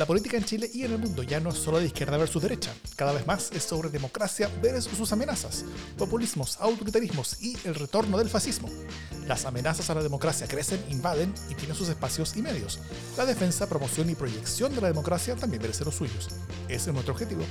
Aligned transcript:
La 0.00 0.06
política 0.06 0.38
en 0.38 0.46
Chile 0.46 0.70
y 0.72 0.84
en 0.84 0.92
el 0.92 0.98
mundo 0.98 1.22
ya 1.22 1.40
no 1.40 1.50
es 1.50 1.56
solo 1.56 1.78
de 1.78 1.84
izquierda 1.84 2.16
versus 2.16 2.40
derecha, 2.40 2.72
cada 2.96 3.12
vez 3.12 3.26
más 3.26 3.50
es 3.52 3.64
sobre 3.64 3.90
democracia 3.90 4.48
versus 4.62 4.96
sus 4.96 5.12
amenazas, 5.12 5.62
populismos, 5.98 6.56
autoritarismos 6.58 7.42
y 7.42 7.54
el 7.66 7.74
retorno 7.74 8.16
del 8.16 8.30
fascismo. 8.30 8.70
Las 9.26 9.44
amenazas 9.44 9.90
a 9.90 9.94
la 9.94 10.02
democracia 10.02 10.48
crecen, 10.48 10.82
invaden 10.88 11.34
y 11.50 11.54
tienen 11.54 11.76
sus 11.76 11.90
espacios 11.90 12.34
y 12.34 12.40
medios. 12.40 12.80
La 13.18 13.26
defensa, 13.26 13.68
promoción 13.68 14.08
y 14.08 14.14
proyección 14.14 14.74
de 14.74 14.80
la 14.80 14.88
democracia 14.88 15.36
también 15.36 15.60
merece 15.60 15.84
los 15.84 15.96
suyos. 15.96 16.30
Ese 16.66 16.88
es 16.88 16.94
nuestro 16.94 17.12
objetivo. 17.12 17.42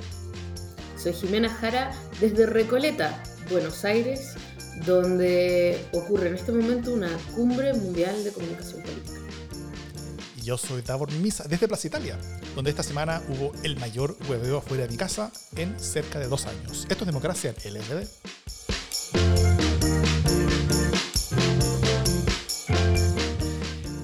Soy 0.98 1.14
Jimena 1.14 1.54
Jara 1.54 1.92
desde 2.20 2.48
Recoleta, 2.48 3.22
Buenos 3.52 3.86
Aires, 3.86 4.34
donde 4.88 5.88
ocurre 5.94 6.30
en 6.30 6.34
este 6.34 6.52
momento 6.52 6.96
una 6.96 7.16
cumbre 7.36 7.76
mundial 7.76 8.24
de 8.24 8.32
comunicación 8.32 8.82
política. 8.82 9.19
Yo 10.44 10.58
soy 10.58 10.82
Davor 10.82 11.12
Misa 11.12 11.46
desde 11.48 11.68
Plaza 11.68 11.88
Italia, 11.88 12.18
donde 12.56 12.70
esta 12.72 12.84
semana 12.84 13.22
hubo 13.30 13.52
el 13.64 13.78
mayor 13.78 14.16
hueveo 14.28 14.58
afuera 14.58 14.84
de 14.84 14.90
mi 14.90 14.98
casa 14.98 15.32
en 15.56 15.80
cerca 15.80 16.20
de 16.20 16.28
dos 16.28 16.46
años. 16.46 16.86
Esto 16.90 17.04
es 17.04 17.06
Democracia 17.06 17.54
en 17.64 17.74
LGD. 17.74 18.08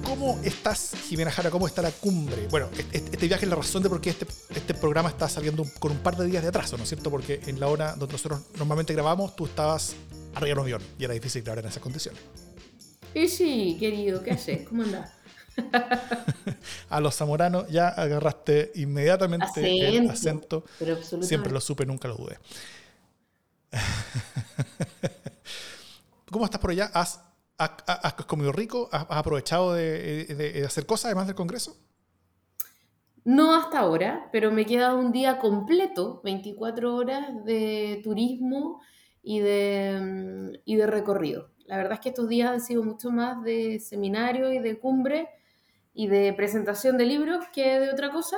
¿Cómo 0.04 0.38
estás, 0.42 0.92
Jimena 1.08 1.30
Jara? 1.30 1.50
¿Cómo 1.50 1.66
está 1.66 1.82
la 1.82 1.90
cumbre? 1.90 2.48
Bueno, 2.50 2.68
este 2.92 3.26
viaje 3.26 3.44
es 3.44 3.50
la 3.50 3.56
razón 3.56 3.82
de 3.82 3.88
por 3.88 4.00
qué 4.00 4.10
este, 4.10 4.26
este 4.54 4.74
programa 4.74 5.08
está 5.08 5.28
saliendo 5.28 5.64
con 5.78 5.92
un 5.92 5.98
par 5.98 6.16
de 6.16 6.26
días 6.26 6.42
de 6.42 6.48
atraso, 6.48 6.76
¿no 6.76 6.82
es 6.82 6.88
cierto? 6.88 7.10
Porque 7.10 7.40
en 7.46 7.60
la 7.60 7.68
hora 7.68 7.94
donde 7.94 8.12
nosotros 8.12 8.40
normalmente 8.58 8.92
grabamos, 8.92 9.36
tú 9.36 9.46
estabas 9.46 9.94
arriba 10.34 10.48
de 10.48 10.52
un 10.54 10.60
avión 10.60 10.82
y 10.98 11.04
era 11.04 11.14
difícil 11.14 11.42
grabar 11.42 11.64
en 11.64 11.70
esas 11.70 11.82
condiciones. 11.82 12.20
Y 13.14 13.28
sí, 13.28 13.76
querido, 13.80 14.22
¿qué 14.22 14.32
haces? 14.32 14.68
¿Cómo 14.68 14.82
andás? 14.82 15.15
a 16.90 17.00
los 17.00 17.16
zamoranos 17.16 17.68
ya 17.68 17.88
agarraste 17.88 18.72
inmediatamente 18.76 19.96
el 19.96 20.10
acento. 20.10 20.64
Siempre 21.20 21.52
lo 21.52 21.60
supe, 21.60 21.86
nunca 21.86 22.08
lo 22.08 22.16
dudé. 22.16 22.38
¿Cómo 26.30 26.44
estás 26.44 26.60
por 26.60 26.70
allá? 26.70 26.90
¿Has, 26.92 27.20
comido 28.26 28.52
rico? 28.52 28.88
¿Has, 28.92 29.06
aprovechado 29.08 29.74
de, 29.74 30.62
hacer 30.66 30.86
cosas 30.86 31.06
además 31.06 31.26
del 31.26 31.36
Congreso? 31.36 31.76
No 33.24 33.56
hasta 33.56 33.80
ahora, 33.80 34.28
pero 34.30 34.52
me 34.52 34.66
queda 34.66 34.94
un 34.94 35.10
día 35.10 35.38
completo, 35.38 36.20
24 36.22 36.94
horas 36.94 37.44
de 37.44 38.00
turismo 38.04 38.80
y 39.22 39.40
de, 39.40 40.60
y 40.64 40.76
de 40.76 40.86
recorrido. 40.86 41.50
La 41.66 41.76
verdad 41.76 41.94
es 41.94 42.00
que 42.00 42.10
estos 42.10 42.28
días 42.28 42.50
han 42.50 42.60
sido 42.60 42.84
mucho 42.84 43.10
más 43.10 43.42
de 43.42 43.80
seminario 43.80 44.52
y 44.52 44.60
de 44.60 44.78
cumbre 44.78 45.28
y 45.96 46.08
de 46.08 46.34
presentación 46.34 46.98
de 46.98 47.06
libros 47.06 47.46
que 47.52 47.80
de 47.80 47.90
otra 47.90 48.12
cosa. 48.12 48.36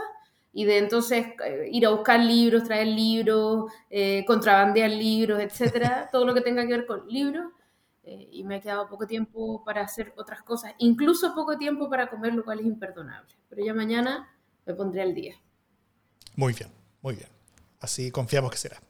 Y 0.52 0.64
de 0.64 0.78
entonces 0.78 1.26
eh, 1.44 1.68
ir 1.70 1.84
a 1.86 1.90
buscar 1.90 2.20
libros, 2.20 2.64
traer 2.64 2.86
libros, 2.86 3.70
eh, 3.90 4.24
contrabandear 4.26 4.90
libros, 4.90 5.40
etcétera, 5.40 6.08
todo 6.12 6.24
lo 6.24 6.34
que 6.34 6.40
tenga 6.40 6.62
que 6.62 6.76
ver 6.76 6.86
con 6.86 7.06
libros. 7.08 7.52
Eh, 8.04 8.28
y 8.32 8.44
me 8.44 8.56
ha 8.56 8.60
quedado 8.60 8.88
poco 8.88 9.06
tiempo 9.06 9.62
para 9.64 9.82
hacer 9.82 10.14
otras 10.16 10.42
cosas, 10.42 10.72
incluso 10.78 11.34
poco 11.34 11.58
tiempo 11.58 11.90
para 11.90 12.08
comer, 12.08 12.32
lo 12.32 12.44
cual 12.44 12.60
es 12.60 12.66
imperdonable. 12.66 13.34
Pero 13.50 13.62
ya 13.62 13.74
mañana 13.74 14.32
me 14.64 14.74
pondré 14.74 15.02
al 15.02 15.14
día. 15.14 15.34
Muy 16.36 16.54
bien, 16.54 16.70
muy 17.02 17.16
bien. 17.16 17.37
Así 17.80 18.10
confiamos 18.10 18.50
que 18.50 18.58
será. 18.58 18.80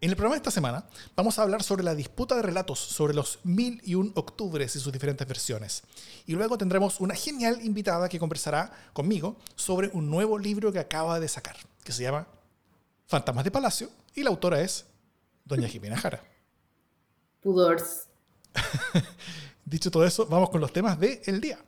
En 0.00 0.10
el 0.10 0.16
programa 0.16 0.34
de 0.34 0.38
esta 0.38 0.52
semana 0.52 0.86
vamos 1.16 1.38
a 1.38 1.42
hablar 1.42 1.64
sobre 1.64 1.82
la 1.82 1.96
disputa 1.96 2.36
de 2.36 2.42
relatos 2.42 2.78
sobre 2.78 3.12
los 3.12 3.40
mil 3.42 3.80
y 3.84 3.96
un 3.96 4.12
octubres 4.14 4.76
y 4.76 4.80
sus 4.80 4.92
diferentes 4.92 5.26
versiones. 5.26 5.82
Y 6.26 6.34
luego 6.34 6.56
tendremos 6.56 7.00
una 7.00 7.14
genial 7.14 7.58
invitada 7.64 8.08
que 8.08 8.20
conversará 8.20 8.72
conmigo 8.92 9.36
sobre 9.56 9.88
un 9.88 10.08
nuevo 10.08 10.38
libro 10.38 10.72
que 10.72 10.78
acaba 10.78 11.18
de 11.18 11.28
sacar, 11.28 11.56
que 11.82 11.92
se 11.92 12.04
llama 12.04 12.28
Fantasmas 13.08 13.44
de 13.44 13.50
Palacio, 13.50 13.90
y 14.14 14.22
la 14.22 14.30
autora 14.30 14.60
es 14.60 14.86
Doña 15.44 15.68
Jimena 15.68 15.96
Jara. 15.96 16.22
Pudors. 17.40 18.06
Dicho 19.64 19.90
todo 19.90 20.04
eso, 20.04 20.26
vamos 20.26 20.50
con 20.50 20.60
los 20.60 20.72
temas 20.72 20.98
del 21.00 21.40
día. 21.40 21.58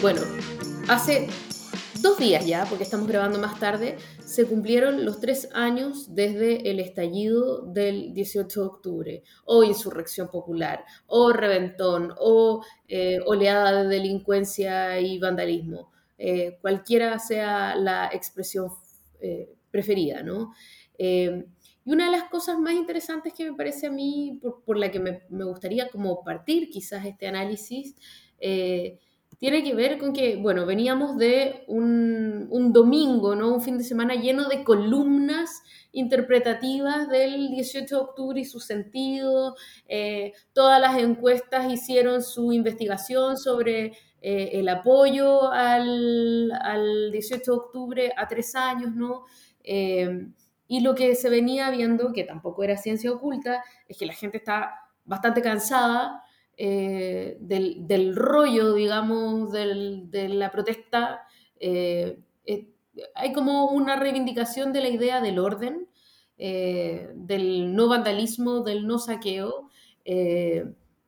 Bueno, 0.00 0.20
hace 0.88 1.26
dos 2.00 2.18
días 2.18 2.46
ya, 2.46 2.64
porque 2.66 2.84
estamos 2.84 3.08
grabando 3.08 3.40
más 3.40 3.58
tarde, 3.58 3.96
se 4.24 4.46
cumplieron 4.46 5.04
los 5.04 5.18
tres 5.18 5.48
años 5.52 6.14
desde 6.14 6.70
el 6.70 6.78
estallido 6.78 7.62
del 7.62 8.14
18 8.14 8.60
de 8.60 8.66
octubre, 8.66 9.22
o 9.44 9.64
insurrección 9.64 10.28
popular, 10.30 10.84
o 11.08 11.32
reventón, 11.32 12.14
o 12.16 12.64
eh, 12.86 13.18
oleada 13.26 13.82
de 13.82 13.88
delincuencia 13.88 15.00
y 15.00 15.18
vandalismo, 15.18 15.90
eh, 16.16 16.58
cualquiera 16.60 17.18
sea 17.18 17.74
la 17.74 18.08
expresión 18.12 18.70
eh, 19.20 19.52
preferida, 19.72 20.22
¿no? 20.22 20.52
y 21.00 21.92
una 21.92 22.06
de 22.06 22.10
las 22.10 22.24
cosas 22.24 22.58
más 22.58 22.74
interesantes 22.74 23.32
que 23.32 23.50
me 23.50 23.56
parece 23.56 23.86
a 23.86 23.90
mí, 23.90 24.40
por, 24.66 24.76
la 24.76 24.90
que 24.90 25.00
me, 25.00 25.22
me, 25.30 25.44
gustaría 25.44 25.88
como 25.88 26.22
partir 26.22 26.68
quizás 26.70 27.06
este 27.06 27.26
análisis, 27.26 27.96
tiene 29.38 29.62
que 29.62 29.74
ver 29.74 29.98
con 29.98 30.12
que, 30.12 30.36
bueno, 30.36 30.66
veníamos 30.66 31.16
de 31.16 31.64
un, 31.68 32.72
domingo, 32.72 33.34
¿no? 33.34 33.54
Un 33.54 33.62
fin 33.62 33.78
de 33.78 33.84
semana 33.84 34.14
lleno 34.14 34.48
de 34.48 34.64
columnas 34.64 35.62
interpretativas 35.92 37.08
del 37.08 37.48
18 37.48 37.94
de 37.94 38.02
octubre 38.02 38.40
y 38.40 38.44
su 38.44 38.58
sentido. 38.58 39.54
Eh, 39.86 40.32
todas 40.52 40.80
las 40.80 40.98
encuestas 40.98 41.72
hicieron 41.72 42.22
su 42.22 42.52
investigación 42.52 43.36
sobre 43.36 43.96
eh, 44.20 44.50
el 44.54 44.68
apoyo 44.68 45.50
al, 45.52 47.10
18 47.12 47.50
de 47.50 47.56
octubre 47.56 48.12
a 48.16 48.26
tres 48.26 48.56
años, 48.56 48.94
¿no? 48.94 49.24
Eh, 49.62 50.26
y 50.66 50.80
lo 50.80 50.94
que 50.96 51.14
se 51.14 51.30
venía 51.30 51.70
viendo, 51.70 52.12
que 52.12 52.24
tampoco 52.24 52.64
era 52.64 52.76
ciencia 52.76 53.12
oculta, 53.12 53.64
es 53.86 53.96
que 53.96 54.04
la 54.04 54.14
gente 54.14 54.36
está 54.36 54.74
bastante 55.04 55.40
cansada 55.42 56.24
eh, 56.60 57.36
del, 57.40 58.16
rollo, 58.16 58.74
digamos, 58.74 59.52
de 59.52 60.28
la 60.28 60.50
protesta, 60.50 61.22
eh, 61.60 62.18
eh, 62.46 62.68
hay 63.14 63.32
como 63.32 63.70
una 63.70 63.94
reivindicación 63.94 64.72
de 64.72 64.80
la 64.80 64.88
idea 64.88 65.20
del 65.20 65.38
orden, 65.38 65.86
del 66.36 67.74
no 67.74 67.88
vandalismo, 67.88 68.62
del 68.62 68.86
no 68.88 68.98
saqueo. 68.98 69.70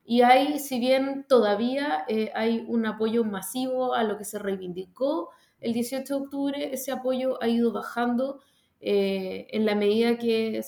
y 0.05 0.23
hay, 0.23 0.59
si 0.61 0.79
bien 0.79 1.25
todavía 1.29 2.05
hay 2.35 2.65
un 2.69 2.87
apoyo 2.87 3.25
masivo 3.25 3.95
a 3.95 4.05
lo 4.05 4.19
que 4.19 4.25
se 4.25 4.39
reivindicó 4.39 5.31
el 5.61 5.73
18 5.73 6.15
de 6.15 6.25
octubre, 6.25 6.75
ese 6.75 6.93
apoyo 6.93 7.43
ha 7.43 7.49
ido 7.49 7.73
bajando 7.73 8.41
en 8.81 9.67
la 9.67 9.75
medida 9.75 10.17
que, 10.17 10.63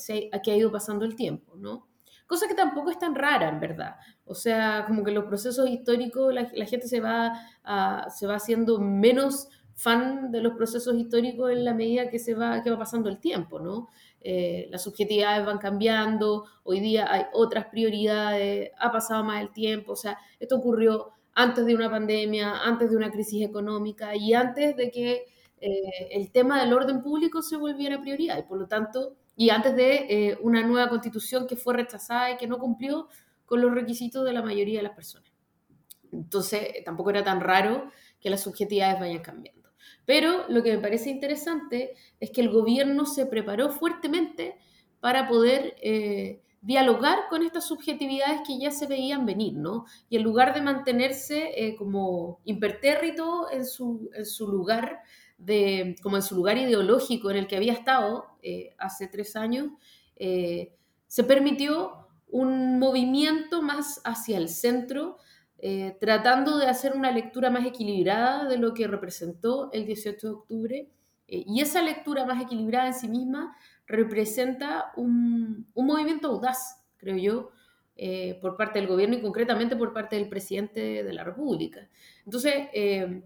que 0.44 0.50
ha 0.52 0.56
ido 0.56 0.72
pasando 0.72 1.04
el 1.04 1.16
tiempo, 1.16 1.56
¿no? 1.56 1.86
Cosa 2.32 2.48
que 2.48 2.54
tampoco 2.54 2.90
es 2.90 2.98
tan 2.98 3.14
rara, 3.14 3.50
en 3.50 3.60
verdad. 3.60 3.96
O 4.24 4.34
sea, 4.34 4.86
como 4.86 5.04
que 5.04 5.10
los 5.10 5.24
procesos 5.24 5.68
históricos, 5.68 6.32
la, 6.32 6.46
gente 6.64 6.88
se 6.88 6.98
va, 6.98 7.34
se 8.08 8.26
va 8.26 8.36
haciendo 8.36 8.78
menos 8.78 9.48
fan 9.74 10.32
de 10.32 10.40
los 10.40 10.54
procesos 10.54 10.94
históricos 10.96 11.50
en 11.50 11.62
la 11.62 11.74
medida 11.74 12.08
que, 12.08 12.18
se 12.18 12.32
va, 12.32 12.62
que 12.62 12.70
va 12.70 12.78
pasando 12.78 13.10
el 13.10 13.18
tiempo, 13.18 13.60
¿no? 13.60 13.88
Eh, 14.22 14.66
las 14.70 14.82
subjetividades 14.82 15.44
van 15.44 15.58
cambiando, 15.58 16.46
hoy 16.62 16.80
día 16.80 17.06
hay 17.12 17.24
otras 17.34 17.66
prioridades, 17.66 18.70
ha 18.78 18.90
pasado 18.90 19.24
más 19.24 19.42
el 19.42 19.52
tiempo, 19.52 19.92
o 19.92 19.96
sea, 19.96 20.16
esto 20.40 20.56
ocurrió 20.56 21.10
antes 21.34 21.66
de 21.66 21.74
una 21.74 21.90
pandemia, 21.90 22.64
antes 22.64 22.90
de 22.90 22.96
una 22.96 23.10
crisis 23.10 23.44
económica 23.44 24.16
y 24.16 24.32
antes 24.32 24.74
de 24.74 24.90
que 24.90 25.26
eh, 25.60 26.08
el 26.12 26.32
tema 26.32 26.64
del 26.64 26.72
orden 26.72 27.02
público 27.02 27.42
se 27.42 27.58
volviera 27.58 28.00
prioridad 28.00 28.38
y 28.38 28.42
por 28.44 28.58
lo 28.58 28.66
tanto 28.68 29.16
y 29.36 29.50
antes 29.50 29.74
de 29.74 30.06
eh, 30.08 30.38
una 30.42 30.62
nueva 30.62 30.88
constitución 30.88 31.46
que 31.46 31.56
fue 31.56 31.74
rechazada 31.74 32.30
y 32.30 32.36
que 32.36 32.46
no 32.46 32.58
cumplió 32.58 33.08
con 33.46 33.60
los 33.60 33.72
requisitos 33.72 34.24
de 34.24 34.32
la 34.32 34.42
mayoría 34.42 34.78
de 34.78 34.84
las 34.84 34.94
personas. 34.94 35.30
Entonces, 36.12 36.84
tampoco 36.84 37.10
era 37.10 37.24
tan 37.24 37.40
raro 37.40 37.90
que 38.20 38.30
las 38.30 38.42
subjetividades 38.42 39.00
vayan 39.00 39.22
cambiando. 39.22 39.70
Pero 40.04 40.44
lo 40.48 40.62
que 40.62 40.76
me 40.76 40.82
parece 40.82 41.10
interesante 41.10 41.94
es 42.20 42.30
que 42.30 42.40
el 42.40 42.50
gobierno 42.50 43.06
se 43.06 43.26
preparó 43.26 43.70
fuertemente 43.70 44.58
para 45.00 45.28
poder 45.28 45.74
eh, 45.82 46.42
dialogar 46.60 47.28
con 47.28 47.42
estas 47.42 47.66
subjetividades 47.66 48.42
que 48.46 48.58
ya 48.58 48.70
se 48.70 48.86
veían 48.86 49.26
venir, 49.26 49.54
¿no? 49.54 49.86
Y 50.08 50.16
en 50.16 50.22
lugar 50.22 50.54
de 50.54 50.62
mantenerse 50.62 51.50
eh, 51.56 51.76
como 51.76 52.40
impertérrito 52.44 53.50
en 53.50 53.66
su, 53.66 54.10
en 54.14 54.26
su 54.26 54.46
lugar, 54.48 55.00
como 56.02 56.16
en 56.16 56.22
su 56.22 56.36
lugar 56.36 56.58
ideológico 56.58 57.30
en 57.30 57.36
el 57.36 57.46
que 57.46 57.56
había 57.56 57.72
estado 57.72 58.26
eh, 58.42 58.74
hace 58.78 59.08
tres 59.08 59.36
años, 59.36 59.68
eh, 60.16 60.74
se 61.06 61.24
permitió 61.24 62.08
un 62.28 62.78
movimiento 62.78 63.62
más 63.62 64.00
hacia 64.04 64.38
el 64.38 64.48
centro, 64.48 65.18
eh, 65.58 65.96
tratando 66.00 66.58
de 66.58 66.66
hacer 66.66 66.94
una 66.94 67.10
lectura 67.10 67.50
más 67.50 67.66
equilibrada 67.66 68.48
de 68.48 68.58
lo 68.58 68.74
que 68.74 68.86
representó 68.86 69.70
el 69.72 69.86
18 69.86 70.26
de 70.26 70.34
octubre. 70.34 70.88
y 71.28 71.62
esa 71.62 71.80
lectura 71.80 72.26
más 72.26 72.42
equilibrada 72.42 72.88
en 72.88 72.94
sí 72.94 73.08
misma 73.08 73.56
representa 73.86 74.92
un, 74.96 75.66
un 75.72 75.86
movimiento 75.86 76.28
audaz, 76.28 76.84
creo 76.98 77.16
yo, 77.16 77.50
eh, 77.94 78.38
por 78.40 78.56
parte 78.56 78.78
del 78.78 78.88
gobierno 78.88 79.16
y 79.16 79.20
concretamente 79.20 79.76
por 79.76 79.92
parte 79.92 80.16
del 80.16 80.28
presidente 80.28 81.04
de 81.04 81.12
la 81.12 81.24
República. 81.24 81.90
Entonces, 82.24 82.54
eh, 82.72 83.22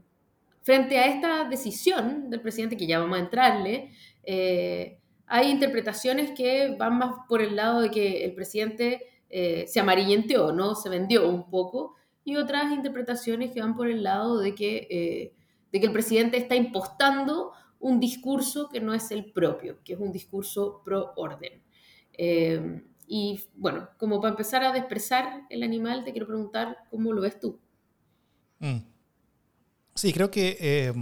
frente 0.67 0.99
a 0.99 1.07
esta 1.07 1.45
decisión 1.45 2.29
del 2.29 2.41
presidente, 2.41 2.77
que 2.77 2.89
ya 2.89 2.99
vamos 2.99 3.19
a 3.19 3.21
entrarle, 3.21 3.93
eh, 4.25 4.99
hay 5.29 5.49
interpretaciones 5.49 6.33
que 6.33 6.75
van 6.77 6.99
más 6.99 7.13
por 7.29 7.41
el 7.41 7.55
lado 7.55 7.83
de 7.83 7.93
que 7.93 8.25
el 8.25 8.35
presidente 8.35 9.01
se 9.29 9.81
amarillenteó, 9.81 10.53
¿no? 10.53 10.75
Se 10.75 10.89
vendió 10.89 11.29
un 11.29 11.51
poco, 11.51 11.95
y 12.25 12.37
otras 12.37 12.73
interpretaciones 12.73 13.53
que 13.53 13.61
van 13.61 13.77
por 13.77 13.89
el 13.89 14.03
lado 14.03 14.39
de 14.39 14.55
que, 14.55 15.33
de 15.71 15.81
que 15.81 15.87
el 15.87 15.93
presidente 15.93 16.37
está 16.37 16.55
impostando 16.55 17.53
un 17.79 18.01
discurso 18.01 18.69
que 18.69 18.81
no 18.81 18.95
es 18.95 19.11
el 19.11 19.33
propio, 19.33 19.79
que 19.85 19.93
es 19.93 20.01
un 20.01 20.11
discurso 20.11 20.81
pro 20.85 21.13
orden. 21.17 21.63
Y 23.07 23.41
bueno, 23.55 23.89
como 23.99 24.21
para 24.21 24.31
empezar 24.31 24.65
a 24.65 24.73
desprezar 24.73 25.43
el 25.51 25.63
animal, 25.63 26.05
te 26.05 26.13
quiero 26.13 26.27
preguntar 26.27 26.79
cómo 26.91 27.13
lo 27.13 27.21
ves 27.21 27.39
tú. 27.39 27.61
Mm. 28.59 28.95
Sí, 29.96 30.12
creo 30.12 30.31
que, 30.31 30.56
eh, 30.60 30.93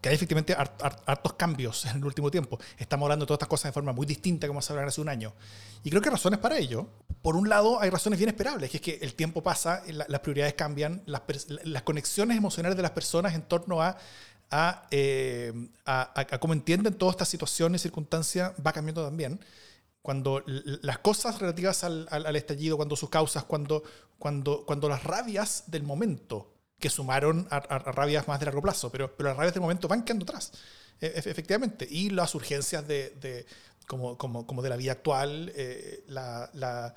que 0.00 0.10
hay 0.10 0.14
efectivamente 0.14 0.54
hartos 0.54 1.32
cambios 1.32 1.86
en 1.86 1.96
el 1.96 2.04
último 2.04 2.30
tiempo. 2.30 2.58
Estamos 2.76 3.06
hablando 3.06 3.24
de 3.24 3.28
todas 3.28 3.38
estas 3.38 3.48
cosas 3.48 3.70
de 3.70 3.72
forma 3.72 3.92
muy 3.92 4.06
distinta 4.06 4.46
como 4.46 4.62
se 4.62 4.72
hablaron 4.72 4.90
hace 4.90 5.00
un 5.00 5.08
año. 5.08 5.32
Y 5.82 5.90
creo 5.90 6.02
que 6.02 6.08
hay 6.08 6.12
razones 6.12 6.38
para 6.38 6.58
ello. 6.58 6.86
Por 7.22 7.36
un 7.36 7.48
lado, 7.48 7.80
hay 7.80 7.90
razones 7.90 8.18
bien 8.18 8.28
esperables, 8.28 8.70
que 8.70 8.76
es 8.76 8.82
que 8.82 8.98
el 9.00 9.14
tiempo 9.14 9.42
pasa, 9.42 9.82
las 9.88 10.20
prioridades 10.20 10.54
cambian, 10.54 11.02
las, 11.06 11.22
las, 11.64 11.82
conexiones 11.82 12.36
emocionales 12.36 12.76
de 12.76 12.82
las 12.82 12.92
personas 12.92 13.34
en 13.34 13.42
torno 13.42 13.82
a, 13.82 13.96
a, 14.50 14.86
eh, 14.90 15.52
a, 15.84 16.12
a 16.14 16.38
cómo 16.38 16.52
entienden 16.52 16.94
todas 16.94 17.14
estas 17.14 17.28
situaciones 17.28 17.80
y 17.80 17.82
circunstancias 17.84 18.52
va 18.64 18.72
cambiando 18.72 19.04
también 19.04 19.40
cuando 20.08 20.42
las 20.46 20.98
cosas 21.00 21.38
relativas 21.38 21.84
al, 21.84 22.06
al, 22.10 22.34
estallido, 22.36 22.76
cuando 22.76 22.96
sus 22.96 23.10
causas, 23.10 23.44
cuando, 23.44 23.82
cuando, 24.18 24.64
cuando 24.64 24.88
las 24.88 25.04
rabias 25.04 25.64
del 25.66 25.82
momento, 25.82 26.54
que 26.78 26.90
sumaron 26.90 27.46
a, 27.50 27.60
rabias 27.78 28.28
más 28.28 28.38
de 28.38 28.46
largo 28.46 28.62
plazo, 28.62 28.90
pero, 28.90 29.14
pero 29.16 29.30
las 29.30 29.36
rabias 29.36 29.54
del 29.54 29.62
momento 29.62 29.88
van 29.88 30.04
quedando 30.04 30.24
atrás, 30.24 30.52
e, 31.00 31.12
efectivamente, 31.16 31.86
y 31.88 32.10
las 32.10 32.34
urgencias 32.34 32.86
de, 32.86 33.10
de 33.20 33.46
como, 33.86 34.16
como, 34.16 34.46
como, 34.46 34.62
de 34.62 34.68
la 34.68 34.76
vida 34.76 34.92
actual, 34.92 35.52
eh, 35.56 36.04
la, 36.08 36.50
la, 36.54 36.94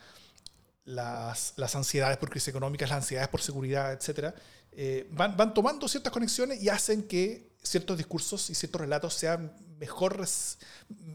las, 0.85 1.53
las, 1.55 1.75
ansiedades 1.75 2.17
por 2.17 2.29
crisis 2.29 2.49
económicas, 2.49 2.89
las 2.89 2.97
ansiedades 2.97 3.29
por 3.29 3.41
seguridad, 3.41 3.93
etcétera, 3.93 4.35
eh, 4.73 5.07
van, 5.11 5.35
van 5.35 5.53
tomando 5.53 5.87
ciertas 5.87 6.13
conexiones 6.13 6.61
y 6.61 6.69
hacen 6.69 7.03
que 7.03 7.51
ciertos 7.63 7.97
discursos 7.97 8.49
y 8.49 8.55
ciertos 8.55 8.81
relatos 8.81 9.13
sean 9.13 9.53
mejor, 9.79 10.25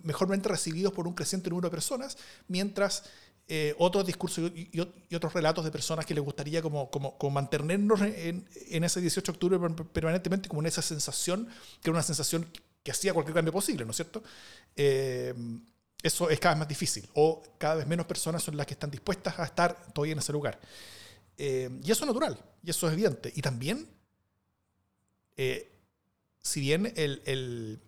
mejormente 0.02 0.48
recibidos 0.48 0.92
por 0.92 1.06
un 1.06 1.14
creciente 1.14 1.50
número 1.50 1.68
de 1.68 1.74
personas, 1.74 2.18
mientras 2.48 3.04
eh, 3.48 3.76
otros 3.78 4.04
discursos 4.04 4.50
y, 4.56 4.81
otros 5.14 5.32
relatos 5.32 5.64
de 5.64 5.70
personas 5.70 6.04
que 6.04 6.14
les 6.14 6.25
gustaría 6.25 6.60
como, 6.60 6.90
como, 6.90 7.31
mantenernos 7.31 8.00
en, 8.00 8.44
ese 8.84 9.00
18 9.00 9.31
de 9.31 9.37
octubre 9.37 9.84
permanentemente 9.93 10.48
como 10.48 10.62
en 10.62 10.66
esa 10.66 10.82
sensación, 10.82 11.46
que 11.81 11.90
era 11.90 11.93
una 11.93 12.02
sensación 12.02 12.44
que 12.82 12.90
hacía 12.90 13.14
cualquier 13.14 13.37
cambio 13.37 13.52
posible, 13.52 13.84
¿no 13.84 13.93
es 13.93 13.96
cierto? 13.96 14.20
Eh, 14.75 15.32
eso 16.02 16.28
es 16.28 16.40
cada 16.40 16.56
vez 16.56 16.58
más 16.58 16.69
difícil, 16.69 17.08
o 17.14 17.40
cada 17.56 17.76
vez 17.76 17.87
menos 17.87 18.06
personas 18.06 18.43
son 18.43 18.56
las 18.56 18.66
que 18.66 18.75
están 18.75 18.90
dispuestas 18.90 19.38
a 19.38 19.44
estar 19.44 19.92
todavía 19.92 20.14
en 20.14 20.19
ese 20.19 20.32
lugar. 20.32 20.58
Eh, 21.38 21.70
y 21.84 21.92
eso 21.92 22.02
es 22.02 22.08
natural, 22.08 22.37
y 22.64 22.70
eso 22.70 22.88
es 22.88 22.94
evidente. 22.94 23.32
Y 23.32 23.42
también, 23.42 23.88
si 26.42 26.60
bien 26.60 26.92
el, 26.96 27.22
el, 27.26 27.81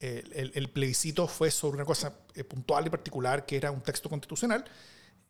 el, 0.00 0.70
plebiscito 0.70 1.26
fue 1.26 1.50
sobre 1.50 1.76
una 1.76 1.84
cosa 1.84 2.18
eh, 2.34 2.44
puntual 2.44 2.86
y 2.86 2.90
particular, 2.90 3.46
que 3.46 3.56
era 3.56 3.70
un 3.70 3.80
texto 3.80 4.08
constitucional, 4.08 4.64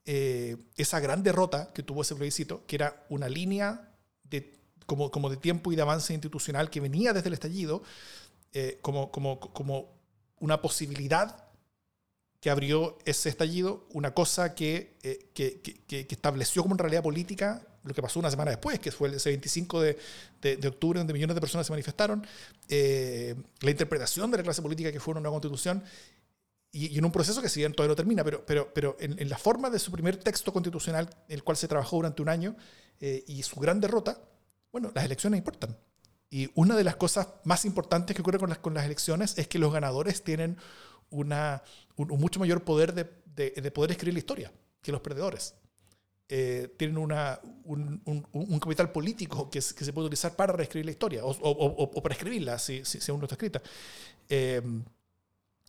eh, 0.04 0.56
esa 0.76 1.00
gran 1.00 1.22
derrota 1.22 1.72
que 1.72 1.82
tuvo 1.82 2.02
ese 2.02 2.14
plebiscito, 2.14 2.64
que 2.66 2.76
era 2.76 3.06
una 3.08 3.28
línea 3.28 3.92
de, 4.24 4.58
como, 4.86 5.10
como 5.10 5.30
de 5.30 5.36
tiempo 5.36 5.72
y 5.72 5.76
de 5.76 5.82
avance 5.82 6.12
institucional 6.12 6.70
que 6.70 6.80
venía 6.80 7.12
desde 7.12 7.28
el 7.28 7.34
estallido, 7.34 7.82
eh, 8.52 8.78
como, 8.82 9.10
como, 9.10 9.40
como 9.40 9.94
una 10.38 10.60
posibilidad 10.62 11.44
que 12.40 12.50
abrió 12.50 12.98
ese 13.04 13.28
estallido, 13.28 13.86
una 13.90 14.14
cosa 14.14 14.54
que, 14.54 14.96
que, 15.34 15.60
que, 15.60 16.06
que 16.06 16.14
estableció 16.14 16.62
como 16.62 16.74
en 16.74 16.78
realidad 16.78 17.02
política 17.02 17.66
lo 17.86 17.94
que 17.94 18.02
pasó 18.02 18.18
una 18.18 18.30
semana 18.30 18.50
después, 18.50 18.78
que 18.80 18.90
fue 18.90 19.08
el 19.08 19.20
25 19.24 19.80
de, 19.80 19.98
de, 20.42 20.68
octubre, 20.68 20.98
donde 20.98 21.12
millones 21.12 21.34
de 21.34 21.40
personas 21.40 21.66
se 21.66 21.72
manifestaron, 21.72 22.26
eh, 22.68 23.34
la 23.60 23.70
interpretación 23.70 24.30
de 24.30 24.38
la 24.38 24.42
clase 24.42 24.60
política 24.60 24.92
que 24.92 25.00
fue 25.00 25.12
una 25.12 25.20
nueva 25.20 25.34
constitución, 25.34 25.82
y, 26.72 26.98
en 26.98 27.04
un 27.04 27.12
proceso 27.12 27.40
que 27.40 27.48
si 27.48 27.60
bien 27.60 27.72
todavía 27.72 27.92
no 27.92 27.96
termina, 27.96 28.24
pero, 28.24 28.44
pero, 28.44 28.72
pero 28.74 28.96
en, 28.98 29.28
la 29.28 29.38
forma 29.38 29.70
de 29.70 29.78
su 29.78 29.90
primer 29.92 30.16
texto 30.16 30.52
constitucional, 30.52 31.08
el 31.28 31.42
cual 31.42 31.56
se 31.56 31.68
trabajó 31.68 31.96
durante 31.96 32.22
un 32.22 32.28
año, 32.28 32.56
eh, 33.00 33.24
y 33.26 33.42
su 33.42 33.58
gran 33.60 33.80
derrota, 33.80 34.20
bueno, 34.72 34.90
las 34.94 35.04
elecciones 35.04 35.38
importan. 35.38 35.76
Y 36.28 36.50
una 36.54 36.76
de 36.76 36.84
las 36.84 36.96
cosas 36.96 37.28
más 37.44 37.64
importantes 37.64 38.14
que 38.14 38.20
ocurre 38.20 38.38
con 38.38 38.48
las, 38.48 38.58
con 38.58 38.74
las 38.74 38.84
elecciones 38.84 39.38
es 39.38 39.46
que 39.46 39.58
los 39.58 39.72
ganadores 39.72 40.22
tienen 40.22 40.58
una, 41.08 41.62
un, 41.94 42.08
mucho 42.08 42.40
mayor 42.40 42.64
poder 42.64 42.92
de, 42.92 43.04
de 43.34 43.70
poder 43.70 43.92
escribir 43.92 44.14
la 44.14 44.18
historia 44.18 44.52
que 44.82 44.92
los 44.92 45.00
perdedores. 45.00 45.54
Eh, 46.28 46.74
tienen 46.76 46.98
una, 46.98 47.38
un, 47.64 48.00
un, 48.04 48.58
capital 48.58 48.90
político 48.90 49.48
que, 49.48 49.60
que, 49.60 49.84
se 49.84 49.92
puede 49.92 50.06
utilizar 50.06 50.34
para 50.34 50.52
reescribir 50.52 50.86
la 50.86 50.90
historia 50.90 51.24
o, 51.24 51.30
o, 51.30 51.82
o 51.94 52.02
para 52.02 52.16
escribirla, 52.16 52.58
si, 52.58 52.84
si, 52.84 52.98
aún 53.12 53.20
no 53.20 53.26
está 53.26 53.36
escrita. 53.36 53.62
Eh, 54.28 54.60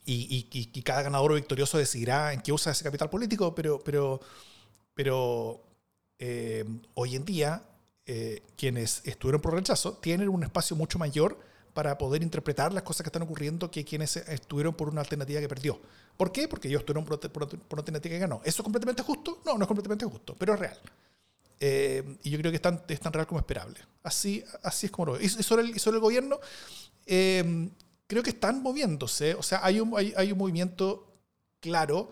y, 0.06 0.48
y, 0.52 0.70
y, 0.74 0.82
cada 0.82 1.04
ganador 1.04 1.34
o 1.34 1.36
victorioso 1.36 1.78
decidirá 1.78 2.34
en 2.34 2.42
qué 2.42 2.52
usa 2.52 2.72
ese 2.72 2.84
capital 2.84 3.08
político, 3.08 3.54
pero, 3.54 3.80
pero, 3.84 4.20
pero 4.96 5.62
eh, 6.18 6.66
hoy 6.96 7.16
en 7.16 7.26
día 7.26 7.64
quienes 8.56 9.02
estuvieron 9.06 9.42
por 9.42 9.54
rechazo 9.54 9.98
tienen 9.98 10.30
un 10.30 10.42
espacio 10.42 10.78
mucho 10.78 10.98
mayor 10.98 11.38
para 11.78 11.96
poder 11.96 12.24
interpretar 12.24 12.74
las 12.74 12.82
cosas 12.82 13.04
que 13.04 13.10
están 13.10 13.22
ocurriendo 13.22 13.70
que 13.70 13.86
quienes 13.86 14.18
estuvieron 14.18 14.74
por 14.74 14.90
una 14.90 15.02
alternativa 15.02 15.40
que 15.40 15.48
perdió. 15.48 15.80
¿Por 16.18 16.32
qué? 16.32 16.48
Porque 16.48 16.70
ellos 16.70 16.80
estuvieron 16.80 17.06
por, 17.06 17.20
por, 17.32 17.44
una 17.44 17.82
alternativa 17.82 18.16
que 18.16 18.20
ganó. 18.20 18.42
¿Eso 18.44 18.64
es 18.64 18.64
completamente 18.64 19.04
justo? 19.04 19.44
No, 19.46 19.60
no 19.60 19.64
es 19.64 19.68
completamente 19.68 20.04
justo, 20.04 20.36
pero 20.40 20.56
es 20.56 20.60
real. 20.60 20.80
Eh, 21.60 22.18
y 22.24 22.32
yo 22.32 22.40
creo 22.40 22.52
que 22.52 22.56
es 22.56 22.64
tan, 22.64 22.82
es 22.88 23.00
tan 23.00 23.14
real 23.14 23.28
como 23.28 23.40
esperable. 23.40 23.78
Así, 24.02 24.44
así 24.64 24.88
es 24.88 24.92
como 24.92 25.06
lo 25.06 25.12
veo. 25.12 25.22
Y 25.22 25.30
sobre 25.30 25.62
el, 25.62 25.80
sobre 25.80 25.98
el 25.98 26.02
gobierno, 26.02 26.40
eh, 27.06 27.70
creo 28.08 28.24
que 28.24 28.32
están 28.32 28.64
moviéndose. 28.64 29.36
O 29.36 29.44
sea, 29.44 29.64
hay 29.64 29.80
un, 29.80 29.96
hay, 29.96 30.16
hay 30.18 30.32
un 30.32 30.40
movimiento 30.40 31.14
claro 31.60 32.10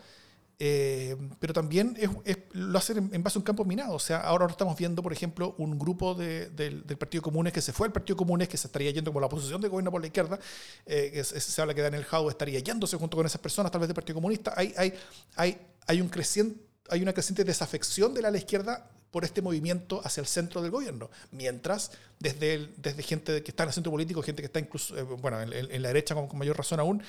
eh, 0.57 1.17
pero 1.39 1.53
también 1.53 1.97
es, 1.99 2.37
lo 2.51 2.77
hacen 2.77 3.09
en, 3.11 3.23
base 3.23 3.37
a 3.37 3.39
un 3.39 3.43
campo 3.43 3.65
minado. 3.65 3.93
O 3.93 3.99
sea, 3.99 4.21
ahora 4.21 4.45
estamos 4.47 4.77
viendo, 4.77 5.03
por 5.03 5.11
ejemplo, 5.11 5.55
un 5.57 5.77
grupo 5.77 6.15
del, 6.15 6.83
Partido 6.97 7.21
Comunes 7.21 7.51
que 7.51 7.61
se 7.61 7.73
fue 7.73 7.87
al 7.87 7.93
Partido 7.93 8.15
Comunes, 8.15 8.47
que 8.47 8.57
se 8.57 8.67
estaría 8.67 8.91
yendo 8.91 9.11
como 9.11 9.19
la 9.19 9.27
oposición 9.27 9.61
de 9.61 9.67
gobierno 9.67 9.91
por 9.91 10.01
la 10.01 10.07
izquierda. 10.07 10.39
Eh, 10.85 11.11
que 11.13 11.23
se, 11.23 11.61
habla 11.61 11.73
que 11.73 11.81
Daniel 11.81 12.05
Jau 12.05 12.29
estaría 12.29 12.59
yéndose 12.59 12.97
junto 12.97 13.17
con 13.17 13.25
esas 13.25 13.41
personas, 13.41 13.71
tal 13.71 13.81
vez 13.81 13.87
del 13.87 13.95
Partido 13.95 14.15
Comunista. 14.15 14.53
Hay, 14.55 14.73
hay, 14.77 14.93
hay, 15.35 15.57
hay, 15.87 16.01
un 16.01 16.09
creciente, 16.09 16.59
hay 16.89 17.01
una 17.01 17.13
creciente 17.13 17.43
desafección 17.43 18.13
de 18.13 18.21
la, 18.21 18.31
la 18.31 18.37
izquierda 18.37 18.89
por 19.15 19.23
este 19.23 19.41
movimiento 19.41 20.01
hacia 20.03 20.19
el 20.19 20.27
centro 20.27 20.61
del 20.61 20.71
gobierno. 20.71 21.09
Mientras, 21.31 21.91
desde, 22.19 22.69
desde 22.75 23.01
gente 23.01 23.43
que 23.43 23.51
está 23.51 23.63
en 23.63 23.69
el 23.69 23.73
centro 23.73 23.89
político, 23.89 24.21
gente 24.21 24.41
que 24.41 24.47
está 24.47 24.59
incluso, 24.59 24.97
eh, 24.97 25.03
bueno, 25.03 25.41
en, 25.41 25.81
la 25.81 25.87
derecha 25.87 26.15
con, 26.15 26.37
mayor 26.37 26.57
razón 26.57 26.81
aún, 26.81 27.01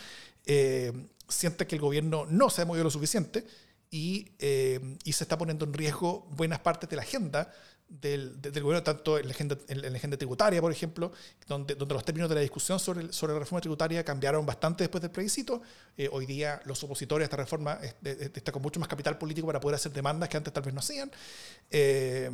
eh, 0.47 0.93
siente 1.29 1.67
que 1.67 1.77
el 1.77 1.81
gobierno 1.81 2.27
no 2.29 2.51
se 2.51 2.63
ha 2.63 2.65
movido 2.65 2.85
lo 2.85 2.91
suficiente 2.91 3.47
y, 3.91 4.33
eh, 4.39 4.99
y, 5.05 5.13
se 5.13 5.25
está 5.25 5.39
poniendo 5.39 5.65
en 5.65 5.73
riesgo 5.73 6.27
buenas 6.31 6.59
partes 6.59 6.89
de 6.91 6.97
la 6.97 7.03
agenda 7.03 7.53
del, 7.89 8.41
del, 8.41 8.63
gobierno, 8.63 8.83
tanto 8.83 9.17
en 9.17 9.27
la, 9.27 9.33
agenda, 9.33 9.57
en 9.69 9.93
la, 9.93 9.97
agenda, 9.97 10.17
tributaria, 10.17 10.61
por 10.61 10.73
ejemplo, 10.73 11.13
donde, 11.47 11.77
donde 11.77 11.95
los 11.95 12.05
términos 12.05 12.29
de 12.29 12.35
la 12.35 12.41
discusión 12.41 12.81
sobre, 12.81 13.13
sobre 13.13 13.33
la 13.33 13.39
reforma 13.39 13.61
tributaria 13.61 14.05
cambiaron 14.05 14.45
bastante 14.45 14.85
después 14.85 15.03
del 15.03 15.13
plebiscito. 15.13 15.63
Eh, 15.97 16.09
hoy 16.11 16.27
día 16.27 16.61
los 16.65 16.83
opositores 16.83 17.25
a 17.25 17.27
esta 17.27 17.37
reforma 17.37 17.79
están 18.03 18.53
con 18.53 18.63
mucho 18.63 18.81
más 18.81 18.89
capital 18.89 19.19
político 19.19 19.47
para 19.47 19.61
poder 19.61 19.77
hacer 19.77 19.93
demandas 19.93 20.29
que 20.29 20.37
antes 20.37 20.53
tal 20.53 20.65
vez 20.65 20.75
no 20.75 20.81
hacían. 20.81 21.11
Eh, 21.71 22.31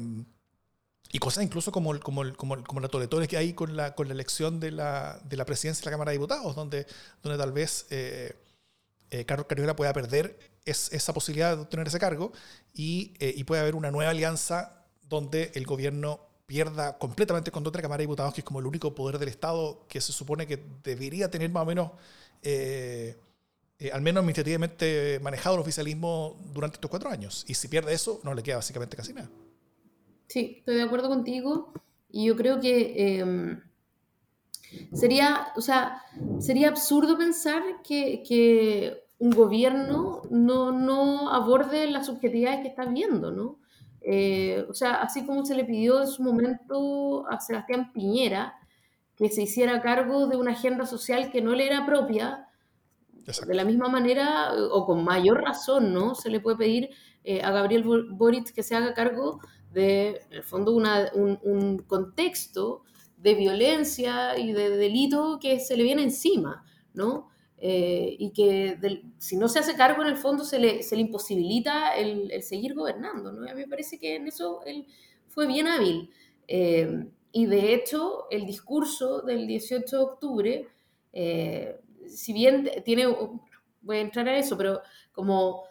y 1.15 1.19
cosas 1.19 1.45
incluso 1.45 1.71
como, 1.71 2.01
como, 2.01 2.23
como, 2.35 2.65
como 2.65 2.81
la 2.81 2.89
toletones 2.89 3.29
que 3.29 3.37
hay 3.37 3.53
con 3.53 3.77
la, 3.77 3.95
con 3.95 4.09
la 4.09 4.15
elección 4.15 4.59
de 4.59 4.71
la, 4.71 5.21
de 5.25 5.37
la 5.37 5.45
presidencia 5.45 5.83
de 5.83 5.87
la 5.87 5.91
Cámara 5.93 6.11
de 6.11 6.17
Diputados, 6.17 6.57
donde, 6.57 6.87
donde 7.23 7.39
tal 7.39 7.53
vez 7.53 7.87
eh, 7.91 8.35
Carlos 9.27 9.47
Cariola 9.47 9.77
pueda 9.77 9.93
perder 9.93 10.39
esa 10.65 11.13
posibilidad 11.13 11.55
de 11.57 11.63
obtener 11.63 11.87
ese 11.87 11.99
cargo 11.99 12.33
y, 12.73 13.13
y 13.21 13.45
puede 13.45 13.61
haber 13.61 13.75
una 13.75 13.91
nueva 13.91 14.11
alianza 14.11 14.87
donde 15.09 15.53
el 15.55 15.67
gobierno 15.67 16.33
pierda 16.53 16.99
completamente 16.99 17.51
con 17.51 17.67
otra 17.67 17.81
Cámara 17.81 17.99
de 17.99 18.05
Diputados, 18.05 18.35
que 18.35 18.43
es 18.43 18.45
como 18.45 18.61
el 18.61 18.67
único 18.67 18.95
poder 18.95 19.19
del 19.19 19.31
Estado 19.31 19.87
que 19.89 20.03
se 20.03 20.13
supone 20.13 20.47
que 20.47 20.63
debería 20.83 21.31
tener 21.31 21.51
más 21.51 21.63
o 21.63 21.67
menos, 21.67 21.93
eh, 22.43 23.17
eh, 23.79 23.91
al 23.91 24.03
menos 24.03 24.21
administrativamente 24.21 25.19
manejado 25.23 25.55
el 25.55 25.63
oficialismo 25.63 26.37
durante 26.53 26.77
estos 26.77 26.91
cuatro 26.91 27.09
años. 27.09 27.45
Y 27.49 27.55
si 27.55 27.69
pierde 27.69 27.95
eso, 27.95 28.21
no 28.23 28.35
le 28.35 28.43
queda 28.43 28.57
básicamente 28.57 28.97
casi 28.97 29.15
nada. 29.15 29.31
Sí, 30.29 30.57
estoy 30.59 30.77
de 30.77 30.83
acuerdo 30.83 31.09
contigo. 31.09 31.73
Y 32.11 32.27
yo 32.27 32.37
creo 32.37 32.61
que 32.61 33.19
em, 33.21 33.63
sería, 34.93 35.49
o 35.57 35.63
sea, 35.63 36.03
sería 36.39 36.69
absurdo 36.69 37.17
pensar 37.17 37.63
que, 37.83 38.23
que 38.29 39.02
un 39.23 39.31
gobierno 39.31 40.23
no, 40.31 40.73
no 40.73 41.33
aborde 41.33 41.89
las 41.89 42.07
subjetividades 42.07 42.63
que 42.63 42.67
está 42.67 42.87
viendo, 42.87 43.31
¿no? 43.31 43.61
Eh, 44.01 44.67
o 44.69 44.75
sea, 44.75 44.95
así 44.95 45.25
como 45.25 45.47
se 45.47 45.55
le 45.55 45.65
pidió 45.65 46.01
en 46.01 46.09
su 46.09 46.25
momento 46.25 47.25
a 47.29 47.39
Sebastián 47.39 47.93
Piñera 47.93 48.57
que 49.15 49.29
se 49.29 49.43
hiciera 49.43 49.81
cargo 49.81 50.27
de 50.27 50.37
una 50.37 50.51
agenda 50.51 50.87
social 50.87 51.31
que 51.31 51.41
no 51.41 51.55
le 51.55 51.69
era 51.69 51.87
propia, 51.87 52.49
de 53.47 53.55
la 53.55 53.65
misma 53.65 53.87
manera 53.87 54.53
o 54.73 54.85
con 54.85 55.05
mayor 55.05 55.41
razón, 55.41 55.95
¿no? 55.95 56.17
Se 56.17 56.29
le 56.29 56.41
puede 56.41 56.57
pedir 56.57 56.91
eh, 57.23 57.43
a 57.43 57.53
Gabriel 57.53 57.85
Boric 58.11 58.53
que 58.53 58.65
se 58.65 58.75
haga 58.75 58.93
cargo 58.93 59.39
de, 59.73 60.21
en 60.31 60.39
el 60.39 60.43
fondo, 60.43 60.73
un, 60.75 61.85
contexto 61.87 62.83
de 63.19 63.35
violencia 63.35 64.37
y 64.37 64.51
de 64.51 64.71
delito 64.71 65.39
que 65.41 65.61
se 65.61 65.77
le 65.77 65.85
viene 65.85 66.03
encima, 66.03 66.65
¿no? 66.93 67.31
Eh, 67.65 68.17
y 68.19 68.33
que 68.33 68.77
si 69.19 69.37
no 69.37 69.49
se 69.49 69.61
hace 69.61 69.77
cargo 69.77 70.03
en 70.03 70.09
el 70.09 70.17
fondo 70.17 70.45
se 70.45 70.59
le, 70.59 70.83
se 70.83 70.97
le 70.97 71.03
imposibilita 71.03 71.95
el, 71.95 72.43
seguir 72.43 72.75
gobernando, 72.75 73.31
¿no? 73.31 73.49
A 73.49 73.55
mí 73.55 73.61
me 73.61 73.69
parece 73.69 74.01
que 74.01 74.17
en 74.17 74.27
eso 74.27 74.63
él 74.67 74.87
fue 75.29 75.47
bien 75.47 75.69
hábil. 75.69 76.11
Eh, 76.49 77.07
y 77.31 77.47
de 77.47 77.75
hecho, 77.75 78.27
el 78.31 78.47
discurso 78.47 79.23
del 79.23 79.47
18 79.47 79.97
de 79.97 80.03
octubre, 80.03 80.69
si 82.09 82.33
bien 82.33 82.69
tiene, 82.85 83.07
voy 83.81 83.97
a 83.97 84.01
entrar 84.01 84.29
a 84.29 84.37
eso, 84.37 84.57
pero 84.57 84.81
como 85.13 85.65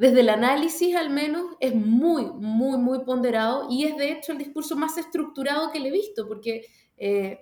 desde 0.00 0.20
el 0.20 0.30
análisis 0.30 0.96
al 0.96 1.10
menos 1.10 1.44
es 1.60 1.74
muy, 1.74 2.24
muy, 2.24 2.78
muy 2.78 3.00
ponderado 3.04 3.66
y 3.68 3.84
es 3.84 3.98
de 3.98 4.12
hecho 4.12 4.32
el 4.32 4.38
discurso 4.38 4.74
más 4.74 4.96
estructurado 4.96 5.70
que 5.70 5.78
le 5.78 5.90
he 5.90 5.92
visto, 5.92 6.26
porque 6.26 6.64
eh, 6.96 7.40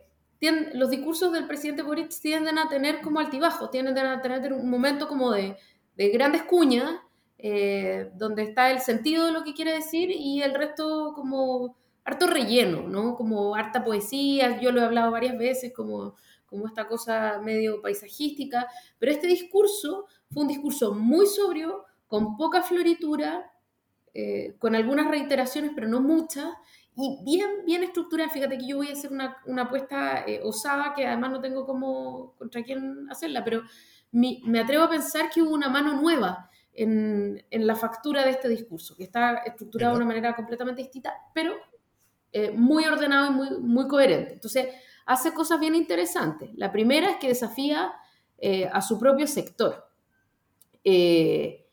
los 0.75 0.91
discursos 0.91 1.33
del 1.33 1.47
presidente 1.47 1.83
Boric 1.83 2.11
tienden 2.21 2.59
a 2.59 2.69
tener 2.69 3.01
como 3.01 3.21
altibajo, 3.21 3.71
tienden 3.71 3.99
a 3.99 4.23
tener 4.23 4.53
un 4.53 4.71
momento 4.71 5.09
como 5.09 5.33
de, 5.33 5.57
de 5.97 6.09
grandes 6.11 6.43
cuñas, 6.43 7.01
eh, 7.39 8.11
donde 8.15 8.43
está 8.43 8.71
el 8.71 8.81
sentido 8.81 9.27
de 9.27 9.33
lo 9.33 9.45
que 9.45 9.55
quiere 9.55 9.73
decir 9.73 10.11
y 10.11 10.43
el 10.43 10.55
resto 10.55 11.13
como 11.15 11.77
harto 12.05 12.27
relleno, 12.27 12.89
¿no? 12.89 13.15
Como 13.15 13.55
harta 13.55 13.85
poesía, 13.85 14.61
yo 14.61 14.73
lo 14.73 14.81
he 14.81 14.85
hablado 14.85 15.11
varias 15.11 15.37
veces, 15.39 15.73
como, 15.73 16.15
como 16.47 16.67
esta 16.67 16.89
cosa 16.89 17.39
medio 17.45 17.83
paisajística, 17.83 18.67
pero 18.99 19.13
este 19.13 19.27
discurso 19.27 20.07
fue 20.31 20.43
un 20.43 20.49
discurso 20.49 20.95
muy 20.95 21.27
sobrio, 21.27 21.85
con 22.07 22.37
poca 22.37 22.63
floritura, 22.63 23.53
eh, 24.21 24.57
con 24.59 24.75
algunas 24.75 25.07
reiteraciones, 25.09 25.71
pero 25.77 25.87
no 25.87 26.01
muchas, 26.01 26.49
y 26.97 27.21
bien, 27.23 27.65
bien 27.65 27.85
estructurada. 27.85 28.29
Fíjate 28.29 28.59
que 28.59 28.67
yo 28.67 28.79
voy 28.79 28.89
a 28.89 28.95
hacer 28.95 29.13
una, 29.13 29.37
una 29.47 29.63
apuesta 29.63 30.25
eh, 30.27 30.41
osada, 30.43 30.93
que 30.93 31.07
además 31.07 31.31
no 31.31 31.41
tengo 31.41 31.65
como 31.65 32.35
contra 32.37 32.65
quién 32.65 33.07
hacerla, 33.09 33.45
pero 33.45 33.63
me 34.11 34.59
atrevo 34.59 34.83
a 34.83 34.91
pensar 34.91 35.31
que 35.31 35.41
hubo 35.41 35.55
una 35.55 35.69
mano 35.69 36.01
nueva 36.01 36.51
en, 36.73 37.45
en, 37.49 37.65
la 37.65 37.77
factura 37.77 38.25
de 38.25 38.31
este 38.31 38.49
discurso, 38.49 38.97
que 38.97 39.05
está 39.05 39.37
estructurado 39.47 39.93
de 39.93 39.99
una 39.99 40.09
manera 40.09 40.35
completamente 40.35 40.83
distinta, 40.83 41.15
pero 41.33 41.55
eh, 42.33 42.51
muy 42.51 42.87
ordenado 42.87 43.31
y 43.31 43.35
muy, 43.35 43.51
muy 43.61 43.87
coherente. 43.87 44.33
Entonces, 44.33 44.67
hace 45.07 45.33
cosas 45.33 45.61
bien 45.61 45.77
interesantes. 45.77 46.51
La 46.57 46.73
primera 46.73 47.09
es 47.09 47.17
que 47.19 47.29
desafía 47.29 47.93
a 48.73 48.83
su 48.83 48.99
propio 48.99 49.29
sector. 49.29 49.89
Eh, 50.83 51.68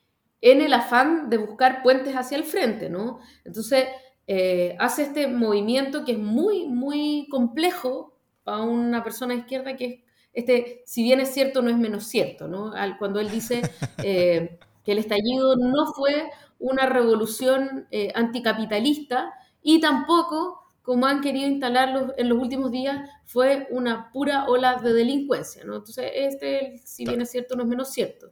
en 0.46 0.62
el 0.62 0.74
afán 0.74 1.28
de 1.32 1.38
buscar 1.38 1.82
puentes 1.82 2.14
hacia 2.14 2.38
el 2.38 2.44
frente, 2.44 2.88
¿no? 2.88 3.20
Entonces, 3.46 3.88
eh, 4.28 4.75
hace 4.80 5.02
este 5.02 5.25
movimiento 5.25 6.06
que 6.06 6.12
es 6.12 6.20
muy, 6.20 6.68
muy 6.68 7.28
complejo 7.32 8.16
para 8.44 8.62
una 8.62 9.04
persona 9.04 9.34
izquierda, 9.34 9.75
que 9.75 9.86
es, 9.86 10.00
este, 10.34 10.84
si 10.86 11.02
bien 11.02 11.20
es 11.20 11.34
cierto, 11.34 11.64
no 11.64 11.72
es 11.72 11.78
menos 11.78 12.06
cierto, 12.06 12.48
¿no? 12.48 12.74
cuando 13.00 13.20
él 13.20 13.32
dice 13.32 13.64
eh, 14.04 14.60
que 14.84 14.92
el 14.92 15.00
estallido 15.00 15.56
no 15.56 15.92
fue 15.96 16.30
una 16.60 16.86
revolución 16.86 17.88
eh, 17.90 18.12
anticapitalista 18.14 19.34
y 19.64 19.80
tampoco, 19.82 20.62
como 20.84 21.08
han 21.08 21.22
querido 21.22 21.48
instalarlo 21.48 22.14
en 22.18 22.30
los 22.30 22.38
últimos 22.38 22.70
días, 22.70 23.10
fue 23.25 23.66
una 23.72 24.12
pura 24.12 24.46
ola 24.48 24.75
de 24.75 24.94
delincuencia, 24.94 25.64
¿no? 25.64 25.78
Entonces, 25.78 26.12
este, 26.14 26.78
si 26.86 27.04
bien 27.04 27.22
es 27.22 27.32
cierto, 27.32 27.56
no 27.56 27.64
es 27.64 27.70
menos 27.70 27.90
cierto. 27.92 28.32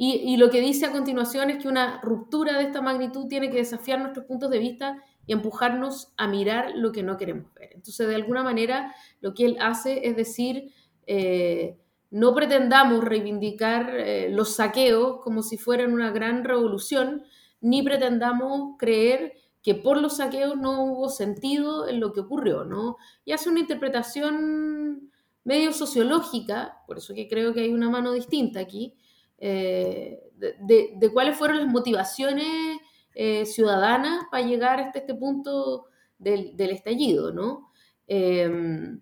Y, 0.00 0.36
lo 0.36 0.48
que 0.48 0.60
dice 0.60 0.86
a 0.86 0.92
continuación 0.92 1.50
es 1.50 1.60
que 1.60 1.66
una 1.66 2.00
ruptura 2.02 2.56
de 2.56 2.62
esta 2.62 2.80
magnitud 2.80 3.26
tiene 3.26 3.50
que 3.50 3.56
desafiar 3.56 3.98
nuestros 3.98 4.26
puntos 4.26 4.48
de 4.48 4.60
vista 4.60 5.02
y 5.26 5.32
empujarnos 5.32 6.12
a 6.16 6.28
mirar 6.28 6.70
lo 6.76 6.92
que 6.92 7.02
no 7.02 7.16
queremos 7.16 7.52
ver. 7.54 7.70
Entonces, 7.74 8.06
de 8.06 8.14
alguna 8.14 8.44
manera, 8.44 8.94
lo 9.20 9.34
que 9.34 9.44
él 9.44 9.56
hace 9.60 10.06
es 10.06 10.14
decir, 10.14 10.72
eh, 11.08 11.78
no 12.10 12.32
pretendamos 12.32 13.02
reivindicar 13.02 13.92
eh, 13.92 14.28
los 14.30 14.54
saqueos 14.54 15.20
como 15.20 15.42
si 15.42 15.58
fueran 15.58 15.92
una 15.92 16.12
gran 16.12 16.44
revolución, 16.44 17.24
ni 17.60 17.82
pretendamos 17.82 18.78
creer 18.78 19.32
que 19.64 19.74
por 19.74 20.00
los 20.00 20.18
saqueos 20.18 20.56
no 20.56 20.84
hubo 20.84 21.08
sentido 21.08 21.88
en 21.88 21.98
lo 21.98 22.12
que 22.12 22.20
ocurrió, 22.20 22.64
¿no? 22.64 22.98
Y 23.24 23.32
hace 23.32 23.50
una 23.50 23.58
interpretación 23.58 25.10
medio 25.42 25.72
sociológica, 25.72 26.82
por 26.86 26.98
eso 26.98 27.14
que 27.14 27.26
creo 27.26 27.52
que 27.52 27.62
hay 27.62 27.72
una 27.72 27.90
mano 27.90 28.12
distinta 28.12 28.60
aquí, 28.60 28.94
eh, 29.38 30.20
de, 30.36 31.10
cuáles 31.12 31.36
fueron 31.36 31.58
las 31.58 31.66
motivaciones 31.66 32.78
eh, 33.14 33.46
ciudadanas 33.46 34.24
para 34.30 34.46
llegar 34.46 34.80
hasta 34.80 35.00
este 35.00 35.14
punto 35.14 35.86
del, 36.18 36.54
estallido, 36.58 37.32
¿no? 37.32 37.70
Em, 38.06 39.00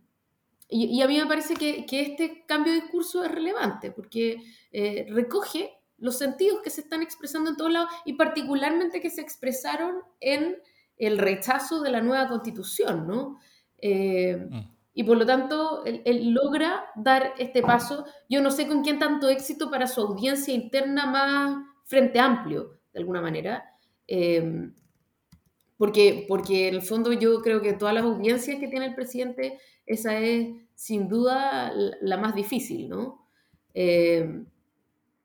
y, 0.69 1.00
a 1.00 1.07
mí 1.07 1.19
me 1.19 1.26
parece 1.26 1.55
que, 1.55 1.87
este 1.90 2.45
cambio 2.47 2.73
de 2.73 2.81
discurso 2.81 3.25
es 3.25 3.31
relevante 3.31 3.93
porque 3.93 4.43
eh, 4.73 5.07
recoge 5.11 5.73
los 5.99 6.19
sentidos 6.19 6.61
que 6.62 6.71
se 6.71 6.83
están 6.83 7.02
expresando 7.02 7.50
en 7.50 7.57
todos 7.57 7.73
lados 7.73 7.90
y 8.05 8.14
particularmente 8.14 9.00
que 9.00 9.11
se 9.11 9.23
expresaron 9.23 9.97
en 10.21 10.57
el 10.99 11.19
rechazo 11.19 11.81
de 11.81 11.90
la 11.90 12.00
nueva 12.02 12.28
constitución, 12.28 13.07
¿no? 13.07 13.38
Mm 13.83 14.75
y 14.99 15.05
por 15.05 15.19
lo 15.19 15.26
tanto 15.26 15.85
él, 15.85 16.31
logra 16.33 16.87
dar 16.97 17.35
este 17.38 17.61
paso. 17.61 18.07
Yo 18.31 18.41
no 18.41 18.50
sé 18.50 18.67
con 18.67 18.83
quién 18.83 18.99
tanto 18.99 19.29
éxito 19.29 19.71
para 19.71 19.87
su 19.87 20.00
audiencia 20.00 20.55
interna 20.55 21.05
más 21.05 21.67
frente 21.85 22.19
amplio, 22.19 22.79
de 22.95 23.00
alguna 23.00 23.21
manera. 23.21 23.62
Em, 24.07 24.75
porque, 25.76 26.25
porque 26.26 26.69
en 26.69 26.76
el 26.76 26.81
fondo 26.81 27.12
yo 27.12 27.43
creo 27.43 27.61
que 27.61 27.75
todas 27.75 27.95
las 27.95 28.05
audiencias 28.05 28.59
que 28.59 28.69
tiene 28.69 28.87
el 28.87 28.95
presidente, 28.95 29.59
esa 29.85 30.19
es 30.19 30.49
sin 30.75 31.09
duda 31.09 31.75
la, 32.00 32.17
más 32.17 32.35
difícil, 32.35 32.88
¿no? 32.88 33.29
Em, 33.75 34.47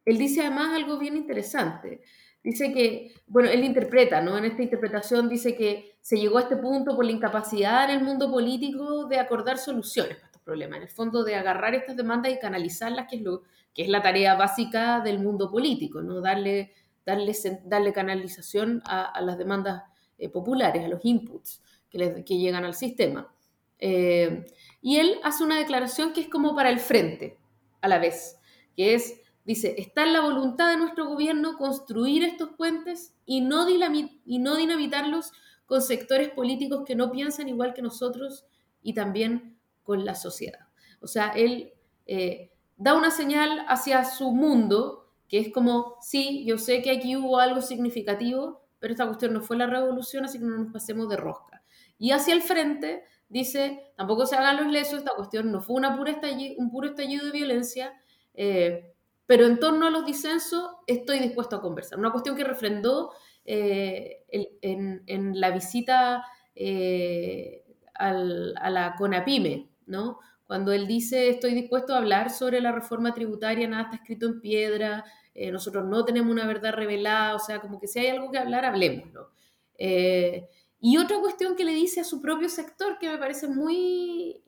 él 0.03 0.17
dice 0.17 0.41
además 0.41 0.75
algo 0.75 0.99
bien 0.99 1.15
interesante. 1.15 2.01
Dice 2.43 2.73
que, 2.73 3.13
bueno, 3.27 3.49
él 3.49 3.63
interpreta, 3.63 4.21
¿no? 4.21 4.37
En 4.37 4.45
esta 4.45 4.63
interpretación 4.63 5.29
dice 5.29 5.55
que 5.55 5.95
se 6.01 6.17
llegó 6.17 6.39
a 6.39 6.41
este 6.41 6.57
punto 6.57 6.95
por 6.95 7.05
la 7.05 7.11
incapacidad 7.11 7.85
en 7.85 7.99
el 7.99 8.03
mundo 8.03 8.31
político 8.31 9.05
de 9.05 9.19
acordar 9.19 9.59
soluciones 9.59 10.15
para 10.15 10.25
estos 10.25 10.41
problemas, 10.41 10.77
en 10.77 10.83
el 10.83 10.89
fondo 10.89 11.23
de 11.23 11.35
agarrar 11.35 11.75
estas 11.75 11.95
demandas 11.95 12.31
y 12.33 12.39
canalizarlas, 12.39 13.07
que 13.07 13.17
es, 13.17 13.21
lo, 13.21 13.43
que 13.75 13.83
es 13.83 13.89
la 13.89 14.01
tarea 14.01 14.33
básica 14.33 15.01
del 15.01 15.19
mundo 15.19 15.51
político, 15.51 16.01
¿no? 16.01 16.19
Darle, 16.19 16.73
darle, 17.05 17.33
darle 17.65 17.93
canalización 17.93 18.81
a, 18.85 19.21
las 19.21 19.37
demandas 19.37 19.83
eh, 20.17 20.27
populares, 20.29 20.83
a 20.83 20.87
los 20.87 21.05
inputs 21.05 21.61
que, 21.91 22.23
llegan 22.25 22.65
al 22.65 22.73
sistema. 22.73 23.31
Eh, 23.77 24.45
y 24.81 24.97
él 24.97 25.19
hace 25.23 25.43
una 25.43 25.59
declaración 25.59 26.11
que 26.11 26.21
es 26.21 26.27
como 26.27 26.55
para 26.55 26.71
el 26.71 26.79
frente, 26.79 27.37
a 27.81 27.87
la 27.87 27.99
vez, 27.99 28.39
que 28.75 28.95
es 28.95 29.20
Dice, 29.43 29.75
está 29.77 30.03
en 30.03 30.13
la 30.13 30.21
voluntad 30.21 30.69
de 30.69 30.77
nuestro 30.77 31.07
gobierno 31.07 31.57
construir 31.57 32.23
estos 32.23 32.49
puentes 32.49 33.15
y 33.25 33.41
no, 33.41 33.67
y 33.69 34.39
no 34.39 34.55
dinamitarlos 34.55 35.31
con 35.65 35.81
sectores 35.81 36.29
políticos 36.29 36.83
que 36.85 36.95
no 36.95 37.11
piensan 37.11 37.49
igual 37.49 37.73
que 37.73 37.81
nosotros 37.81 38.45
y 38.83 38.93
también 38.93 39.57
con 39.83 40.05
la 40.05 40.15
sociedad. 40.15 40.67
O 41.01 41.07
sea, 41.07 41.29
él 41.29 41.73
eh, 42.05 42.51
da 42.77 42.93
una 42.93 43.09
señal 43.09 43.65
hacia 43.67 44.05
su 44.05 44.31
mundo 44.31 45.01
que 45.31 45.39
es 45.39 45.53
como, 45.53 45.95
sí, 46.01 46.43
yo 46.45 46.57
sé 46.57 46.81
que 46.81 46.91
aquí 46.91 47.15
hubo 47.15 47.39
algo 47.39 47.61
significativo, 47.61 48.65
pero 48.79 48.91
esta 48.91 49.05
cuestión 49.05 49.31
no 49.31 49.41
fue 49.41 49.55
la 49.55 49.65
revolución, 49.65 50.25
así 50.25 50.39
que 50.39 50.43
no 50.43 50.57
nos 50.57 50.73
pasemos 50.73 51.07
de 51.07 51.15
rosca. 51.15 51.63
Y 51.97 52.11
hacia 52.11 52.33
el 52.33 52.41
frente 52.41 53.05
dice, 53.29 53.93
tampoco 53.95 54.25
se 54.25 54.35
hagan 54.35 54.57
los 54.57 54.67
lesos, 54.67 54.99
esta 54.99 55.15
cuestión 55.15 55.49
no 55.49 55.61
fue 55.61 55.77
una 55.77 55.95
pura 55.95 56.19
un 56.57 56.69
puro 56.69 56.89
estallido 56.89 57.25
de 57.27 57.31
violencia, 57.31 57.93
eh, 58.33 58.90
pero 59.31 59.45
en 59.45 59.61
torno 59.61 59.87
a 59.87 59.89
los 59.89 60.05
disensos 60.05 60.71
estoy 60.85 61.19
dispuesto 61.19 61.55
a 61.55 61.61
conversar. 61.61 61.97
Una 61.97 62.11
cuestión 62.11 62.35
que 62.35 62.43
refrendó 62.43 63.13
eh, 63.45 64.25
en, 64.61 65.39
la 65.39 65.51
visita 65.51 66.25
eh, 66.53 67.63
a 67.93 68.11
la 68.11 68.93
CONAPIME, 68.97 69.69
¿no? 69.85 70.19
Cuando 70.45 70.73
él 70.73 70.85
dice 70.85 71.29
estoy 71.29 71.53
dispuesto 71.53 71.93
a 71.93 71.99
hablar 71.99 72.29
sobre 72.29 72.59
la 72.59 72.73
reforma 72.73 73.13
tributaria, 73.13 73.69
nada 73.69 73.83
está 73.83 73.95
escrito 73.95 74.25
en 74.25 74.41
piedra, 74.41 75.05
eh, 75.33 75.49
nosotros 75.49 75.85
no 75.85 76.03
tenemos 76.03 76.29
una 76.29 76.45
verdad 76.45 76.73
revelada, 76.73 77.35
o 77.35 77.39
sea, 77.39 77.61
como 77.61 77.79
que 77.79 77.87
si 77.87 77.99
hay 77.99 78.07
algo 78.07 78.31
que 78.31 78.37
hablar, 78.37 78.65
hablemoslo. 78.65 79.31
y 79.77 80.97
otra 80.97 81.21
cuestión 81.21 81.55
que 81.55 81.63
le 81.63 81.71
dice 81.71 82.01
a 82.01 82.03
su 82.03 82.19
propio 82.19 82.49
sector, 82.49 82.99
que 82.99 83.07
me 83.07 83.17
parece 83.17 83.47
muy 83.47 84.43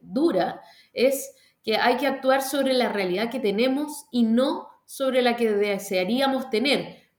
dura, 0.00 0.60
es 0.92 1.34
que 1.68 1.76
hay 1.76 1.98
que 1.98 2.06
actuar 2.06 2.40
sobre 2.40 2.72
la 2.72 2.88
realidad 2.88 3.30
que 3.30 3.40
tenemos 3.40 4.06
y 4.10 4.22
no 4.22 4.70
sobre 4.86 5.20
la 5.20 5.36
que 5.36 5.52
desearíamos 5.52 6.48
tener. 6.48 7.10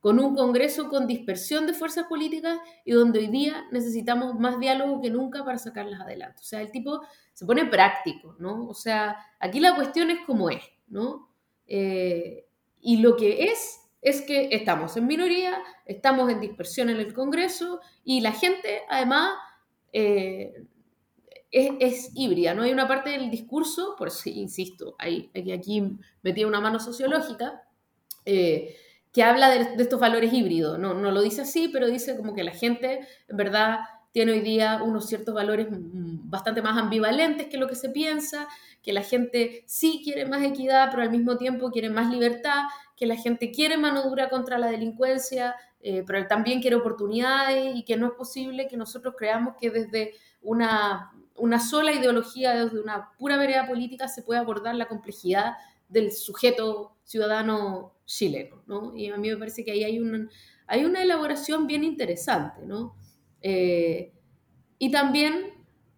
con 0.00 0.18
un 0.18 0.34
Congreso 0.34 0.88
con 0.88 1.06
dispersión 1.06 1.66
de 1.66 1.74
fuerzas 1.74 2.06
políticas 2.06 2.58
y 2.86 2.92
donde 2.92 3.18
hoy 3.18 3.26
día 3.26 3.66
necesitamos 3.72 4.38
más 4.38 4.58
diálogo 4.58 5.02
que 5.02 5.10
nunca 5.10 5.44
para 5.44 5.58
sacarlas 5.58 6.00
adelante. 6.00 6.40
O 6.40 6.44
sea, 6.44 6.62
el 6.62 6.70
tipo 6.70 7.02
se 7.34 7.44
pone 7.44 7.66
práctico, 7.66 8.36
¿no? 8.38 8.66
O 8.68 8.72
sea, 8.72 9.18
aquí 9.38 9.60
la 9.60 9.76
cuestión 9.76 10.10
es 10.10 10.20
como 10.24 10.48
es, 10.48 10.62
¿no? 10.88 11.28
Eh, 11.66 12.46
y 12.80 13.02
lo 13.02 13.16
que 13.16 13.44
es 13.44 13.82
es 14.00 14.22
que 14.22 14.48
estamos 14.52 14.96
en 14.96 15.06
minoría, 15.06 15.58
estamos 15.84 16.30
en 16.30 16.40
dispersión 16.40 16.88
en 16.88 17.00
el 17.00 17.12
Congreso 17.12 17.80
y 18.02 18.22
la 18.22 18.32
gente, 18.32 18.80
además, 18.88 19.34
eh, 19.92 20.54
es, 21.54 22.10
híbrida, 22.14 22.54
¿no? 22.54 22.62
Hay 22.62 22.72
una 22.72 22.88
parte 22.88 23.10
del 23.10 23.30
discurso, 23.30 23.94
por 23.96 24.08
eso 24.08 24.28
insisto, 24.28 24.96
hay, 24.98 25.30
aquí 25.54 25.82
metí 26.22 26.44
una 26.44 26.60
mano 26.60 26.80
sociológica, 26.80 27.62
eh, 28.24 28.76
que 29.12 29.22
habla 29.22 29.48
de, 29.50 29.82
estos 29.82 30.00
valores 30.00 30.32
híbridos. 30.32 30.78
No, 30.78 30.94
no 30.94 31.12
lo 31.12 31.22
dice 31.22 31.42
así, 31.42 31.68
pero 31.68 31.86
dice 31.86 32.16
como 32.16 32.34
que 32.34 32.42
la 32.42 32.50
gente, 32.50 33.06
en 33.28 33.36
verdad, 33.36 33.78
tiene 34.10 34.32
hoy 34.32 34.40
día 34.40 34.80
unos 34.82 35.06
ciertos 35.06 35.34
valores 35.34 35.68
mm, 35.70 36.28
bastante 36.28 36.62
más 36.62 36.76
ambivalentes 36.76 37.46
que 37.46 37.56
lo 37.56 37.68
que 37.68 37.76
se 37.76 37.90
piensa, 37.90 38.48
que 38.82 38.92
la 38.92 39.02
gente 39.02 39.62
sí 39.66 40.00
quiere 40.02 40.26
más 40.26 40.42
equidad, 40.42 40.88
pero 40.90 41.02
al 41.04 41.10
mismo 41.10 41.36
tiempo 41.36 41.70
quiere 41.70 41.90
más 41.90 42.10
libertad, 42.10 42.64
que 42.96 43.06
la 43.06 43.16
gente 43.16 43.52
quiere 43.52 43.76
mano 43.76 44.02
dura 44.02 44.28
contra 44.28 44.58
la 44.58 44.68
delincuencia, 44.68 45.54
eh, 45.80 46.02
pero 46.06 46.26
también 46.26 46.60
quiere 46.60 46.76
oportunidades 46.76 47.76
y 47.76 47.84
que 47.84 47.96
no 47.96 48.06
es 48.06 48.12
posible 48.12 48.66
que 48.66 48.76
nosotros 48.76 49.14
creamos 49.16 49.54
que 49.60 49.70
desde 49.70 50.14
una, 50.42 51.12
una 51.36 51.60
sola 51.60 51.92
ideología, 51.92 52.54
desde 52.54 52.80
una 52.80 53.10
pura 53.18 53.36
vereda 53.36 53.66
política, 53.66 54.08
se 54.08 54.22
pueda 54.22 54.40
abordar 54.40 54.74
la 54.74 54.88
complejidad 54.88 55.54
del 55.88 56.12
sujeto 56.12 56.96
ciudadano 57.04 57.94
chileno, 58.04 58.62
¿no? 58.66 58.94
Y 58.96 59.08
a 59.08 59.16
mí 59.16 59.28
me 59.28 59.36
parece 59.36 59.64
que 59.64 59.72
ahí 59.72 59.84
hay, 59.84 59.98
un, 59.98 60.30
hay 60.66 60.84
una 60.84 61.02
elaboración 61.02 61.66
bien 61.66 61.84
interesante, 61.84 62.66
¿no? 62.66 62.96
Eh, 63.40 64.12
y 64.78 64.90
también 64.90 65.54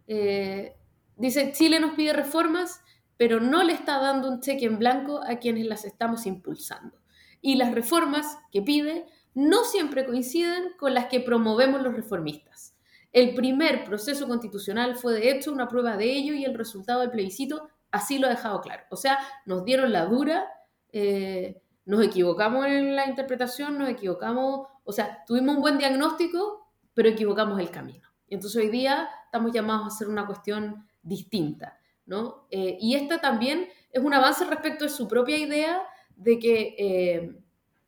eh, 0.06 0.76
dice, 1.16 1.52
Chile 1.52 1.80
nos 1.80 1.94
pide 1.94 2.12
reformas, 2.12 2.80
pero 3.16 3.40
no 3.40 3.62
le 3.62 3.72
está 3.72 3.98
dando 3.98 4.28
un 4.28 4.40
cheque 4.40 4.66
en 4.66 4.78
blanco 4.78 5.22
a 5.22 5.36
quienes 5.38 5.66
las 5.66 5.84
estamos 5.84 6.26
impulsando. 6.26 6.98
Y 7.40 7.56
las 7.56 7.74
reformas 7.74 8.38
que 8.50 8.62
pide 8.62 9.06
no 9.34 9.64
siempre 9.64 10.06
coinciden 10.06 10.72
con 10.78 10.94
las 10.94 11.06
que 11.06 11.20
promovemos 11.20 11.82
los 11.82 11.94
reformistas. 11.94 12.75
El 13.16 13.34
primer 13.34 13.82
proceso 13.84 14.28
constitucional 14.28 14.94
fue 14.94 15.14
de 15.14 15.30
hecho 15.30 15.50
una 15.50 15.68
prueba 15.68 15.96
de 15.96 16.04
ello 16.04 16.34
y 16.34 16.44
el 16.44 16.52
resultado 16.52 17.00
del 17.00 17.10
plebiscito 17.10 17.70
así 17.90 18.18
lo 18.18 18.26
ha 18.26 18.30
dejado 18.30 18.60
claro. 18.60 18.82
O 18.90 18.96
sea, 18.96 19.18
nos 19.46 19.64
dieron 19.64 19.90
la 19.90 20.04
dura, 20.04 20.46
eh, 20.92 21.62
nos 21.86 22.04
equivocamos 22.04 22.66
en 22.66 22.94
la 22.94 23.06
interpretación, 23.08 23.78
nos 23.78 23.88
equivocamos, 23.88 24.68
o 24.84 24.92
sea, 24.92 25.24
tuvimos 25.26 25.56
un 25.56 25.62
buen 25.62 25.78
diagnóstico, 25.78 26.70
pero 26.92 27.08
equivocamos 27.08 27.58
el 27.58 27.70
camino. 27.70 28.06
Entonces 28.28 28.62
hoy 28.62 28.68
día 28.68 29.08
estamos 29.24 29.50
llamados 29.50 29.84
a 29.84 29.94
hacer 29.94 30.08
una 30.08 30.26
cuestión 30.26 30.86
distinta, 31.00 31.78
¿no? 32.04 32.46
Eh, 32.50 32.76
y 32.78 32.96
esta 32.96 33.18
también 33.18 33.66
es 33.92 34.04
un 34.04 34.12
avance 34.12 34.44
respecto 34.44 34.84
de 34.84 34.90
su 34.90 35.08
propia 35.08 35.38
idea 35.38 35.80
de 36.16 36.38
que, 36.38 36.74
eh, 36.78 37.34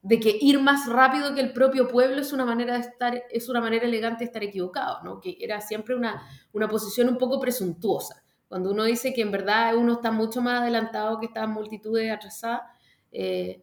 de 0.02 0.20
que 0.20 0.38
ir 0.40 0.60
más 0.60 0.86
rápido 0.86 1.34
que 1.34 1.40
el 1.40 1.52
propio 1.52 1.88
pueblo 1.88 2.20
es 2.20 2.32
una 2.32 2.44
manera 2.44 2.74
de 2.74 2.80
estar, 2.80 3.22
es 3.30 3.48
una 3.48 3.60
manera 3.60 3.86
elegante 3.86 4.20
de 4.20 4.26
estar 4.26 4.42
equivocado, 4.42 5.02
¿no? 5.02 5.20
Que 5.20 5.36
era 5.40 5.60
siempre 5.60 5.94
una, 5.94 6.22
una 6.52 6.68
posición 6.68 7.08
un 7.08 7.18
poco 7.18 7.40
presuntuosa. 7.40 8.22
Cuando 8.48 8.70
uno 8.70 8.84
dice 8.84 9.12
que 9.12 9.22
en 9.22 9.30
verdad 9.30 9.76
uno 9.76 9.94
está 9.94 10.10
mucho 10.10 10.40
más 10.40 10.62
adelantado 10.62 11.18
que 11.18 11.26
estas 11.26 11.48
multitudes 11.48 12.10
atrasadas, 12.10 12.62
eh, 13.12 13.62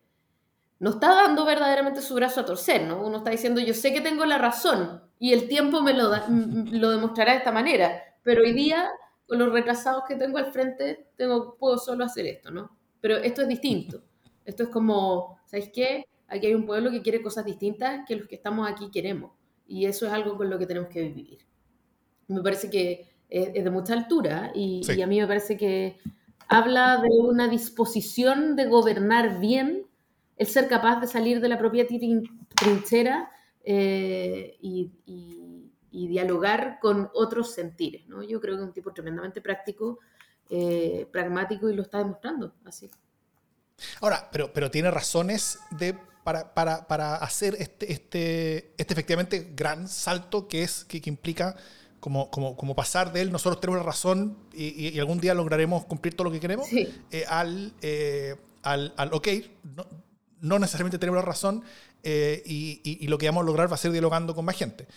no 0.80 0.92
está 0.92 1.16
dando 1.16 1.46
verdaderamente 1.46 2.02
su 2.02 2.14
brazo 2.16 2.42
a 2.42 2.46
torcer, 2.46 2.84
¿no? 2.86 3.02
Uno 3.02 3.18
está 3.18 3.30
diciendo, 3.30 3.62
yo 3.62 3.74
sé 3.74 3.94
que 3.94 4.02
tengo 4.02 4.26
la 4.26 4.38
razón 4.38 5.02
y 5.18 5.34
el 5.34 5.48
tiempo 5.48 5.82
me 5.82 5.94
lo, 5.94 6.12
lo 6.30 6.90
demostrará 6.92 7.32
de 7.32 7.38
esta 7.38 7.52
manera, 7.52 8.04
pero 8.24 8.42
hoy 8.42 8.54
día, 8.54 8.90
con 9.26 9.40
los 9.40 9.52
retrasados 9.52 10.04
que 10.08 10.16
tengo 10.16 10.38
al 10.38 10.52
frente, 10.52 11.08
tengo, 11.16 11.56
puedo 11.58 11.78
solo 11.78 12.04
hacer 12.04 12.26
esto, 12.26 12.52
¿no? 12.52 12.78
Pero 13.00 13.18
esto 13.18 13.44
es 13.44 13.48
distinto. 13.48 14.04
Esto 14.44 14.64
es 14.64 14.70
como, 14.70 15.40
¿sabéis 15.46 15.72
qué? 15.74 16.06
Aquí 16.28 16.48
hay 16.48 16.56
un 16.56 16.66
pueblo 16.66 16.92
que 16.92 17.02
quiere 17.02 17.22
cosas 17.22 17.46
distintas 17.46 18.06
que 18.08 18.16
los 18.16 18.28
que 18.28 18.36
estamos 18.36 18.70
aquí 18.70 18.90
queremos. 18.92 19.32
Y 19.68 19.86
eso 19.86 20.06
es 20.06 20.14
algo 20.14 20.38
con 20.38 20.50
lo 20.50 20.58
que 20.58 20.66
tenemos 20.66 20.90
que 20.90 21.02
vivir. 21.02 21.40
Me 22.28 22.42
parece 22.42 22.70
que 22.70 23.08
es, 23.30 23.54
de 23.54 23.70
mucha 23.70 23.94
altura 23.94 24.52
y, 24.54 24.82
a 25.02 25.08
mí 25.08 25.20
me 25.20 25.28
parece 25.28 25.58
que 25.58 25.98
habla 26.48 27.02
de 27.02 27.10
una 27.10 27.48
disposición 27.48 28.56
de 28.56 28.66
gobernar 28.66 29.40
bien, 29.40 29.88
el 30.38 30.48
ser 30.48 30.68
capaz 30.68 31.00
de 31.00 31.08
salir 31.08 31.40
de 31.40 31.50
la 31.50 31.58
propia 31.58 31.86
trinchera 31.88 33.32
eh, 33.64 34.58
y, 34.62 34.92
dialogar 35.92 36.80
con 36.82 37.10
otros 37.14 37.54
sentires. 37.54 38.08
¿no? 38.08 38.22
Yo 38.22 38.42
creo 38.42 38.56
que 38.56 38.62
es 38.62 38.68
un 38.68 38.74
tipo 38.74 38.94
tremendamente 38.94 39.42
práctico, 39.42 40.00
eh, 40.50 41.08
pragmático 41.12 41.70
y 41.70 41.76
lo 41.76 41.82
está 41.84 42.00
demostrando 42.00 42.54
así. 42.66 42.90
Ahora, 44.02 44.30
pero, 44.32 44.52
pero 44.54 44.70
tiene 44.70 44.92
razones 44.92 45.60
de, 45.72 45.98
para, 46.26 46.56
para, 46.56 46.88
para 46.88 47.18
hacer 47.18 47.56
este, 47.60 47.94
este, 47.94 48.74
este 48.80 48.94
efectivamente 48.94 49.52
gran 49.56 49.88
salto 49.88 50.48
que, 50.48 50.64
es, 50.64 50.84
que, 50.84 51.00
que 51.00 51.08
implica 51.08 51.56
como, 52.00 52.32
como, 52.32 52.58
como, 52.58 52.76
pasar 52.76 53.14
de 53.14 53.22
él, 53.22 53.32
nosotros 53.32 53.62
tenemos 53.62 53.78
la 53.78 53.86
razón 53.86 54.36
y, 54.52 54.98
algún 54.98 55.20
día 55.20 55.36
lograremos 55.36 55.86
cumplir 55.86 56.16
todo 56.16 56.26
lo 56.26 56.32
que 56.32 56.40
queremos, 56.40 56.68
eh, 56.72 57.26
al, 57.28 57.74
eh, 57.84 58.36
al, 58.64 58.92
al, 58.98 59.14
ok, 59.14 59.28
no, 59.76 59.86
no, 60.42 60.58
necesariamente 60.58 60.98
tenemos 60.98 61.18
la 61.18 61.26
razón 61.26 61.64
eh, 62.02 62.42
y, 62.44 62.82
y, 62.84 63.08
lo 63.08 63.20
que 63.20 63.28
vamos 63.28 63.44
a 63.44 63.46
lograr 63.46 63.70
va 63.70 63.76
a 63.76 63.78
ser 63.78 63.92
dialogando 63.92 64.34
con 64.34 64.46
más 64.46 64.56
gente. 64.56 64.88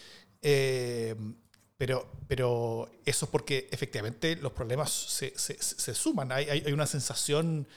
pero, 1.76 2.10
pero 2.26 2.90
eso 3.04 3.26
es 3.26 3.30
porque 3.30 3.68
efectivamente 3.70 4.34
los 4.36 4.52
problemas 4.52 4.90
se, 4.90 5.38
se, 5.38 5.62
se 5.62 5.94
suman, 5.94 6.32
hay, 6.32 6.48
hay, 6.48 6.72
una 6.72 6.86
sensación 6.86 7.68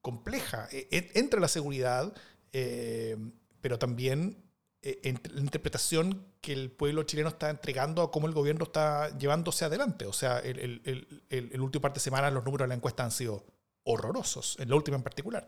compleja 0.00 0.68
entre 0.72 1.38
la 1.38 1.48
seguridad, 1.48 2.12
pero 2.50 3.78
también 3.78 4.44
la 4.82 5.40
interpretación 5.40 6.24
que 6.40 6.52
el 6.52 6.70
pueblo 6.70 7.02
chileno 7.02 7.28
está 7.28 7.50
entregando 7.50 8.02
a 8.02 8.10
cómo 8.10 8.26
el 8.26 8.32
gobierno 8.32 8.64
está 8.64 9.16
llevándose 9.18 9.64
adelante. 9.64 10.06
O 10.06 10.12
sea, 10.12 10.38
el, 10.38 10.58
el, 10.58 11.22
el, 11.30 11.50
el 11.52 11.60
último 11.60 11.82
parte 11.82 11.98
de 11.98 12.04
semana 12.04 12.30
los 12.30 12.44
números 12.44 12.64
de 12.64 12.68
la 12.68 12.74
encuesta 12.74 13.04
han 13.04 13.10
sido 13.10 13.44
horrorosos, 13.84 14.56
en 14.60 14.68
la 14.68 14.76
última 14.76 14.96
en 14.96 15.02
particular. 15.02 15.46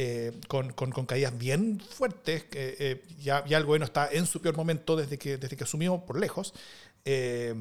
Eh, 0.00 0.40
con, 0.46 0.72
con, 0.74 0.92
con, 0.92 1.06
caídas 1.06 1.36
bien 1.36 1.80
fuertes, 1.80 2.44
eh, 2.52 3.02
ya, 3.18 3.44
ya, 3.46 3.58
el 3.58 3.64
gobierno 3.64 3.84
está 3.84 4.08
en 4.12 4.26
su 4.26 4.40
peor 4.40 4.56
momento 4.56 4.94
desde 4.94 5.18
que, 5.18 5.38
desde 5.38 5.56
que 5.56 5.64
asumió 5.64 6.06
por 6.06 6.20
lejos, 6.20 6.54
eh, 7.04 7.52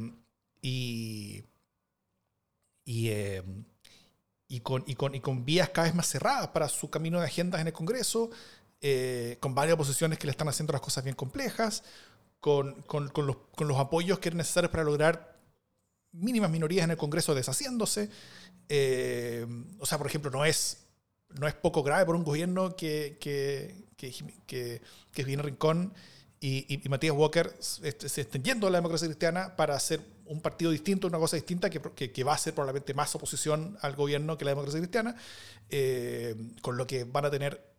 y, 0.61 1.43
y, 2.85 3.09
y, 4.47 4.61
con, 4.61 4.83
y, 4.87 4.95
con, 4.95 5.15
y 5.15 5.19
con 5.19 5.45
vías 5.45 5.69
cada 5.69 5.87
vez 5.87 5.95
más 5.95 6.07
cerradas 6.07 6.49
para 6.49 6.69
su 6.69 6.89
camino 6.89 7.19
de 7.19 7.25
agendas 7.25 7.61
en 7.61 7.67
el 7.67 7.73
Congreso, 7.73 8.29
con 9.39 9.55
varias 9.55 9.75
oposiciones 9.75 10.19
que 10.19 10.27
le 10.27 10.31
están 10.31 10.47
haciendo 10.47 10.71
las 10.73 10.81
cosas 10.81 11.03
bien 11.03 11.15
complejas, 11.15 11.83
con, 12.39 12.81
con, 12.83 13.09
con, 13.09 13.27
los, 13.27 13.37
con, 13.55 13.67
los, 13.67 13.77
apoyos 13.77 14.19
que 14.19 14.29
eran 14.29 14.37
necesarios 14.37 14.71
para 14.71 14.83
lograr 14.83 15.37
mínimas 16.11 16.49
minorías 16.49 16.83
en 16.85 16.91
el 16.91 16.97
Congreso 16.97 17.35
deshaciéndose. 17.35 18.09
Eh, 18.69 19.45
o 19.79 19.85
sea, 19.85 19.97
por 19.97 20.07
ejemplo, 20.07 20.31
no 20.31 20.45
es, 20.45 20.85
no 21.39 21.47
es 21.47 21.53
poco 21.53 21.83
grave 21.83 22.05
por 22.05 22.15
un 22.15 22.23
gobierno 22.23 22.75
que, 22.75 23.17
que, 23.19 23.87
que, 23.95 24.13
que, 24.45 24.81
que 25.11 25.23
Rincón 25.23 25.93
y, 26.39 26.81
y, 26.83 26.89
Matías 26.89 27.15
Walker 27.15 27.55
se, 27.59 27.89
estén 27.89 28.43
yendo 28.43 28.67
a 28.67 28.69
la 28.69 28.77
democracia 28.77 29.07
cristiana 29.07 29.55
para 29.55 29.75
hacer 29.75 30.01
un 30.27 30.41
partido 30.41 30.71
distinto, 30.71 31.07
una 31.07 31.17
cosa 31.17 31.35
distinta 31.35 31.69
que, 31.69 31.79
que, 31.79 32.23
va 32.23 32.33
a 32.33 32.37
ser 32.37 32.53
probablemente 32.53 32.93
más 32.93 33.13
oposición 33.15 33.77
al 33.81 33.95
gobierno 33.95 34.37
que 34.37 34.45
la 34.45 34.51
democracia 34.51 34.79
cristiana, 34.79 35.15
eh, 35.69 36.35
con 36.61 36.77
lo 36.77 36.85
que 36.87 37.03
van 37.03 37.25
a 37.25 37.31
tener 37.31 37.75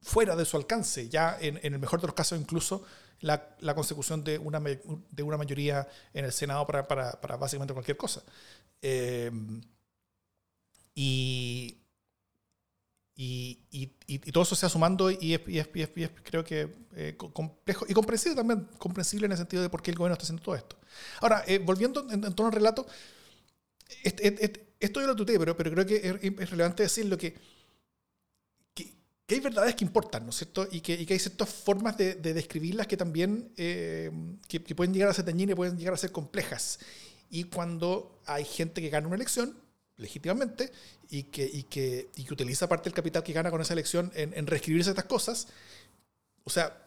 fuera 0.00 0.36
de 0.36 0.44
su 0.44 0.56
alcance, 0.56 1.08
ya 1.08 1.36
en, 1.40 1.58
el 1.62 1.78
mejor 1.78 2.00
de 2.00 2.06
los 2.06 2.14
casos 2.14 2.38
incluso 2.38 2.84
la, 3.20 3.56
consecución 3.74 4.22
de 4.22 4.38
una, 4.38 4.60
de 4.60 5.22
una 5.22 5.36
mayoría 5.36 5.88
en 6.12 6.26
el 6.26 6.32
Senado 6.32 6.66
para, 6.66 6.86
para, 6.86 7.20
para 7.20 7.36
básicamente 7.36 7.72
cualquier 7.72 7.96
cosa. 7.96 8.22
Eh, 8.82 9.30
y, 10.94 11.83
y, 13.16 13.60
y, 13.70 13.92
y, 14.06 14.18
todo 14.32 14.42
eso 14.42 14.56
se 14.56 14.66
va 14.66 14.70
sumando 14.70 15.10
y 15.10 15.34
es, 15.34 15.40
y 15.46 15.58
es, 15.58 15.68
es 15.74 16.10
creo 16.24 16.42
que 16.42 16.68
eh, 16.96 17.16
complejo 17.16 17.86
y 17.88 17.94
comprensible 17.94 18.34
también, 18.34 18.68
comprensible 18.78 19.26
en 19.26 19.32
el 19.32 19.38
sentido 19.38 19.62
de 19.62 19.70
por 19.70 19.82
qué 19.82 19.92
el 19.92 19.96
gobierno 19.96 20.14
está 20.14 20.24
haciendo 20.24 20.42
todo 20.42 20.56
esto. 20.56 20.76
Ahora, 21.20 21.44
eh, 21.46 21.58
volviendo 21.58 22.06
en, 22.10 22.24
en, 22.24 22.34
torno 22.34 22.46
al 22.46 22.52
relato, 22.52 22.86
esto 24.02 25.00
yo 25.00 25.06
lo 25.06 25.14
tuteé, 25.14 25.38
pero, 25.38 25.56
pero 25.56 25.70
creo 25.70 25.86
que 25.86 25.96
es, 25.96 26.32
es 26.40 26.50
relevante 26.50 26.82
decirlo 26.82 27.16
que 27.16 27.34
que 29.26 29.36
hay 29.36 29.40
verdades 29.40 29.74
que 29.74 29.84
importan, 29.84 30.24
¿no 30.24 30.30
es 30.30 30.36
cierto? 30.36 30.68
Y 30.70 30.80
que, 30.80 31.04
que 31.06 31.14
hay 31.14 31.18
ciertas 31.18 31.48
formas 31.48 31.96
de, 31.96 32.14
de 32.14 32.34
describirlas 32.34 32.86
que 32.86 32.96
también 32.96 33.52
eh, 33.56 34.10
que, 34.48 34.62
que, 34.62 34.74
pueden 34.74 34.92
llegar 34.92 35.08
a 35.08 35.14
ser 35.14 35.24
dañinas 35.24 35.54
y 35.54 35.56
pueden 35.56 35.78
llegar 35.78 35.94
a 35.94 35.96
ser 35.96 36.12
complejas. 36.12 36.78
Y 37.30 37.44
cuando 37.44 38.20
hay 38.26 38.44
gente 38.44 38.82
que 38.82 38.90
gana 38.90 39.06
una 39.06 39.16
elección, 39.16 39.56
legítimamente, 39.96 40.72
y 41.10 41.24
que, 41.24 41.44
y 41.44 41.64
que, 41.64 42.10
y 42.16 42.24
que 42.24 42.32
utiliza 42.32 42.68
parte 42.68 42.84
del 42.84 42.94
capital 42.94 43.22
que 43.22 43.32
gana 43.32 43.50
con 43.50 43.60
esa 43.60 43.72
elección 43.72 44.10
en, 44.14 44.32
en 44.34 44.46
reescribirse 44.46 44.90
estas 44.90 45.04
cosas, 45.04 45.48
o 46.44 46.50
sea, 46.50 46.84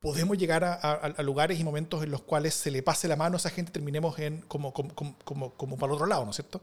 podemos 0.00 0.38
llegar 0.38 0.62
a, 0.64 1.22
lugares 1.22 1.58
y 1.58 1.64
momentos 1.64 2.02
en 2.04 2.10
los 2.10 2.22
cuales 2.22 2.54
se 2.54 2.70
le 2.70 2.82
pase 2.82 3.08
la 3.08 3.16
mano 3.16 3.36
a 3.36 3.38
esa 3.38 3.50
gente 3.50 3.70
y 3.70 3.72
terminemos 3.72 4.18
en, 4.18 4.42
como, 4.42 4.72
como, 4.72 4.94
como, 4.94 5.54
como 5.54 5.76
para 5.76 5.90
el 5.90 5.94
otro 5.94 6.06
lado, 6.06 6.24
¿no 6.24 6.30
es 6.30 6.36
cierto? 6.36 6.60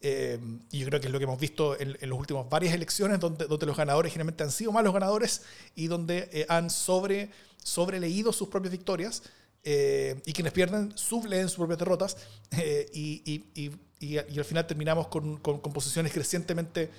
Eh, 0.00 0.38
y 0.70 0.78
yo 0.78 0.86
creo 0.86 1.00
que 1.00 1.08
es 1.08 1.12
lo 1.12 1.18
que 1.18 1.24
hemos 1.24 1.40
visto 1.40 1.78
en, 1.78 1.98
en 2.00 2.08
las 2.08 2.18
últimas 2.18 2.48
varias 2.48 2.72
elecciones, 2.72 3.18
donde, 3.18 3.46
donde 3.46 3.66
los 3.66 3.76
ganadores 3.76 4.12
generalmente 4.12 4.44
han 4.44 4.52
sido 4.52 4.72
malos 4.72 4.94
ganadores 4.94 5.42
y 5.74 5.88
donde 5.88 6.30
eh, 6.32 6.46
han 6.48 6.70
sobre, 6.70 7.30
sobreleído 7.62 8.32
sus 8.32 8.48
propias 8.48 8.72
victorias. 8.72 9.22
Eh, 9.64 10.22
y 10.24 10.32
quienes 10.32 10.52
pierden 10.52 10.96
subleen 10.96 11.48
sus 11.48 11.58
propias 11.58 11.80
derrotas 11.80 12.16
y, 12.94 13.72
y, 14.00 14.18
al 14.18 14.44
final 14.44 14.66
terminamos 14.66 15.08
con, 15.08 15.38
con, 15.38 15.60
posiciones 15.60 16.12
crecientemente 16.12 16.90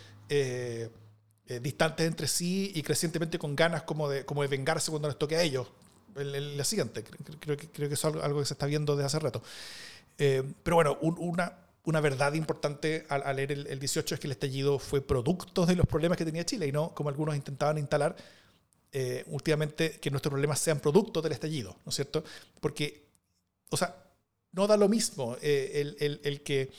distantes 1.62 2.06
entre 2.06 2.28
sí 2.28 2.72
y 2.76 2.84
crecientemente 2.84 3.40
con 3.40 3.56
ganas 3.56 3.84
como 3.84 4.08
de, 4.08 4.26
como 4.26 4.42
de 4.44 4.48
vengarse 4.48 4.92
cuando 4.92 5.08
les 5.08 5.18
toque 5.18 5.36
a 5.36 5.42
ellos. 5.42 5.68
El, 6.16 6.58
la 6.58 6.64
siguiente, 6.64 7.04
creo 7.40 7.58
que, 7.58 7.70
creo 7.70 7.88
que 7.88 7.94
es 7.96 8.06
algo, 8.06 8.40
que 8.40 8.46
se 8.46 8.54
está 8.54 8.66
viendo 8.66 8.96
desde 8.96 9.08
hace 9.08 9.20
rato. 9.20 9.42
pero 10.18 10.76
bueno, 10.76 10.98
una, 11.02 11.54
una 11.90 12.02
verdad 12.02 12.34
importante 12.34 13.06
al, 13.10 13.36
leer 13.36 13.52
el, 13.52 13.80
18 13.80 14.16
es 14.16 14.22
que 14.22 14.28
el 14.28 14.32
estallido 14.32 14.80
fue 14.80 15.02
producto 15.02 15.66
de 15.66 15.76
los 15.76 15.88
problemas 15.88 16.18
que 16.18 16.26
tenía 16.26 16.46
Chile 16.46 16.68
y 16.68 16.72
no 16.72 16.94
como 16.94 17.10
algunos 17.10 17.36
intentaban 17.36 17.78
instalar 17.78 18.16
eh, 18.92 19.24
últimamente 19.28 20.00
que 20.00 20.12
nuestros 20.12 20.32
problemas 20.32 20.60
sean 20.60 20.80
producto 20.80 21.22
del 21.22 21.32
estallido, 21.32 21.76
¿no 21.86 21.90
es 21.90 21.96
cierto? 21.96 22.24
Porque, 22.60 23.06
o 23.70 23.78
sea, 23.78 23.96
no 24.52 24.68
da 24.68 24.78
lo 24.78 24.90
mismo 24.90 25.38
eh, 25.42 25.96
el, 26.24 26.42
que, 26.42 26.72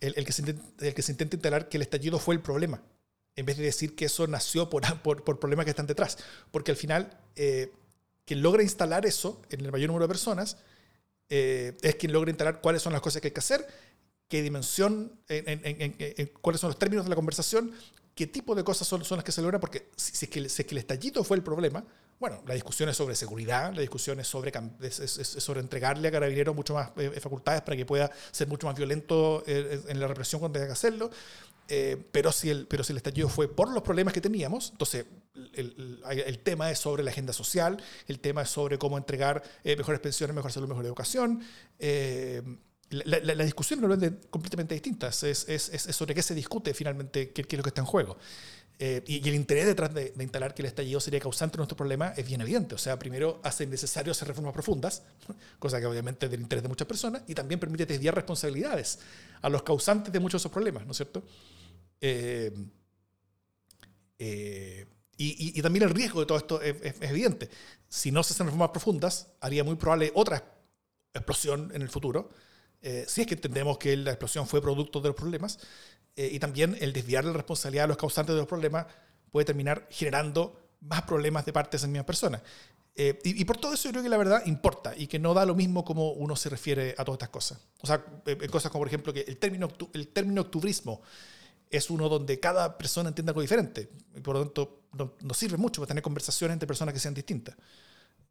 el, 0.00 0.24
que 0.24 0.32
se 0.32 0.42
intenta, 0.42 0.86
el 0.86 0.94
que 0.94 1.02
se 1.02 1.12
intenta 1.12 1.36
instalar 1.36 1.68
que 1.68 1.78
el 1.78 1.82
estallido 1.82 2.18
fue 2.18 2.34
el 2.34 2.40
problema, 2.40 2.82
en 3.36 3.46
vez 3.46 3.56
de 3.56 3.64
decir 3.64 3.94
que 3.94 4.06
eso 4.06 4.26
nació 4.26 4.68
por, 4.68 4.82
por, 5.02 5.24
por 5.24 5.38
problemas 5.38 5.64
que 5.64 5.70
están 5.70 5.86
detrás. 5.86 6.18
Porque 6.50 6.70
al 6.70 6.76
final, 6.76 7.18
eh, 7.36 7.72
quien 8.24 8.42
logra 8.42 8.62
instalar 8.62 9.06
eso 9.06 9.42
en 9.50 9.64
el 9.64 9.72
mayor 9.72 9.88
número 9.88 10.06
de 10.06 10.12
personas 10.12 10.56
es 11.28 11.94
quien 11.94 12.12
logra 12.12 12.30
instalar 12.30 12.60
cuáles 12.60 12.82
son 12.82 12.92
las 12.92 13.00
cosas 13.00 13.22
que 13.22 13.28
hay 13.28 13.32
que 13.32 13.40
hacer 13.40 13.66
qué 14.32 14.40
dimensión, 14.40 15.12
en, 15.28 16.30
cuáles 16.40 16.58
son 16.58 16.68
los 16.68 16.78
términos 16.78 17.04
de 17.04 17.10
la 17.10 17.16
conversación, 17.16 17.70
qué 18.14 18.26
tipo 18.26 18.54
de 18.54 18.64
cosas 18.64 18.88
son, 18.88 19.04
son 19.04 19.18
las 19.18 19.24
que 19.26 19.30
se 19.30 19.42
logran, 19.42 19.60
porque 19.60 19.90
si, 19.94 20.16
si, 20.16 20.26
que, 20.26 20.38
el 20.38 20.78
estallido 20.78 21.22
fue 21.22 21.36
el 21.36 21.42
problema, 21.42 21.84
bueno, 22.22 22.40
la 22.46 22.54
discusión 22.54 22.88
es 22.88 22.96
sobre 22.96 23.16
seguridad, 23.16 23.74
la 23.74 23.80
discusión 23.80 24.20
es 24.20 24.28
sobre, 24.28 24.52
sobre 25.18 25.58
entregarle 25.58 26.06
a 26.06 26.12
Carabineros 26.12 26.54
mucho 26.54 26.72
más 26.72 26.92
eh, 26.96 27.18
facultades 27.18 27.62
para 27.62 27.76
que 27.76 27.84
pueda 27.84 28.12
ser 28.30 28.46
mucho 28.46 28.68
más 28.68 28.76
violento 28.76 29.42
eh, 29.44 29.82
en 29.88 29.98
la 29.98 30.06
represión 30.06 30.38
cuando 30.38 30.52
tenga 30.52 30.68
que 30.68 30.72
hacerlo. 30.74 31.10
Eh, 31.66 32.00
pero, 32.12 32.30
si 32.30 32.48
el, 32.48 32.68
pero 32.68 32.84
si 32.84 32.92
el 32.92 32.98
estallido 32.98 33.28
fue 33.28 33.48
por 33.48 33.72
los 33.72 33.82
problemas 33.82 34.14
que 34.14 34.20
teníamos, 34.20 34.70
entonces 34.70 35.04
el, 35.54 36.00
el, 36.04 36.38
tema 36.38 36.70
es 36.70 36.78
sobre 36.78 37.02
la 37.02 37.10
agenda 37.10 37.32
social, 37.32 37.82
el 38.06 38.20
tema 38.20 38.42
es 38.42 38.50
sobre 38.50 38.78
cómo 38.78 38.98
entregar 38.98 39.42
mejores 39.64 40.00
pensiones, 40.00 40.36
mejor 40.36 40.52
salud, 40.52 40.68
mejor 40.68 40.86
educación 40.86 41.42
la, 42.92 43.34
la, 43.34 43.44
discusión 43.44 43.80
no 43.80 43.92
es 43.92 44.12
completamente 44.30 44.74
distintas, 44.74 45.22
es, 45.22 45.48
es, 45.48 45.68
es, 45.70 45.96
sobre 45.96 46.14
qué 46.14 46.22
se 46.22 46.34
discute 46.34 46.74
finalmente, 46.74 47.30
qué, 47.30 47.44
qué, 47.44 47.56
es 47.56 47.58
lo 47.58 47.62
que 47.62 47.70
está 47.70 47.80
en 47.80 47.86
juego. 47.86 48.16
Eh, 48.78 49.02
y, 49.06 49.28
el 49.28 49.34
interés 49.34 49.66
detrás 49.66 49.94
de, 49.94 50.12
instalar 50.18 50.54
que 50.54 50.62
el 50.62 50.66
estallido 50.66 50.98
sería 50.98 51.20
causante 51.20 51.52
de 51.52 51.58
nuestro 51.58 51.76
problema 51.76 52.08
es 52.16 52.26
bien 52.26 52.40
evidente. 52.40 52.74
O 52.74 52.78
sea, 52.78 52.98
primero 52.98 53.40
hace 53.44 53.66
necesario 53.66 54.10
hacer 54.10 54.28
reformas 54.28 54.52
profundas, 54.52 55.02
cosa 55.58 55.78
que 55.78 55.86
obviamente 55.86 56.26
es 56.26 56.32
del 56.32 56.40
interés 56.40 56.62
de 56.62 56.68
muchas 56.68 56.88
personas, 56.88 57.22
y 57.28 57.34
también 57.34 57.60
permite 57.60 57.86
desviar 57.86 58.14
responsabilidades 58.14 58.98
a 59.40 59.48
los 59.48 59.62
causantes 59.62 60.12
de 60.12 60.20
muchos 60.20 60.40
de 60.40 60.42
esos 60.42 60.52
problemas, 60.52 60.84
¿no 60.84 60.92
es 60.92 60.96
cierto? 60.96 61.22
Eh, 62.00 62.52
eh, 64.18 64.86
y, 65.16 65.58
y, 65.58 65.62
también 65.62 65.84
el 65.84 65.90
riesgo 65.90 66.18
de 66.18 66.26
todo 66.26 66.38
esto 66.38 66.60
es, 66.60 66.74
es, 66.82 66.94
evidente. 67.02 67.48
Si 67.88 68.10
no 68.10 68.24
se 68.24 68.32
hacen 68.32 68.46
reformas 68.46 68.70
profundas, 68.70 69.28
haría 69.40 69.62
muy 69.62 69.76
probable 69.76 70.10
otra 70.14 70.42
explosión 71.14 71.70
en 71.72 71.82
el 71.82 71.88
futuro 71.88 72.30
eh, 72.82 73.04
si 73.06 73.20
es 73.20 73.26
que 73.28 73.34
entendemos 73.34 73.78
que 73.78 73.96
la 73.96 74.10
explosión 74.10 74.46
fue 74.46 74.60
producto 74.60 75.00
de 75.00 75.08
los 75.08 75.16
problemas, 75.16 75.58
eh, 76.16 76.30
y 76.32 76.38
también 76.40 76.76
el 76.80 76.92
desviar 76.92 77.24
la 77.24 77.32
responsabilidad 77.32 77.84
a 77.84 77.88
los 77.88 77.96
causantes 77.96 78.34
de 78.34 78.40
los 78.40 78.48
problemas 78.48 78.86
puede 79.30 79.44
terminar 79.46 79.86
generando 79.88 80.60
más 80.80 81.02
problemas 81.02 81.46
de 81.46 81.52
parte 81.52 81.72
de 81.72 81.76
esas 81.76 81.88
mismas 81.88 82.06
personas. 82.06 82.42
Eh, 82.94 83.18
y, 83.24 83.42
por 83.46 83.56
todo 83.56 83.72
eso 83.72 83.84
yo 83.84 83.92
creo 83.92 84.02
que 84.02 84.08
la 84.10 84.18
verdad 84.18 84.42
importa 84.44 84.94
y 84.94 85.06
que 85.06 85.18
no 85.18 85.32
da 85.32 85.46
lo 85.46 85.54
mismo 85.54 85.82
como 85.82 86.12
uno 86.12 86.36
se 86.36 86.50
refiere 86.50 86.94
a 86.98 87.04
todas 87.04 87.16
estas 87.16 87.30
cosas. 87.30 87.58
O 87.80 87.86
sea, 87.86 88.04
cosas 88.50 88.70
como 88.70 88.82
por 88.82 88.88
ejemplo 88.88 89.14
que 89.14 89.20
el 89.20 89.38
término, 89.38 89.68
el 89.94 90.08
término 90.08 90.42
octubrismo 90.42 91.00
es 91.70 91.88
uno 91.88 92.10
donde 92.10 92.38
cada 92.38 92.76
persona 92.76 93.08
entiende 93.08 93.30
algo 93.30 93.40
diferente. 93.40 93.88
Y 94.14 94.20
por 94.20 94.34
lo 94.34 94.42
tanto, 94.42 94.82
no, 94.92 95.14
no 95.22 95.32
sirve 95.32 95.56
mucho 95.56 95.80
para 95.80 95.88
tener 95.88 96.02
conversaciones 96.02 96.52
entre 96.54 96.66
personas 96.66 96.92
que 96.92 97.00
sean 97.00 97.14
distintas. 97.14 97.56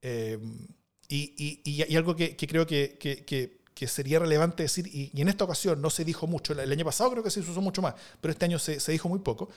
y, 0.03 1.61
y, 1.63 1.95
algo 1.95 2.15
que, 2.15 2.35
que 2.35 2.47
creo 2.47 2.67
que, 2.67 2.97
que 2.99 3.25
que 3.25 3.60
sería 3.87 4.19
relevante 4.19 4.63
decir, 4.63 4.87
y, 4.87 5.11
en 5.19 5.27
esta 5.27 5.43
ocasión 5.43 5.81
no 5.81 5.89
se 5.89 6.03
dijo 6.05 6.27
mucho, 6.27 6.53
el 6.53 6.71
año 6.71 6.85
pasado 6.85 7.11
creo 7.11 7.23
que 7.23 7.31
se 7.31 7.39
usó 7.39 7.61
mucho 7.61 7.81
más, 7.81 7.95
pero 8.19 8.31
este 8.31 8.45
año 8.45 8.59
se, 8.59 8.79
se 8.79 8.91
dijo 8.91 9.09
muy 9.09 9.19
poco, 9.19 9.49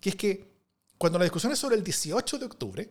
que 0.00 0.10
es 0.10 0.16
que 0.16 0.58
cuando 0.98 1.18
la 1.18 1.24
discusión 1.24 1.52
es 1.52 1.58
sobre 1.58 1.76
el 1.76 1.84
18 1.84 2.38
de 2.38 2.44
octubre, 2.44 2.90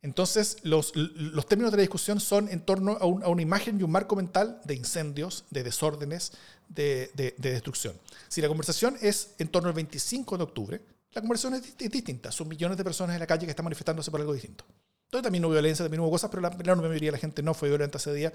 entonces 0.00 0.58
los, 0.62 0.94
los 0.94 1.46
términos 1.46 1.72
de 1.72 1.78
la 1.78 1.82
discusión 1.82 2.20
son 2.20 2.48
en 2.48 2.60
torno 2.60 2.92
a, 3.00 3.06
una 3.06 3.42
imagen 3.42 3.80
y 3.80 3.82
un 3.82 3.90
marco 3.90 4.14
mental 4.14 4.60
de 4.64 4.74
incendios, 4.74 5.44
de 5.50 5.64
desórdenes, 5.64 6.32
de, 6.68 7.10
de, 7.14 7.32
destrucción. 7.38 7.96
Si 8.28 8.40
la 8.40 8.48
conversación 8.48 8.96
es 9.00 9.34
en 9.38 9.48
torno 9.48 9.68
al 9.68 9.74
25 9.74 10.36
de 10.36 10.44
octubre, 10.44 10.80
la 11.12 11.20
conversación 11.20 11.54
es, 11.54 11.74
es 11.78 11.90
distinta, 11.90 12.30
son 12.30 12.48
millones 12.48 12.76
de 12.76 12.84
personas 12.84 13.14
en 13.14 13.20
la 13.20 13.26
calle 13.26 13.46
que 13.46 13.50
están 13.50 13.64
manifestándose 13.64 14.10
por 14.10 14.20
algo 14.20 14.34
distinto. 14.34 14.64
Entonces 15.08 15.22
también 15.22 15.42
hubo 15.46 15.52
violencia, 15.52 15.86
también 15.86 16.02
hubo 16.02 16.10
cosas, 16.10 16.28
pero 16.28 16.42
la, 16.42 16.50
la 16.50 16.76
mayoría 16.76 17.08
de 17.08 17.12
la 17.12 17.18
gente 17.18 17.42
no 17.42 17.54
fue 17.54 17.70
violenta 17.70 17.96
ese 17.96 18.12
día. 18.12 18.30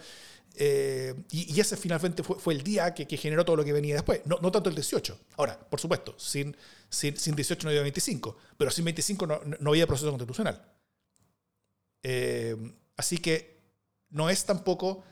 Eh, 0.56 1.14
y, 1.30 1.60
ese 1.60 1.78
finalmente 1.78 2.24
fue, 2.24 2.40
fue 2.40 2.56
el 2.56 2.64
día 2.64 2.96
que, 2.96 3.06
que, 3.06 3.16
generó 3.16 3.46
todo 3.46 3.58
lo 3.58 3.64
que 3.64 3.72
venía 3.72 3.94
después, 3.94 4.22
no, 4.26 4.40
no, 4.42 4.52
tanto 4.52 4.70
el 4.70 4.76
18. 4.76 5.20
Ahora, 5.38 5.60
por 5.60 5.80
supuesto, 5.80 6.16
sin, 6.18 6.58
sin, 6.90 7.16
sin 7.16 7.36
18 7.36 7.64
no 7.64 7.70
había 7.70 7.84
25, 7.84 8.38
pero 8.58 8.72
sin 8.72 8.86
25 8.86 9.28
no, 9.28 9.40
no 9.60 9.70
había 9.70 9.86
proceso 9.86 10.10
constitucional. 10.10 10.66
Eh, 12.02 12.56
así 12.98 13.20
que 13.20 13.62
no 14.10 14.32
es 14.32 14.44
tampoco 14.44 15.04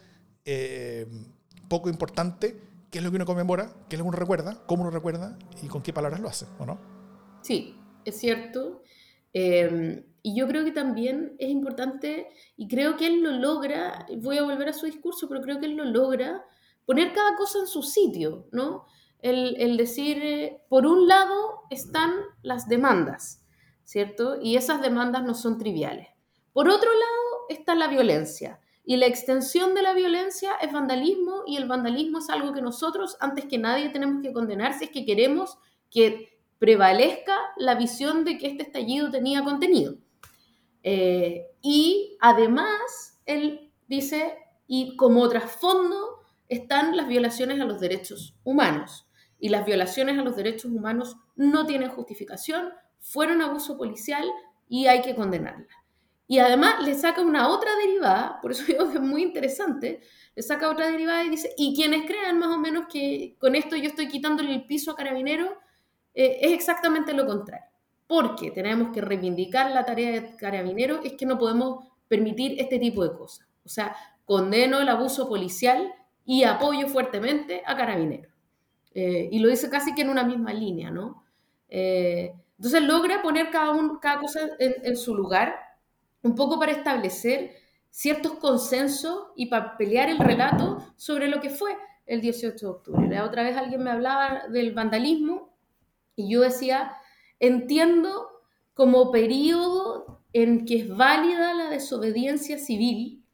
eh, 0.46 1.06
poco 1.70 1.90
importante 1.90 2.60
qué 2.90 2.98
es 2.98 3.04
lo 3.04 3.12
que 3.12 3.18
uno 3.18 3.26
conmemora, 3.28 3.72
qué 3.88 3.98
es 3.98 4.00
lo 4.00 4.06
que 4.06 4.10
uno 4.10 4.18
recuerda, 4.18 4.64
cómo 4.66 4.82
uno 4.82 4.90
recuerda 4.90 5.38
y 5.62 5.68
con 5.68 5.84
qué 5.84 5.94
palabras 5.94 6.22
lo 6.22 6.28
hace, 6.28 6.48
¿o 6.58 6.66
no? 6.66 6.80
Sí, 7.44 7.78
es 8.04 8.18
cierto. 8.18 8.82
Eh, 9.32 10.06
y 10.24 10.36
yo 10.36 10.48
creo 10.48 10.64
que 10.64 10.72
también 10.72 11.36
es 11.40 11.50
importante, 11.50 12.30
y 12.56 12.68
creo 12.68 12.98
que 12.98 13.08
él 13.08 13.22
lo 13.22 13.32
logra, 13.32 14.06
voy 14.18 14.38
a 14.38 14.44
volver 14.44 14.70
a 14.70 14.74
su 14.74 14.86
discurso, 14.86 15.28
pero 15.28 15.42
creo 15.42 15.60
que 15.60 15.66
él 15.66 15.76
lo 15.76 15.86
logra, 15.86 16.44
poner 16.86 17.14
cada 17.14 17.36
cosa 17.36 17.60
en 17.60 17.68
su 17.68 17.84
sitio, 17.84 18.48
¿no? 18.52 18.86
El, 19.20 19.56
el 19.60 19.78
decir, 19.78 20.18
eh, 20.22 20.64
por 20.68 20.86
un 20.86 21.08
lado 21.08 21.62
están 21.70 22.12
las 22.42 22.68
demandas, 22.68 23.44
¿cierto? 23.84 24.40
Y 24.42 24.58
esas 24.58 24.82
demandas 24.82 25.24
no 25.24 25.36
son 25.36 25.58
triviales. 25.58 26.08
Por 26.54 26.68
otro 26.70 26.90
lado 26.90 27.46
está 27.50 27.76
la 27.76 27.88
violencia. 27.88 28.60
Y 28.84 28.98
la 28.98 29.06
extensión 29.06 29.76
de 29.76 29.84
la 29.84 29.94
violencia 29.94 30.54
es 30.62 30.72
vandalismo 30.72 31.44
y 31.46 31.58
el 31.58 31.68
vandalismo 31.68 32.18
es 32.18 32.30
algo 32.30 32.52
que 32.52 32.62
nosotros, 32.62 33.16
antes 33.20 33.46
que 33.46 33.58
nadie, 33.58 33.90
tenemos 33.90 34.24
que 34.24 34.34
condenar 34.34 34.74
si 34.74 34.86
es 34.86 34.92
que 34.92 35.06
queremos 35.06 35.58
que 35.90 36.40
prevalezca 36.58 37.36
la 37.58 37.76
visión 37.76 38.24
de 38.24 38.38
que 38.38 38.48
este 38.48 38.64
estallido 38.64 39.12
tenía 39.12 39.44
contenido. 39.44 39.96
Eh, 40.84 41.48
y 41.62 42.18
además, 42.20 43.20
él 43.26 43.72
dice, 43.88 44.38
y 44.68 44.96
como 44.96 45.28
trasfondo 45.30 46.22
están 46.48 46.98
las 46.98 47.08
violaciones 47.08 47.60
a 47.62 47.66
los 47.66 47.80
derechos 47.80 48.36
humanos. 48.44 49.08
Y 49.40 49.50
las 49.50 49.66
violaciones 49.66 50.20
a 50.20 50.24
los 50.24 50.36
derechos 50.36 50.72
humanos 50.72 51.18
no 51.36 51.66
tienen 51.66 51.90
justificación, 51.90 52.70
fueron 53.00 53.42
abuso 53.42 53.78
policial 53.78 54.30
y 54.70 54.88
hay 54.88 55.02
que 55.02 55.16
condenarlas. 55.16 55.68
Y 56.28 56.40
además 56.40 56.82
le 56.84 56.94
saca 56.94 57.22
una 57.22 57.50
otra 57.50 57.76
derivada, 57.76 58.40
por 58.42 58.52
eso 58.52 58.64
digo 58.68 58.90
que 58.90 58.98
es 58.98 59.04
muy 59.04 59.24
interesante, 59.24 60.02
le 60.36 60.44
saca 60.44 60.70
otra 60.70 60.90
derivada 60.90 61.24
y 61.24 61.30
dice, 61.30 61.54
y 61.58 61.76
quienes 61.76 62.06
crean 62.06 62.40
más 62.40 62.50
o 62.50 62.58
menos 62.58 62.86
que 62.92 63.36
con 63.40 63.56
esto 63.56 63.76
yo 63.76 63.90
estoy 63.90 64.08
quitándole 64.08 64.54
el 64.54 64.66
piso 64.66 64.92
a 64.92 64.96
Carabinero, 64.96 65.58
eh, 66.14 66.40
es 66.42 66.52
exactamente 66.52 67.14
lo 67.14 67.26
contrario 67.26 67.71
porque 68.12 68.52
tenemos 68.52 68.92
que 68.92 69.00
reivindicar 69.00 69.72
la 69.72 69.86
tarea 69.86 70.12
de 70.12 70.36
carabinero, 70.36 71.00
es 71.02 71.14
que 71.14 71.26
no 71.26 71.38
podemos 71.38 71.86
permitir 72.10 72.60
este 72.60 72.78
tipo 72.78 73.08
de 73.08 73.18
cosas. 73.18 73.48
O 73.64 73.70
sea, 73.70 73.96
condeno 74.26 74.82
el 74.82 74.90
abuso 74.90 75.30
policial 75.30 75.94
y 76.26 76.44
apoyo 76.44 76.90
fuertemente 76.90 77.64
a 77.66 77.78
carabineros. 77.78 78.34
Eh, 78.94 79.30
y 79.32 79.40
lo 79.40 79.48
dice 79.48 79.70
casi 79.70 79.96
que 79.96 80.02
en 80.02 80.10
una 80.10 80.26
misma 80.26 80.52
línea, 80.52 80.92
¿no? 80.92 81.24
Eh, 81.70 82.34
entonces 82.58 82.82
logra 82.82 83.22
poner 83.22 83.50
cada, 83.50 83.72
un, 83.72 83.98
cada 84.00 84.20
cosa 84.20 84.42
en, 84.60 84.74
en, 84.84 84.98
su 84.98 85.16
lugar, 85.16 85.56
un 86.22 86.36
poco 86.36 86.60
para 86.60 86.74
establecer 86.74 87.56
ciertos 87.90 88.34
consensos 88.34 89.28
y 89.38 89.46
para 89.46 89.78
pelear 89.78 90.10
el 90.10 90.20
relato 90.20 90.80
sobre 90.98 91.30
lo 91.30 91.40
que 91.40 91.50
fue 91.50 91.78
el 92.06 92.20
18 92.20 92.58
de 92.60 92.72
octubre. 92.74 93.08
La 93.08 93.24
otra 93.24 93.44
vez 93.44 93.56
alguien 93.56 93.82
me 93.82 93.90
hablaba 93.90 94.50
del 94.50 94.74
vandalismo 94.74 95.56
y 96.18 96.30
yo 96.30 96.42
decía, 96.42 96.92
entiendo 97.42 98.30
como 98.74 99.12
periodo 99.12 100.24
en 100.32 100.66
que 100.66 100.78
es 100.78 100.96
válida 100.96 101.54
la 101.54 101.70
desobediencia 101.70 102.58
civil 102.58 103.26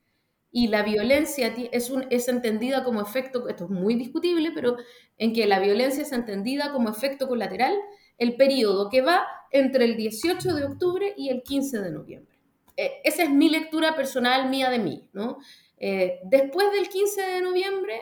y 0.50 0.70
la 0.70 0.82
violencia 0.82 1.54
es, 1.72 1.90
un, 1.92 2.08
es 2.10 2.28
entendida 2.30 2.84
como 2.84 3.02
efecto, 3.02 3.48
esto 3.48 3.66
es 3.66 3.70
muy 3.70 3.96
discutible, 3.96 4.52
pero 4.56 4.78
en 5.18 5.34
que 5.34 5.46
la 5.46 5.60
violencia 5.60 6.02
es 6.02 6.12
entendida 6.14 6.72
como 6.72 6.90
efecto 6.90 7.28
colateral 7.28 7.76
el 8.18 8.36
periodo 8.38 8.90
que 8.90 9.02
va 9.02 9.28
entre 9.52 9.86
el 9.86 9.98
18 9.98 10.56
de 10.56 10.64
octubre 10.64 11.14
y 11.16 11.30
el 11.30 11.44
15 11.44 11.80
de 11.82 11.92
noviembre. 11.92 12.36
Eh, 12.78 12.94
esa 13.04 13.24
es 13.24 13.30
mi 13.30 13.50
lectura 13.50 13.96
personal 13.96 14.50
mía 14.50 14.70
de 14.70 14.80
mí, 14.80 15.10
¿no? 15.14 15.38
Eh, 15.78 16.20
después 16.24 16.72
del 16.72 16.90
15 16.90 17.22
de 17.22 17.42
noviembre, 17.42 18.02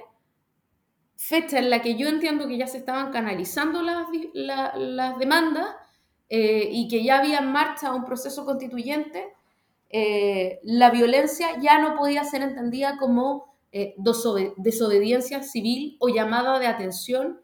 fecha 1.17 1.57
en 1.57 1.69
la 1.69 1.81
que 1.81 1.95
yo 1.95 2.07
entiendo 2.07 2.47
que 2.47 2.57
ya 2.57 2.67
se 2.67 2.77
estaban 2.77 3.11
canalizando 3.11 3.81
las, 3.81 4.07
las 4.33 5.17
demandas 5.17 5.75
eh, 6.29 6.69
y 6.71 6.88
que 6.88 7.03
ya 7.03 7.19
había 7.19 7.39
en 7.39 7.51
marcha 7.51 7.93
un 7.93 8.05
proceso 8.05 8.45
constituyente, 8.45 9.33
la 10.63 10.89
violencia 10.89 11.57
ya 11.61 11.79
no 11.79 11.95
podía 11.95 12.25
ser 12.25 12.41
entendida 12.41 12.97
como 12.97 13.55
desobediencia 14.57 15.41
civil 15.41 15.95
o 16.01 16.09
llamada 16.09 16.59
de 16.59 16.67
atención 16.67 17.39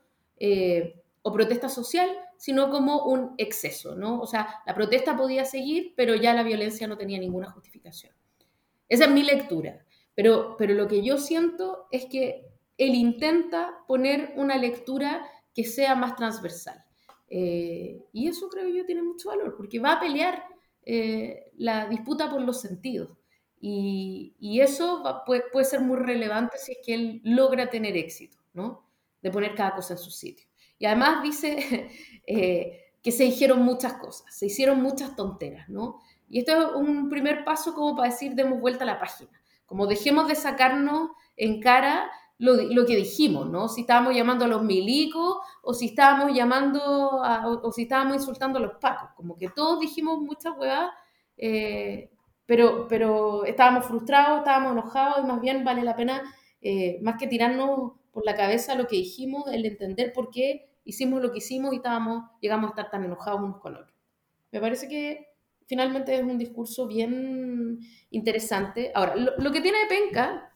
o 1.21 1.31
protesta 1.31 1.69
social, 1.69 2.09
sino 2.37 2.69
como 2.69 3.05
un 3.05 3.35
exceso, 3.37 3.95
¿no? 3.95 4.19
O 4.19 4.25
sea, 4.25 4.61
la 4.65 4.73
protesta 4.73 5.15
podía 5.15 5.45
seguir, 5.45 5.93
pero 5.95 6.15
ya 6.15 6.33
la 6.33 6.43
violencia 6.43 6.87
no 6.87 6.97
tenía 6.97 7.19
ninguna 7.19 7.51
justificación. 7.51 8.13
Esa 8.89 9.05
es 9.05 9.11
mi 9.11 9.23
lectura. 9.23 9.85
Pero, 10.15 10.55
pero 10.57 10.73
lo 10.73 10.87
que 10.87 11.03
yo 11.03 11.17
siento 11.17 11.87
es 11.91 12.05
que 12.05 12.45
él 12.77 12.95
intenta 12.95 13.83
poner 13.87 14.33
una 14.35 14.57
lectura 14.57 15.25
que 15.53 15.63
sea 15.63 15.95
más 15.95 16.15
transversal. 16.15 16.83
Eh, 17.33 18.03
y 18.11 18.27
eso 18.27 18.49
creo 18.49 18.67
yo 18.67 18.85
tiene 18.85 19.01
mucho 19.01 19.29
valor, 19.29 19.55
porque 19.55 19.79
va 19.79 19.93
a 19.93 19.99
pelear 20.01 20.43
eh, 20.83 21.45
la 21.55 21.87
disputa 21.87 22.29
por 22.29 22.41
los 22.41 22.59
sentidos. 22.59 23.17
Y, 23.61 24.35
y 24.37 24.59
eso 24.59 25.01
puede, 25.25 25.43
puede, 25.49 25.65
ser 25.65 25.79
muy 25.79 25.97
relevante 25.97 26.57
si 26.57 26.73
es 26.73 26.79
que 26.85 26.93
él 26.93 27.21
logra 27.23 27.69
tener 27.69 27.95
éxito, 27.95 28.37
¿no? 28.53 28.85
De 29.21 29.31
poner 29.31 29.55
cada 29.55 29.75
cosa 29.75 29.93
en 29.93 29.99
su 29.99 30.11
sitio. 30.11 30.45
Y 30.77 30.85
además 30.85 31.23
dice 31.23 31.89
eh, 32.27 32.95
que 33.01 33.11
se 33.13 33.23
dijeron 33.23 33.61
muchas 33.61 33.93
cosas, 33.93 34.35
se 34.35 34.47
hicieron 34.47 34.81
muchas 34.81 35.15
tonteras, 35.15 35.69
¿no? 35.69 36.01
Y 36.27 36.39
esto 36.39 36.51
es 36.51 36.75
un 36.75 37.09
primer 37.09 37.45
paso 37.45 37.73
como 37.73 37.95
para 37.95 38.09
decir, 38.09 38.33
demos 38.33 38.59
vuelta 38.59 38.83
a 38.83 38.87
la 38.87 38.99
página, 38.99 39.41
como 39.65 39.87
dejemos 39.87 40.27
de 40.27 40.35
sacarnos 40.35 41.11
en 41.37 41.61
cara 41.61 42.11
lo, 42.41 42.55
lo 42.55 42.85
que 42.87 42.95
dijimos, 42.95 43.47
¿no? 43.51 43.69
Si 43.69 43.81
estábamos 43.81 44.15
llamando 44.15 44.45
a 44.45 44.47
los 44.47 44.63
milicos 44.63 45.37
o 45.61 45.75
si 45.75 45.85
estábamos 45.85 46.35
llamando 46.35 46.81
o, 46.81 47.71
si 47.71 47.83
estábamos 47.83 48.15
insultando 48.15 48.57
a 48.57 48.61
los 48.63 48.73
pacos, 48.79 49.11
como 49.15 49.37
que 49.37 49.49
todos 49.49 49.79
dijimos 49.79 50.19
muchas 50.19 50.57
huevas, 50.57 50.89
eh, 51.37 52.09
pero, 52.47 52.87
pero 52.87 53.45
estábamos 53.45 53.85
frustrados, 53.85 54.39
estábamos 54.39 54.71
enojados 54.71 55.23
y 55.23 55.27
más 55.27 55.39
bien 55.39 55.63
vale 55.63 55.83
la 55.83 55.95
pena, 55.95 56.23
eh, 56.61 56.97
más 57.03 57.17
que 57.19 57.27
tirarnos 57.27 57.91
por 58.11 58.25
la 58.25 58.35
cabeza 58.35 58.73
lo 58.73 58.87
que 58.87 58.95
dijimos, 58.95 59.45
el 59.53 59.63
entender 59.63 60.11
por 60.11 60.31
qué 60.31 60.67
hicimos 60.83 61.21
lo 61.21 61.31
que 61.31 61.37
hicimos 61.37 61.73
y 61.73 61.75
estábamos, 61.75 62.23
llegamos 62.41 62.69
a 62.69 62.71
estar 62.71 62.89
tan 62.89 63.03
enojados 63.03 63.39
unos 63.41 63.59
con 63.59 63.75
otros. 63.75 63.95
Me 64.51 64.59
parece 64.59 64.87
que 64.87 65.27
finalmente 65.67 66.15
es 66.15 66.23
un 66.23 66.39
discurso 66.39 66.87
bien 66.87 67.81
interesante. 68.09 68.91
Ahora, 68.95 69.15
lo, 69.15 69.51
que 69.51 69.61
tiene 69.61 69.77
de 69.77 69.85
penca 69.85 70.51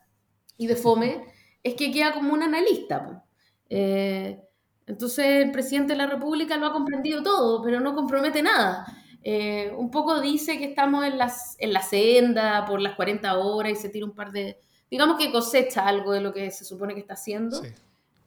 y 0.58 0.66
de 0.66 0.76
fome 0.76 1.35
es 1.66 1.74
que 1.74 1.92
queda 1.92 2.14
como 2.14 2.34
un 2.34 2.44
analista. 2.44 3.24
Eh, 3.70 4.40
entonces 4.88 5.46
el 5.46 5.52
presidente 5.52 5.94
de 5.94 5.98
la 5.98 6.08
República 6.08 6.58
lo 6.58 6.68
ha 6.68 6.74
comprendido 6.74 7.24
todo, 7.24 7.62
pero 7.64 7.80
no 7.80 7.96
compromete 7.96 8.42
nada. 8.42 8.86
Eh, 9.24 9.74
un 9.76 9.90
poco 9.90 10.22
dice 10.22 10.58
que 10.58 10.66
estamos 10.66 11.04
en, 11.04 11.18
las, 11.18 11.56
en 11.60 11.74
la 11.74 11.82
senda 11.82 12.66
por 12.66 12.80
las 12.80 12.96
40 12.96 13.38
horas 13.38 13.72
y 13.72 13.76
se 13.76 13.90
tira 13.90 14.06
un 14.06 14.14
par 14.14 14.32
de... 14.32 14.60
Digamos 14.90 15.18
que 15.18 15.32
cosecha 15.32 15.88
algo 15.88 16.12
de 16.12 16.22
lo 16.22 16.32
que 16.32 16.52
se 16.52 16.64
supone 16.64 16.94
que 16.94 17.00
está 17.00 17.16
haciendo, 17.16 17.62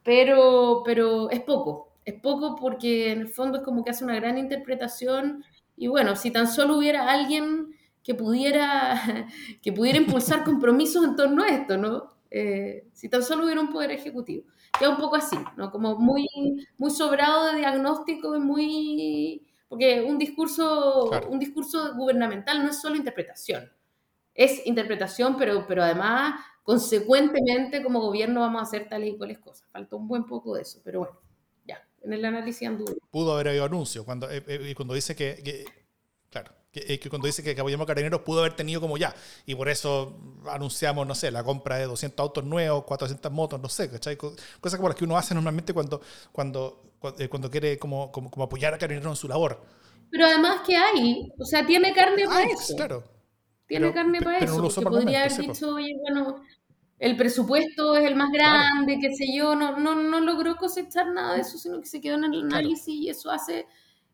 pero, 0.02 0.82
pero 0.84 1.30
es 1.30 1.40
poco 1.40 1.88
es 2.08 2.18
poco 2.22 2.56
porque 2.56 3.12
en 3.12 3.20
el 3.20 3.28
fondo 3.28 3.58
es 3.58 3.64
como 3.64 3.84
que 3.84 3.90
hace 3.90 4.02
una 4.02 4.14
gran 4.14 4.38
interpretación 4.38 5.44
y 5.76 5.88
bueno, 5.88 6.16
si 6.16 6.30
tan 6.30 6.48
solo 6.48 6.78
hubiera 6.78 7.10
alguien 7.12 7.74
que 8.02 8.14
pudiera, 8.14 8.98
que 9.62 9.72
pudiera 9.72 9.98
impulsar 9.98 10.42
compromisos 10.44 11.04
en 11.04 11.16
torno 11.16 11.42
a 11.42 11.48
esto, 11.48 11.76
¿no? 11.76 12.10
Eh, 12.30 12.88
si 12.92 13.08
tan 13.08 13.22
solo 13.22 13.44
hubiera 13.44 13.60
un 13.60 13.72
poder 13.72 13.90
ejecutivo. 13.90 14.44
Queda 14.78 14.90
un 14.90 14.96
poco 14.96 15.16
así, 15.16 15.36
¿no? 15.56 15.70
Como 15.70 15.96
muy, 15.96 16.26
muy 16.76 16.90
sobrado 16.90 17.52
de 17.52 17.58
diagnóstico 17.58 18.36
y 18.36 18.40
muy... 18.40 19.46
Porque 19.68 20.02
un 20.02 20.18
discurso, 20.18 21.10
un 21.28 21.38
discurso 21.38 21.94
gubernamental 21.94 22.62
no 22.62 22.70
es 22.70 22.80
solo 22.80 22.96
interpretación. 22.96 23.70
Es 24.34 24.66
interpretación, 24.66 25.36
pero, 25.36 25.66
pero 25.66 25.82
además, 25.82 26.40
consecuentemente, 26.62 27.82
como 27.82 28.00
gobierno 28.00 28.40
vamos 28.40 28.60
a 28.60 28.64
hacer 28.64 28.88
tales 28.88 29.14
y 29.14 29.16
cuales 29.16 29.38
cosas. 29.38 29.68
Falta 29.70 29.96
un 29.96 30.08
buen 30.08 30.24
poco 30.24 30.54
de 30.54 30.62
eso, 30.62 30.80
pero 30.84 31.00
bueno 31.00 31.28
en 32.02 32.12
el 32.12 32.24
análisis 32.24 32.66
anduvo. 32.66 32.96
Pudo 33.10 33.34
haber 33.34 33.48
habido 33.48 33.64
anuncio. 33.64 34.04
Cuando, 34.04 34.30
eh, 34.30 34.42
eh, 34.46 34.74
cuando 34.74 34.94
dice 34.94 35.14
que, 35.14 35.64
claro, 36.30 36.52
que, 36.70 37.00
que, 37.00 37.08
cuando 37.08 37.26
dice 37.26 37.42
que 37.42 37.58
Apoyemos 37.58 37.86
Carabineros 37.86 38.20
pudo 38.22 38.40
haber 38.40 38.54
tenido 38.54 38.80
como 38.80 38.96
ya. 38.96 39.14
Y 39.46 39.54
por 39.54 39.68
eso 39.68 40.18
anunciamos, 40.46 41.06
no 41.06 41.14
sé, 41.14 41.30
la 41.30 41.42
compra 41.42 41.76
de 41.76 41.86
200 41.86 42.22
autos 42.22 42.44
nuevos, 42.44 42.84
400 42.84 43.32
motos, 43.32 43.60
no 43.60 43.68
sé, 43.68 43.90
¿cachai? 43.90 44.16
Cosas 44.16 44.76
como 44.76 44.88
las 44.88 44.96
que 44.96 45.04
uno 45.04 45.16
hace 45.16 45.34
normalmente 45.34 45.72
cuando, 45.72 46.00
cuando, 46.32 46.92
eh, 47.18 47.28
cuando 47.28 47.50
quiere 47.50 47.78
como, 47.78 48.12
como, 48.12 48.30
como 48.30 48.44
apoyar 48.44 48.74
a 48.74 48.78
Carabineros 48.78 49.12
en 49.12 49.16
su 49.16 49.28
labor. 49.28 49.62
Pero 50.10 50.26
además 50.26 50.60
que 50.66 50.76
hay, 50.76 51.32
o 51.38 51.44
sea, 51.44 51.66
tiene 51.66 51.92
carne 51.92 52.24
para 52.26 52.44
eso. 52.44 52.76
Claro. 52.76 53.04
Tiene 53.66 53.92
carne 53.92 54.20
para 54.20 54.38
eso. 54.38 54.62
No 54.62 54.90
podría 54.90 55.24
haber 55.24 55.36
dicho, 55.36 55.74
oye, 55.74 55.94
bueno, 56.00 56.42
el 56.98 57.16
presupuesto 57.16 57.96
es 57.96 58.04
el 58.04 58.16
más 58.16 58.30
grande, 58.32 58.98
qué 59.00 59.14
sé 59.14 59.26
yo, 59.34 59.54
no, 59.54 59.78
no, 59.78 59.94
no 59.94 60.20
logró 60.20 60.56
cosechar 60.56 61.08
nada 61.12 61.34
de 61.34 61.42
eso, 61.42 61.58
sino 61.58 61.80
que 61.80 61.86
se 61.86 62.00
quedó 62.00 62.16
en 62.16 62.24
el 62.24 62.42
análisis 62.44 62.88
y 62.88 63.08
eso 63.08 63.30
hace 63.30 63.66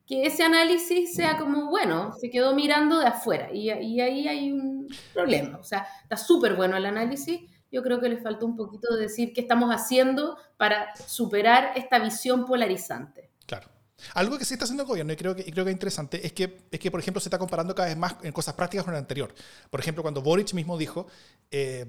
que 0.07 0.27
ese 0.27 0.43
análisis 0.43 1.15
sea 1.15 1.39
como, 1.39 1.71
bueno, 1.71 2.13
se 2.21 2.31
quedó 2.31 2.55
mirando 2.55 2.99
de 2.99 3.07
afuera 3.07 3.53
y, 3.53 3.71
ahí 3.71 4.01
hay 4.01 4.53
un 4.53 4.89
problema. 5.13 5.59
O 5.59 5.65
sea, 5.65 5.87
está 6.03 6.17
súper 6.17 6.55
bueno 6.55 6.77
el 6.77 6.87
análisis, 6.87 7.41
yo 7.73 7.83
creo 7.83 8.01
que 8.01 8.09
le 8.09 8.19
faltó 8.19 8.47
un 8.47 8.57
poquito 8.57 8.95
de 8.95 9.03
decir 9.03 9.33
qué 9.33 9.41
estamos 9.41 9.71
haciendo 9.71 10.37
para 10.57 10.95
superar 10.97 11.73
esta 11.77 11.99
visión 11.99 12.45
polarizante. 12.45 13.31
Claro. 13.47 13.69
Algo 14.15 14.39
que 14.39 14.45
sí 14.45 14.55
está 14.55 14.65
haciendo 14.65 14.83
el 14.83 14.89
gobierno 14.89 15.13
y 15.13 15.17
creo 15.17 15.35
que, 15.35 15.43
y 15.43 15.51
creo 15.51 15.65
que 15.65 15.71
es 15.71 15.75
interesante 15.75 16.27
es 16.27 16.33
que, 16.33 16.67
es 16.71 16.79
que, 16.79 16.91
por 16.91 17.01
ejemplo, 17.01 17.21
se 17.21 17.29
está 17.29 17.39
comparando 17.39 17.75
cada 17.75 17.89
vez 17.89 17.97
más 17.97 18.17
en 18.23 18.33
cosas 18.33 18.55
prácticas 18.55 18.85
con 18.85 18.95
el 18.95 18.99
anterior. 18.99 19.35
Por 19.71 19.81
ejemplo, 19.81 20.03
cuando 20.03 20.21
Boric 20.21 20.53
mismo 20.53 20.77
dijo, 20.77 21.07
eh, 21.51 21.87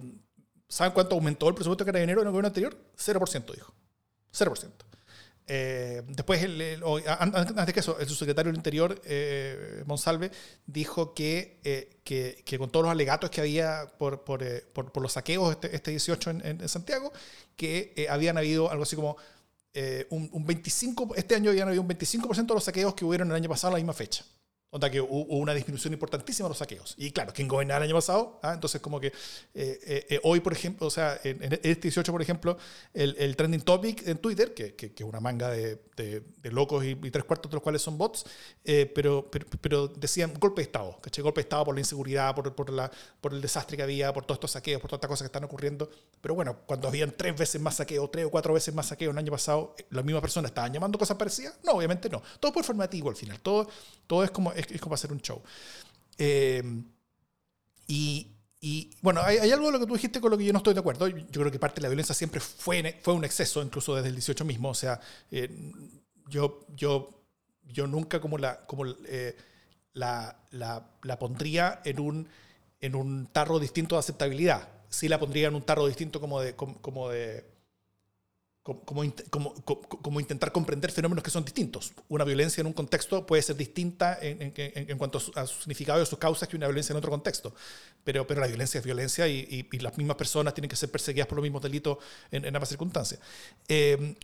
¿Saben 0.67 0.93
cuánto 0.93 1.15
aumentó 1.15 1.47
el 1.47 1.55
presupuesto 1.55 1.83
de 1.83 1.91
Carabinero 1.91 2.21
en 2.21 2.27
el 2.27 2.31
gobierno 2.31 2.47
anterior? 2.47 2.77
0%, 2.97 3.53
dijo. 3.53 3.73
0%. 4.33 4.71
Eh, 5.47 6.01
después, 6.07 6.43
antes 7.19 7.65
de 7.67 7.73
que 7.73 7.79
eso, 7.79 7.99
el 7.99 8.07
subsecretario 8.07 8.51
del 8.51 8.57
Interior, 8.57 8.99
eh, 9.05 9.83
Monsalve, 9.85 10.31
dijo 10.65 11.13
que, 11.13 11.59
eh, 11.63 11.97
que, 12.03 12.41
que, 12.43 12.57
con 12.57 12.71
todos 12.71 12.85
los 12.85 12.91
alegatos 12.91 13.29
que 13.29 13.41
había 13.41 13.87
por, 13.97 14.23
por, 14.23 14.41
eh, 14.41 14.63
por, 14.73 14.91
por 14.91 15.03
los 15.03 15.13
saqueos 15.13 15.51
este, 15.51 15.75
este 15.75 15.91
18 15.91 16.29
en, 16.31 16.61
en, 16.61 16.69
Santiago, 16.69 17.11
que 17.55 18.07
habían 18.09 18.37
habido 18.37 18.71
algo 18.71 18.83
así 18.83 18.95
como 18.95 19.17
un, 20.09 20.29
un, 20.31 20.45
25, 20.45 21.15
este 21.15 21.35
año 21.35 21.49
habían 21.51 21.67
habido 21.67 21.83
un 21.83 21.89
25% 21.89 22.45
de 22.47 22.53
los 22.53 22.63
saqueos 22.63 22.95
que 22.95 23.03
hubieron 23.03 23.29
el 23.29 23.35
año 23.35 23.49
pasado 23.49 23.69
a 23.69 23.77
la 23.77 23.77
misma 23.77 23.93
fecha. 23.93 24.25
Onda 24.75 24.89
que 24.89 24.99
hubo 24.99 25.37
una 25.37 25.53
disminución 25.53 25.93
importantísima 25.93 26.47
de 26.47 26.49
los 26.49 26.57
saqueos. 26.57 26.95
Y 26.97 27.11
claro, 27.11 27.31
quien 27.31 27.47
gobernaba 27.47 27.77
el 27.77 27.83
año 27.83 27.95
pasado, 27.95 28.41
¿ah? 28.43 28.51
entonces 28.55 28.81
como 28.81 28.99
que 28.99 29.07
eh, 29.07 29.13
eh, 29.53 30.05
eh, 30.09 30.19
hoy, 30.23 30.41
por 30.41 30.51
ejemplo, 30.51 30.87
o 30.87 30.89
sea, 30.89 31.17
en, 31.23 31.41
este 31.41 31.83
18, 31.83 32.11
por 32.11 32.21
ejemplo, 32.21 32.57
el, 32.93 33.37
trending 33.37 33.61
topic 33.61 34.05
en 34.05 34.17
Twitter, 34.17 34.53
que, 34.53 34.75
que, 34.75 34.91
que 34.91 35.03
es 35.03 35.09
una 35.09 35.21
manga 35.21 35.49
de, 35.49 35.79
de, 35.95 36.51
locos 36.51 36.83
y, 36.83 36.95
tres 37.09 37.23
cuartos 37.23 37.49
de 37.49 37.55
los 37.55 37.63
cuales 37.63 37.81
son 37.81 37.97
bots, 37.97 38.25
pero, 38.93 39.31
pero, 39.61 39.87
decían 39.87 40.33
golpe 40.37 40.59
de 40.59 40.65
Estado, 40.65 40.99
¿cachai? 41.01 41.23
Golpe 41.23 41.39
de 41.39 41.43
Estado 41.43 41.63
por 41.63 41.73
la 41.73 41.79
inseguridad, 41.79 42.35
por, 42.35 42.53
por, 42.53 42.69
la, 42.69 42.91
por 43.21 43.33
el 43.33 43.39
desastre 43.39 43.77
que 43.77 43.83
había, 43.83 44.11
por 44.11 44.25
todos 44.25 44.35
estos 44.35 44.51
saqueos, 44.51 44.81
por 44.81 44.89
todas 44.89 44.97
estas 44.97 45.07
cosas 45.09 45.21
que 45.21 45.27
están 45.27 45.45
ocurriendo. 45.45 45.89
Pero 46.19 46.35
bueno, 46.35 46.57
cuando 46.65 46.89
habían 46.89 47.11
tres 47.11 47.37
veces 47.37 47.61
más 47.61 47.75
saqueo, 47.75 48.09
tres 48.09 48.25
o 48.25 48.29
cuatro 48.29 48.53
veces 48.53 48.73
más 48.73 48.87
saqueo 48.87 49.11
el 49.11 49.17
año 49.17 49.31
pasado, 49.31 49.73
las 49.89 50.03
mismas 50.03 50.19
personas 50.21 50.51
estaban 50.51 50.73
llamando 50.73 50.99
cosas 50.99 51.15
parecidas. 51.15 51.55
No, 51.63 51.71
obviamente 51.71 52.09
no. 52.09 52.21
Todo 52.41 52.51
por 52.51 52.65
formativo 52.65 53.09
al 53.09 53.15
final. 53.15 53.39
Todo, 53.39 53.69
todo 54.05 54.23
es 54.25 54.31
como 54.31 54.51
es 54.51 54.64
como 54.79 54.95
hacer 54.95 55.11
un 55.11 55.21
show. 55.21 55.41
Eh, 56.17 56.63
y, 57.87 58.27
y, 58.61 58.89
bueno, 59.01 59.21
hay, 59.23 59.51
algo 59.51 59.67
de 59.67 59.73
lo 59.73 59.79
que 59.79 59.85
tú 59.85 59.93
dijiste 59.93 60.19
con 60.19 60.31
lo 60.31 60.37
que 60.37 60.45
yo 60.45 60.53
no 60.53 60.57
estoy 60.57 60.73
de 60.73 60.79
acuerdo. 60.79 61.07
Yo 61.07 61.41
creo 61.41 61.51
que 61.51 61.59
parte 61.59 61.75
de 61.75 61.83
la 61.83 61.89
violencia 61.89 62.15
siempre 62.15 62.39
fue, 62.39 62.99
fue 63.01 63.13
un 63.13 63.23
exceso, 63.23 63.61
incluso 63.61 63.95
desde 63.95 64.09
el 64.09 64.15
18 64.15 64.43
mismo. 64.45 64.69
O 64.69 64.73
sea, 64.73 64.99
eh, 65.31 65.49
yo, 66.29 66.65
yo, 66.75 67.09
yo 67.63 67.87
nunca 67.87 68.19
como 68.19 68.37
la, 68.37 68.65
como, 68.65 68.85
eh, 69.07 69.35
la, 69.93 70.35
la, 70.51 71.19
pondría 71.19 71.81
en 71.85 71.99
un, 71.99 72.27
en 72.79 72.95
un 72.95 73.27
tarro 73.27 73.59
distinto 73.59 73.95
de 73.95 73.99
aceptabilidad. 73.99 74.67
Sí 74.89 75.07
la 75.07 75.19
pondría 75.19 75.47
en 75.47 75.55
un 75.55 75.63
tarro 75.63 75.87
distinto 75.87 76.19
como 76.19 76.41
de, 76.41 76.55
como 76.55 77.09
de 77.09 77.54
como, 78.65 80.19
intentar 80.19 80.51
comprender 80.51 80.91
fenómenos 80.91 81.23
que 81.23 81.29
son 81.29 81.45
distintos. 81.45 81.93
Una 82.09 82.23
violencia 82.23 82.61
en 82.61 82.67
un 82.67 82.73
contexto 82.73 83.23
puede 83.23 83.43
ser 83.43 83.55
distinta 83.55 84.17
en, 84.19 84.97
cuanto 84.97 85.19
a 85.35 85.45
su, 85.45 85.59
significado 85.59 85.99
y 85.99 86.01
a 86.01 86.05
sus 86.07 86.17
causas 86.17 86.49
que 86.49 86.57
una 86.57 86.65
violencia 86.65 86.91
en 86.91 86.97
otro 86.97 87.11
contexto. 87.11 87.53
Pero, 88.03 88.25
pero 88.25 88.41
la 88.41 88.47
violencia 88.47 88.79
es 88.79 88.83
violencia 88.83 89.27
y, 89.27 89.67
las 89.79 89.95
mismas 89.99 90.17
personas 90.17 90.55
tienen 90.55 90.69
que 90.69 90.75
ser 90.75 90.89
perseguidas 90.89 91.27
por 91.27 91.35
los 91.35 91.43
mismos 91.43 91.61
delitos 91.61 91.99
en, 92.31 92.43
ambas 92.55 92.69
circunstancias. 92.69 93.19
Eh, 93.67 94.15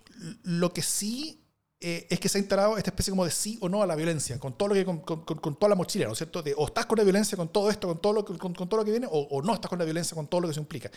lo 0.42 0.74
que 0.74 0.82
sí 0.82 1.40
eh, 1.80 2.08
es 2.10 2.20
que 2.20 2.28
se 2.28 2.40
ha 2.40 2.42
instalado 2.42 2.80
esta 2.80 2.90
especie 2.90 3.12
como 3.12 3.26
de 3.26 3.32
sí 3.32 3.60
o 3.62 3.70
no 3.70 3.84
a 3.84 3.86
la 3.86 3.96
violencia, 3.96 4.40
con 4.40 4.58
todo 4.58 4.70
lo 4.70 4.74
que 4.74 4.86
con, 4.86 5.56
toda 5.56 5.70
la 5.70 5.76
mochila, 5.76 6.08
¿no 6.08 6.14
es 6.14 6.18
cierto? 6.18 6.42
De, 6.42 6.56
o 6.58 6.66
estás 6.66 6.88
con 6.88 6.98
la 6.98 7.04
violencia 7.04 7.38
con 7.38 7.50
todo 7.50 7.70
esto, 7.70 7.88
con 7.88 8.02
todo 8.02 8.14
lo, 8.14 8.26
con, 8.26 8.54
todo 8.54 8.78
lo 8.78 8.86
que 8.86 8.92
viene, 8.92 9.06
o, 9.06 9.20
o, 9.20 9.44
no 9.44 9.54
estás 9.54 9.70
con 9.70 9.78
la 9.78 9.86
violencia 9.86 10.16
con 10.16 10.26
todo 10.26 10.42
lo 10.42 10.48
que 10.48 10.56
se 10.56 10.60
implica. 10.60 10.90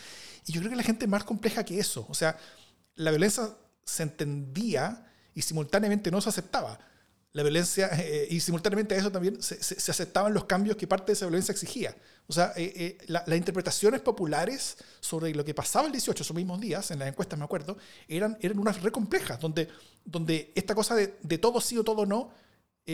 Y 0.47 0.51
yo 0.51 0.61
creo 0.61 0.71
que 0.71 0.77
la 0.77 0.83
gente 0.83 1.05
es 1.05 1.11
más 1.11 1.23
compleja 1.23 1.63
que 1.63 1.77
eso. 1.77 2.07
O 2.09 2.15
sea, 2.15 2.35
la 2.95 3.11
violencia 3.11 3.49
se 3.83 4.03
entendía 4.03 5.05
y 5.33 5.41
simultáneamente 5.41 6.11
no 6.11 6.21
se 6.21 6.29
aceptaba. 6.29 6.79
La 7.33 7.43
violencia, 7.43 7.89
eh, 7.99 8.27
y 8.29 8.39
simultáneamente 8.39 8.95
a 8.95 8.97
eso 8.97 9.11
también 9.11 9.41
se, 9.41 9.91
aceptaban 9.91 10.33
los 10.33 10.45
cambios 10.45 10.77
que 10.77 10.87
parte 10.87 11.07
de 11.07 11.13
esa 11.13 11.25
violencia 11.25 11.51
exigía. 11.51 11.95
O 12.27 12.33
sea, 12.33 12.53
eh, 12.55 12.73
eh, 12.75 12.97
las 13.07 13.27
interpretaciones 13.37 14.01
populares 14.01 14.77
sobre 14.99 15.35
lo 15.35 15.45
que 15.45 15.53
pasaba 15.53 15.85
el 15.85 15.91
18, 15.91 16.23
esos 16.23 16.35
mismos 16.35 16.59
días, 16.59 16.89
en 16.91 16.99
las 16.99 17.07
encuestas 17.07 17.37
me 17.37 17.45
acuerdo, 17.45 17.77
eran, 18.07 18.37
eran 18.41 18.57
unas 18.57 18.81
re 18.81 18.91
complejas, 18.91 19.39
donde, 19.39 19.67
donde 20.03 20.51
esta 20.55 20.73
cosa 20.73 20.95
de, 20.95 21.17
de 21.21 21.37
todo 21.37 21.61
sí 21.61 21.77
o 21.77 21.83
todo 21.83 22.05
no 22.05 22.31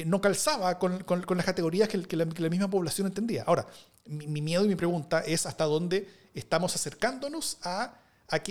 no 0.06 0.22
calzaba 0.22 0.80
con, 0.80 1.04
con, 1.04 1.36
las 1.36 1.46
categorías 1.46 1.90
que, 1.90 2.02
que, 2.04 2.16
la, 2.16 2.26
misma 2.26 2.70
población 2.70 3.08
entendía. 3.08 3.44
Ahora, 3.46 3.68
mi, 4.06 4.42
miedo 4.42 4.64
y 4.64 4.70
mi 4.70 4.76
pregunta 4.76 5.20
es 5.20 5.46
hasta 5.46 5.66
dónde 5.66 6.08
estamos 6.34 6.74
acercándonos 6.76 7.58
a 7.64 8.01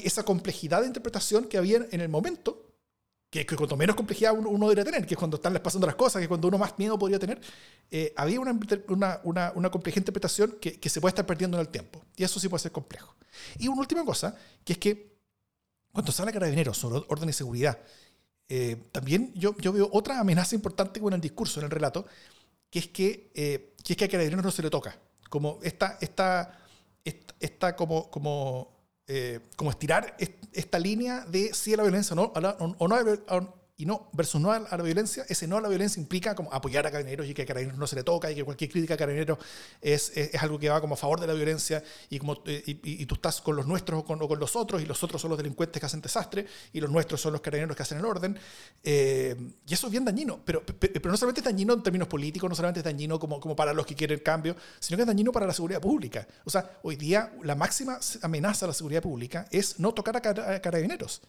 esa 0.04 0.24
complejidad 0.24 0.80
de 0.80 0.86
interpretación 0.86 1.46
que 1.46 1.58
había 1.58 1.86
en 1.90 2.00
el 2.00 2.08
momento, 2.08 2.66
que, 3.30 3.46
que 3.46 3.56
cuanto 3.56 3.76
menos 3.76 3.96
complejidad 3.96 4.34
uno, 4.36 4.68
debería 4.68 4.84
tener, 4.84 5.06
que 5.06 5.14
es 5.14 5.18
cuando 5.18 5.36
están 5.36 5.54
pasando 5.62 5.86
las 5.86 5.96
cosas, 5.96 6.20
que 6.20 6.28
cuando 6.28 6.48
uno 6.48 6.58
más 6.58 6.78
miedo 6.78 6.98
podría 6.98 7.18
tener, 7.18 7.40
eh, 7.90 8.12
había 8.16 8.40
una, 8.40 8.58
una, 9.22 9.52
una, 9.54 9.70
compleja 9.70 10.00
interpretación 10.00 10.58
que, 10.60 10.80
que, 10.80 10.88
se 10.88 11.00
puede 11.00 11.10
estar 11.10 11.26
perdiendo 11.26 11.56
en 11.56 11.62
el 11.62 11.68
tiempo. 11.68 12.02
Y 12.16 12.24
eso 12.24 12.40
sí 12.40 12.48
puede 12.48 12.62
ser 12.62 12.72
complejo. 12.72 13.14
Y 13.58 13.68
una 13.68 13.80
última 13.80 14.04
cosa, 14.04 14.36
que 14.64 14.72
es 14.72 14.78
que 14.78 15.10
cuando 15.92 16.12
de 16.12 16.32
carabineros 16.32 16.76
sobre 16.78 17.04
orden 17.08 17.28
y 17.28 17.32
seguridad, 17.32 17.78
eh, 18.48 18.88
también 18.92 19.32
yo, 19.34 19.56
yo 19.58 19.72
veo 19.72 19.88
otra 19.92 20.20
amenaza 20.20 20.54
importante 20.54 21.00
con 21.00 21.12
el 21.12 21.20
discurso, 21.20 21.60
en 21.60 21.64
el 21.64 21.70
relato, 21.70 22.06
que 22.68 22.80
es 22.80 22.88
que, 22.88 23.30
eh, 23.34 23.74
que, 23.84 23.92
es 23.92 23.96
que 23.96 24.04
a 24.04 24.08
carabineros 24.08 24.44
no 24.44 24.50
se 24.50 24.62
le 24.62 24.70
toca. 24.70 24.98
Como 25.28 25.60
esta, 25.62 25.98
esta, 26.00 26.58
esta 27.04 27.76
como, 27.76 28.10
como 28.10 28.79
eh, 29.12 29.40
como 29.56 29.70
estirar 29.70 30.16
esta 30.52 30.78
línea 30.78 31.24
de 31.24 31.52
si 31.52 31.74
la 31.74 31.82
violencia 31.82 32.14
o 32.14 32.16
no, 32.16 32.32
o 32.78 32.88
no, 32.88 33.59
y 33.80 33.86
no, 33.86 34.10
versus 34.12 34.38
no 34.38 34.52
a 34.52 34.58
la 34.58 34.82
violencia, 34.82 35.24
ese 35.26 35.48
no 35.48 35.56
a 35.56 35.60
la 35.62 35.68
violencia 35.70 35.98
implica 35.98 36.34
como 36.34 36.52
apoyar 36.52 36.86
a 36.86 36.90
carabineros 36.90 37.26
y 37.26 37.32
que 37.32 37.42
a 37.42 37.46
carabineros 37.46 37.78
no 37.78 37.86
se 37.86 37.96
le 37.96 38.04
toca 38.04 38.30
y 38.30 38.34
que 38.34 38.44
cualquier 38.44 38.70
crítica 38.70 38.92
a 38.92 38.96
carabineros 38.98 39.38
es, 39.80 40.14
es, 40.14 40.42
algo 40.42 40.58
que 40.58 40.68
va 40.68 40.82
como 40.82 40.92
a 40.92 40.96
favor 40.98 41.18
de 41.18 41.26
la 41.26 41.32
violencia 41.32 41.82
y, 42.10 42.18
como, 42.18 42.42
eh, 42.44 42.62
y, 42.66 43.06
tú 43.06 43.14
estás 43.14 43.40
con 43.40 43.56
los 43.56 43.66
nuestros 43.66 44.00
o 44.00 44.04
con, 44.04 44.18
con, 44.18 44.38
los 44.38 44.54
otros 44.54 44.82
y 44.82 44.84
los 44.84 45.02
otros 45.02 45.22
son 45.22 45.30
los 45.30 45.38
delincuentes 45.38 45.80
que 45.80 45.86
hacen 45.86 46.02
desastre 46.02 46.46
y 46.74 46.80
los 46.82 46.90
nuestros 46.90 47.22
son 47.22 47.32
los 47.32 47.40
carabineros 47.40 47.74
que 47.74 47.82
hacen 47.82 47.96
el 47.96 48.04
orden. 48.04 48.38
Eh, 48.84 49.34
y 49.66 49.72
eso 49.72 49.86
es 49.86 49.90
bien 49.90 50.04
dañino, 50.04 50.40
pero, 50.44 50.62
pero, 50.62 51.10
no 51.10 51.16
solamente 51.16 51.40
es 51.40 51.46
dañino 51.46 51.72
en 51.72 51.82
términos 51.82 52.06
políticos, 52.06 52.50
no 52.50 52.54
solamente 52.54 52.80
es 52.80 52.84
dañino 52.84 53.18
como, 53.18 53.40
como 53.40 53.56
para 53.56 53.72
los 53.72 53.86
que 53.86 53.94
quieren 53.94 54.18
cambio, 54.18 54.56
sino 54.78 54.98
que 54.98 55.04
es 55.04 55.06
dañino 55.06 55.32
para 55.32 55.46
la 55.46 55.54
seguridad 55.54 55.80
pública. 55.80 56.28
O 56.44 56.50
sea, 56.50 56.78
hoy 56.82 56.96
día 56.96 57.32
la 57.44 57.54
máxima 57.54 57.98
amenaza 58.20 58.66
a 58.66 58.68
la 58.68 58.74
seguridad 58.74 59.00
pública 59.00 59.46
es 59.50 59.80
no 59.80 59.94
tocar 59.94 60.18
a 60.18 60.60
carabineros. 60.60 61.22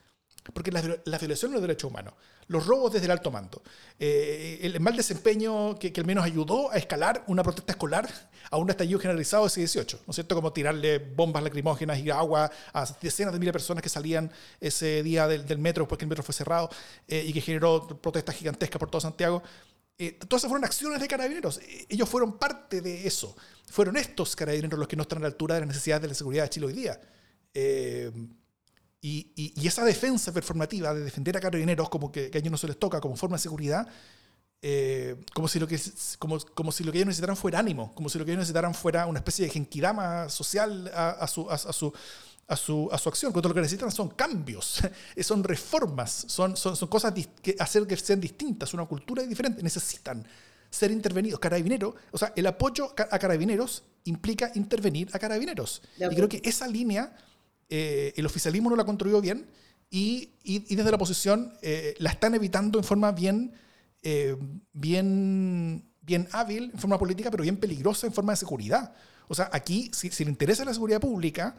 Porque 0.54 0.72
la, 0.72 0.82
la, 1.06 1.18
violación 1.20 1.52
de 1.52 1.56
los 1.56 1.62
derechos 1.62 1.90
humanos, 1.90 2.16
los 2.48 2.66
robos 2.66 2.94
desde 2.94 3.06
el 3.06 3.12
alto 3.12 3.30
mando, 3.30 3.62
eh, 4.00 4.60
el 4.64 4.80
mal 4.80 4.98
desempeño 4.98 5.78
que, 5.78 5.94
que, 5.94 6.02
al 6.02 6.08
menos 6.08 6.26
ayudó 6.26 6.72
a 6.72 6.78
escalar 6.78 7.24
una 7.28 7.44
protesta 7.44 7.74
escolar 7.74 8.10
a 8.50 8.58
un 8.58 8.70
estallido 8.70 9.00
generalizado 9.00 9.46
ese 9.46 9.60
18, 9.60 10.02
¿no 10.08 10.12
es 10.12 10.16
cierto? 10.16 10.34
Como 10.34 10.52
tirarle 10.52 10.98
bombas 10.98 11.44
lacrimógenas 11.44 12.00
y 12.00 12.10
agua 12.10 12.52
a 12.74 12.86
decenas 13.02 13.34
de 13.34 13.40
miles 13.40 13.50
de 13.50 13.54
personas 13.54 13.84
que 13.84 13.90
salían 13.90 14.32
ese 14.60 15.04
día 15.04 15.28
del, 15.28 15.46
del 15.46 15.60
metro 15.60 15.88
porque 15.88 16.06
el 16.06 16.10
metro 16.10 16.24
fue 16.24 16.34
cerrado 16.34 16.70
eh, 17.08 17.24
y 17.26 17.34
que 17.34 17.42
generó 17.42 17.88
protestas 17.88 18.36
gigantescas 18.36 18.80
por 18.80 18.90
todo 18.90 19.02
Santiago. 19.02 19.44
Eh, 19.98 20.14
todas 20.14 20.42
esas 20.42 20.50
fueron 20.50 20.66
acciones 20.66 21.00
de 21.00 21.08
carabineros. 21.08 21.60
Eh, 21.60 21.86
ellos 21.90 22.10
fueron 22.10 22.40
parte 22.40 22.82
de 22.82 23.06
eso. 23.06 23.36
Fueron 23.68 23.98
estos 23.98 24.36
carabineros 24.36 24.80
los 24.80 24.88
que 24.88 24.96
no 24.96 25.04
están 25.04 25.20
a 25.20 25.22
la 25.22 25.28
altura 25.28 25.56
de 25.56 25.62
las 25.62 25.68
necesidades 25.68 26.02
de 26.02 26.08
la 26.08 26.14
seguridad 26.14 26.44
de 26.44 26.50
Chile 26.50 26.66
hoy 26.66 26.74
día. 26.74 27.00
Eh, 29.04 29.32
y, 29.36 29.54
y, 29.56 29.68
esa 29.68 29.84
defensa 29.84 30.32
performativa 30.32 30.94
de 30.94 31.02
defender 31.02 31.36
a 31.36 31.40
carabineros 31.40 31.90
como 31.90 32.12
que, 32.12 32.30
a 32.34 32.38
ellos 32.38 32.52
no 32.52 32.58
se 32.58 32.68
les 32.68 32.78
toca 32.78 33.02
como 33.02 33.16
forma 33.16 33.38
de 33.38 33.42
seguridad, 33.42 33.88
eh, 34.62 35.16
como, 35.34 35.48
si 35.48 35.60
lo 35.60 35.68
que, 35.68 35.80
como, 36.20 36.40
como 36.40 36.72
si 36.72 36.84
lo 36.84 36.92
que 36.92 37.00
ellos 37.00 37.08
necesitaran 37.08 37.36
fuera 37.36 37.60
ánimo, 37.60 37.96
como 37.96 38.10
si 38.10 38.20
lo 38.20 38.26
que 38.26 38.32
ellos 38.32 38.42
necesitaran 38.42 38.76
fuera 38.76 39.08
una 39.08 39.20
especie 39.20 39.46
de 39.46 39.52
genkidama 39.52 40.30
social 40.30 40.92
a, 40.94 41.28
su, 41.28 41.50
a, 41.50 41.58
su, 41.58 41.94
a, 42.48 42.56
su, 42.56 42.90
a 42.92 42.98
su 43.00 43.10
acción, 43.10 43.32
cuando 43.32 43.50
lo 43.50 43.56
que 43.56 43.62
necesitan 43.62 43.92
son 43.92 44.10
cambios, 44.10 44.82
son 45.22 45.44
reformas, 45.44 46.26
son, 46.28 46.56
son, 46.56 46.76
son 46.76 46.88
cosas 46.88 47.12
que 47.42 47.56
hacer 47.58 47.88
que 47.88 47.98
sean 47.98 48.22
distintas, 48.22 48.72
una 48.76 48.86
cultura 48.86 49.24
diferente, 49.24 49.64
necesitan 49.64 50.24
ser 50.70 50.92
intervenidos. 50.92 51.40
Carabineros, 51.40 51.96
o 52.12 52.18
sea, 52.20 52.34
el 52.36 52.46
apoyo 52.46 52.94
a 52.98 53.20
carabineros 53.20 53.84
implica 54.06 54.52
intervenir 54.54 55.10
a 55.12 55.18
carabineros. 55.18 55.82
Y 55.98 56.16
creo 56.16 56.30
que 56.30 56.42
esa 56.46 56.68
línea 56.68 57.16
eh, 57.74 58.12
el 58.18 58.26
oficialismo 58.26 58.70
no 58.70 58.76
la 58.76 58.84
construyó 58.84 59.22
bien 59.22 59.48
y, 59.90 60.34
y, 60.44 60.76
desde 60.76 60.92
la 60.92 60.98
oposición 60.98 61.54
eh, 61.62 61.96
la 62.00 62.10
están 62.10 62.36
evitando 62.36 62.78
en 62.78 62.84
forma 62.84 63.14
bien, 63.14 63.54
eh, 64.04 64.36
bien, 64.74 65.90
bien 66.02 66.28
hábil, 66.34 66.72
en 66.74 66.78
forma 66.78 67.00
política, 67.00 67.32
pero 67.32 67.44
bien 67.44 67.56
peligrosa 67.56 68.08
en 68.08 68.14
forma 68.14 68.34
de 68.34 68.38
seguridad. 68.38 68.94
O 69.30 69.34
sea, 69.34 69.50
aquí, 69.54 69.90
si, 69.94 70.12
si 70.12 70.26
le 70.26 70.32
interesa 70.32 70.66
la 70.66 70.74
seguridad 70.74 71.00
pública, 71.00 71.56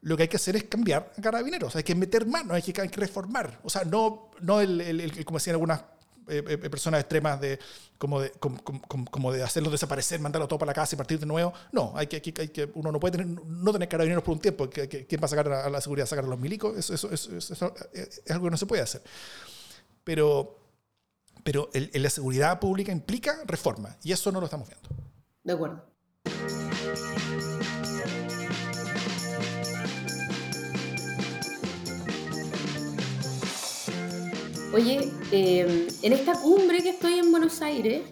lo 0.00 0.16
que 0.16 0.22
hay 0.22 0.28
que 0.30 0.36
hacer 0.36 0.56
es 0.56 0.64
cambiar 0.64 1.12
a 1.14 1.20
carabineros, 1.20 1.76
hay 1.76 1.82
que 1.82 1.94
meter 1.94 2.26
mano, 2.26 2.54
hay 2.54 2.62
que, 2.62 2.80
hay 2.80 2.88
que 2.88 3.00
reformar. 3.00 3.60
O 3.62 3.68
sea, 3.68 3.84
no, 3.84 4.30
no 4.40 4.62
el, 4.62 4.80
el, 4.80 5.24
como 5.26 5.38
decían 5.38 5.56
algunas 5.56 5.82
eh, 6.30 6.44
eh, 6.48 6.70
personas 6.70 7.00
extremas 7.00 7.40
de 7.40 7.58
como, 7.98 8.20
de 8.20 8.30
como, 8.32 8.62
como, 9.10 9.32
de 9.32 9.42
hacerlos 9.42 9.72
desaparecer, 9.72 10.20
mandarlo 10.20 10.48
todo 10.48 10.58
para 10.58 10.70
la 10.70 10.74
casa 10.74 10.94
y 10.94 10.98
partir 10.98 11.18
de 11.18 11.26
nuevo. 11.26 11.52
No, 11.72 11.92
hay 11.94 12.06
que, 12.06 12.16
hay 12.16 12.48
que, 12.48 12.70
uno 12.74 12.90
no 12.92 12.98
puede 12.98 13.18
tener, 13.18 13.26
no 13.26 13.72
tener 13.72 13.88
carabineros 13.88 14.24
por 14.24 14.32
un 14.34 14.40
tiempo. 14.40 14.70
¿Quién 14.70 15.20
va 15.20 15.26
a 15.26 15.28
sacar 15.28 15.52
a 15.52 15.68
la 15.68 15.80
seguridad? 15.80 16.06
¿Sacar 16.06 16.24
a 16.24 16.28
los 16.28 16.38
milicos? 16.38 16.76
Eso, 16.76 16.94
eso, 16.94 17.36
eso, 17.36 17.74
es 17.92 18.30
algo 18.30 18.44
que 18.44 18.50
no 18.50 18.56
se 18.56 18.66
puede 18.66 18.82
hacer. 18.82 19.02
Pero, 20.04 20.58
pero 21.42 21.68
el, 21.74 21.90
la 21.92 22.10
seguridad 22.10 22.58
pública 22.58 22.90
implica 22.92 23.38
reforma 23.44 23.96
y 24.02 24.12
eso 24.12 24.32
no 24.32 24.40
lo 24.40 24.46
estamos 24.46 24.68
viendo. 24.68 24.88
De 25.44 25.52
acuerdo. 25.52 25.84
Oye, 34.72 35.10
em, 35.32 35.88
en 36.02 36.12
esta 36.12 36.34
cumbre 36.34 36.80
que 36.80 36.90
estoy 36.90 37.14
en 37.14 37.32
Buenos 37.32 37.60
Aires, 37.60 38.08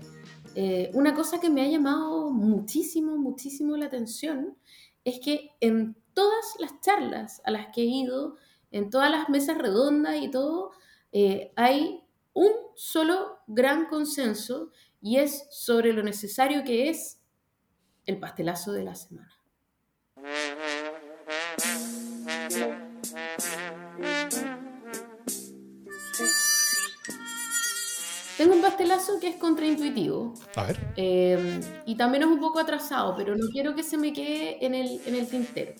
eh, 0.56 0.90
una 0.92 1.14
cosa 1.14 1.38
que 1.38 1.50
me 1.50 1.62
ha 1.62 1.68
llamado 1.68 2.32
muchísimo, 2.32 3.16
muchísimo 3.16 3.76
la 3.76 3.86
atención 3.86 4.56
es 5.04 5.20
que 5.20 5.52
en 5.60 5.96
todas 6.14 6.56
las 6.58 6.80
charlas 6.80 7.40
a 7.44 7.52
las 7.52 7.68
que 7.68 7.82
he 7.82 7.84
ido, 7.84 8.34
en 8.72 8.90
todas 8.90 9.08
las 9.08 9.28
mesas 9.28 9.56
redondas 9.56 10.20
y 10.20 10.32
todo, 10.32 10.72
eh, 11.12 11.52
hay 11.54 12.02
un 12.32 12.50
solo 12.74 13.38
gran 13.46 13.86
consenso 13.86 14.72
y 15.00 15.18
es 15.18 15.46
sobre 15.50 15.92
lo 15.92 16.02
necesario 16.02 16.64
que 16.64 16.88
es 16.88 17.20
el 18.04 18.18
pastelazo 18.18 18.72
de 18.72 18.82
la 18.82 18.96
semana. 18.96 19.32
Tengo 28.38 28.54
un 28.54 28.62
pastelazo 28.62 29.18
que 29.18 29.26
es 29.26 29.36
contraintuitivo. 29.36 30.32
A 30.54 30.62
ver. 30.62 30.78
Eh, 30.94 31.60
y 31.86 31.96
también 31.96 32.22
es 32.22 32.28
un 32.28 32.38
poco 32.38 32.60
atrasado, 32.60 33.16
pero 33.16 33.34
no 33.34 33.48
quiero 33.50 33.74
que 33.74 33.82
se 33.82 33.98
me 33.98 34.12
quede 34.12 34.64
en 34.64 34.76
el, 34.76 35.00
en 35.06 35.16
el 35.16 35.26
tintero. 35.26 35.72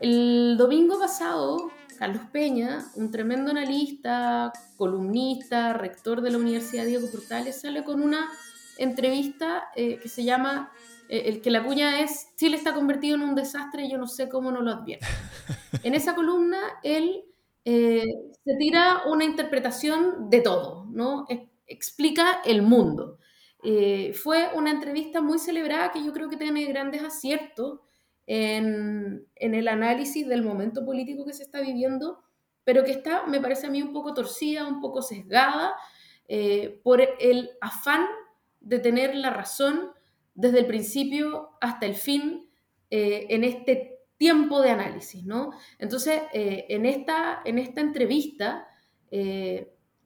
El 0.00 0.56
domingo 0.56 0.98
pasado, 0.98 1.70
Carlos 1.98 2.22
Peña, 2.32 2.86
un 2.94 3.10
tremendo 3.10 3.50
analista, 3.50 4.50
columnista, 4.78 5.74
rector 5.74 6.22
de 6.22 6.30
la 6.30 6.38
Universidad 6.38 6.86
Diego 6.86 7.06
Portales, 7.10 7.60
sale 7.60 7.84
con 7.84 8.00
una 8.00 8.30
entrevista 8.78 9.68
eh, 9.76 9.98
que 9.98 10.08
se 10.08 10.24
llama, 10.24 10.72
eh, 11.10 11.24
el 11.26 11.42
que 11.42 11.50
la 11.50 11.62
cuña 11.62 12.00
es, 12.00 12.34
Chile 12.36 12.56
está 12.56 12.72
convertido 12.72 13.14
en 13.14 13.22
un 13.22 13.34
desastre 13.34 13.84
y 13.84 13.90
yo 13.90 13.98
no 13.98 14.06
sé 14.06 14.30
cómo 14.30 14.50
no 14.50 14.62
lo 14.62 14.70
advierte. 14.70 15.06
en 15.82 15.94
esa 15.94 16.14
columna, 16.14 16.60
él 16.82 17.24
eh, 17.68 18.04
se 18.44 18.54
tira 18.60 19.02
una 19.06 19.24
interpretación 19.24 20.30
de 20.30 20.40
todo, 20.40 20.86
¿no? 20.88 21.26
explica 21.66 22.40
el 22.44 22.62
mundo. 22.62 23.18
Eh, 23.64 24.12
fue 24.12 24.50
una 24.54 24.70
entrevista 24.70 25.20
muy 25.20 25.40
celebrada 25.40 25.90
que 25.90 26.04
yo 26.04 26.12
creo 26.12 26.28
que 26.28 26.36
tiene 26.36 26.64
grandes 26.66 27.02
aciertos 27.02 27.80
en, 28.28 29.26
el 29.34 29.66
análisis 29.66 30.28
del 30.28 30.44
momento 30.44 30.84
político 30.84 31.24
que 31.24 31.32
se 31.32 31.42
está 31.42 31.60
viviendo 31.60 32.22
pero 32.62 32.82
que 32.84 32.90
está, 32.92 33.26
me 33.26 33.40
parece 33.40 33.68
a 33.68 33.70
mí, 33.70 33.80
un 33.80 33.92
poco 33.92 34.12
torcida, 34.12 34.66
un 34.66 34.80
poco 34.80 35.00
sesgada 35.00 35.74
eh, 36.26 36.80
por 36.82 37.00
el 37.00 37.50
afán 37.60 38.06
de 38.60 38.80
tener 38.80 39.14
la 39.14 39.30
razón 39.30 39.92
desde 40.34 40.60
el 40.60 40.66
principio 40.66 41.50
hasta 41.60 41.86
el 41.86 41.94
fin 41.94 42.48
en 42.90 43.42
este 43.44 43.95
tiempo 44.16 44.62
de 44.62 44.70
análisis, 44.70 45.24
¿no? 45.24 45.50
Entonces, 45.78 46.22
eh, 46.32 46.66
en, 46.68 46.86
esta, 46.86 47.40
en 47.44 47.58
esta 47.58 47.80
entrevista, 47.80 48.68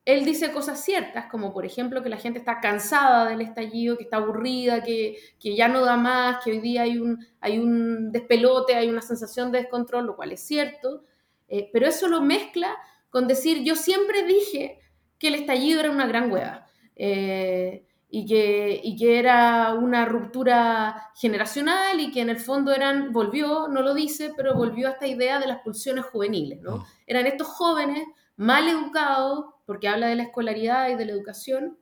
él 0.05 0.25
dice 0.25 0.53
cosas 0.53 0.83
ciertas, 0.83 1.27
como 1.27 1.53
por 1.53 1.65
ejemplo 1.65 2.03
que 2.03 2.09
la 2.09 2.17
gente 2.17 2.39
está 2.39 2.61
cansada 2.61 3.29
del 3.29 3.43
estallido, 3.43 3.97
que 3.97 4.05
está 4.05 4.17
aburrida, 4.17 4.83
que, 4.83 5.19
ya 5.41 5.69
no 5.69 5.85
da 5.85 5.97
más, 5.97 6.43
que 6.43 6.53
hoy 6.53 6.61
día 6.61 6.83
hay 6.83 6.99
un, 6.99 7.25
hay 7.41 7.59
un 7.59 8.11
despelote, 8.11 8.75
hay 8.75 8.89
una 8.89 9.03
sensación 9.03 9.53
de 9.53 9.59
descontrol, 9.59 10.07
lo 10.07 10.17
cual 10.17 10.33
es 10.33 10.41
cierto, 10.41 11.05
eh, 11.49 11.69
pero 11.73 11.87
eso 11.87 12.09
lo 12.09 12.21
mezcla 12.23 12.77
con 13.11 13.29
decir, 13.29 13.63
yo 13.63 13.77
siempre 13.77 14.25
dije 14.25 14.79
que 15.19 15.29
el 15.29 15.35
estallido 15.35 15.81
era 15.81 15.91
una 15.91 16.07
gran 16.07 16.31
hueva. 16.33 16.67
Eh, 16.97 17.87
y 18.13 18.27
que, 18.27 18.81
y 18.83 18.97
que 18.97 19.21
era 19.21 19.75
una 19.75 20.05
ruptura 20.05 21.11
generacional 21.15 22.01
y 22.01 22.11
que 22.11 22.21
en 22.21 22.31
el 22.31 22.41
fondo 22.41 22.73
eran, 22.73 23.13
volvió, 23.13 23.69
no 23.69 23.83
lo 23.83 23.95
dice, 23.95 24.33
pero 24.37 24.55
volvió 24.55 24.89
a 24.89 24.93
esta 24.93 25.07
idea 25.07 25.39
de 25.39 25.47
las 25.47 25.61
pulsiones 25.61 26.05
juveniles, 26.07 26.61
¿no? 26.61 26.79
Mm. 26.79 26.85
Eran 27.07 27.27
estos 27.27 27.47
jóvenes 27.47 28.05
mal 28.37 28.67
educados, 28.67 29.45
porque 29.65 29.87
habla 29.87 30.09
de 30.09 30.17
la 30.17 30.25
escolaridad 30.25 30.91
y 30.91 30.97
de 30.97 31.05
la 31.05 31.13
educación, 31.13 31.79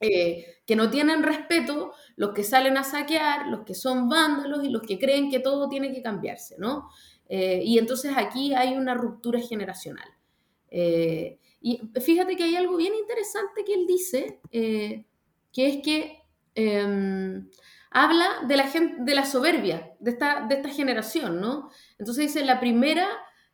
eh, 0.00 0.44
que 0.66 0.74
no 0.74 0.90
tienen 0.90 1.22
respeto, 1.22 1.92
los 2.16 2.32
que 2.32 2.42
salen 2.42 2.76
a 2.76 2.82
saquear, 2.82 3.46
los 3.46 3.64
que 3.64 3.74
son 3.74 4.08
vándalos 4.08 4.64
y 4.64 4.70
los 4.70 4.82
que 4.82 4.98
creen 4.98 5.30
que 5.30 5.38
todo 5.38 5.68
tiene 5.68 5.92
que 5.92 6.02
cambiarse, 6.02 6.56
¿no? 6.58 6.88
Eh, 7.28 7.62
y 7.64 7.78
entonces 7.78 8.12
aquí 8.16 8.54
hay 8.54 8.74
una 8.74 8.94
ruptura 8.94 9.38
generacional. 9.38 10.08
Eh, 10.68 11.38
y 11.60 11.80
fíjate 12.00 12.34
que 12.36 12.44
hay 12.44 12.56
algo 12.56 12.76
bien 12.76 12.94
interesante 12.94 13.62
que 13.64 13.74
él 13.74 13.86
dice, 13.86 14.40
que 15.52 15.68
es 15.68 15.82
que 15.82 16.18
em, 16.54 17.48
habla 17.90 18.26
de 18.46 18.56
la, 18.56 18.66
gente, 18.66 18.96
de 19.00 19.14
la 19.14 19.26
soberbia 19.26 19.92
de 19.98 20.10
esta, 20.12 20.46
de 20.46 20.56
esta 20.56 20.68
generación, 20.68 21.40
¿no? 21.40 21.70
Entonces 21.98 22.26
dice, 22.32 22.44
la 22.44 22.60
primera 22.60 23.08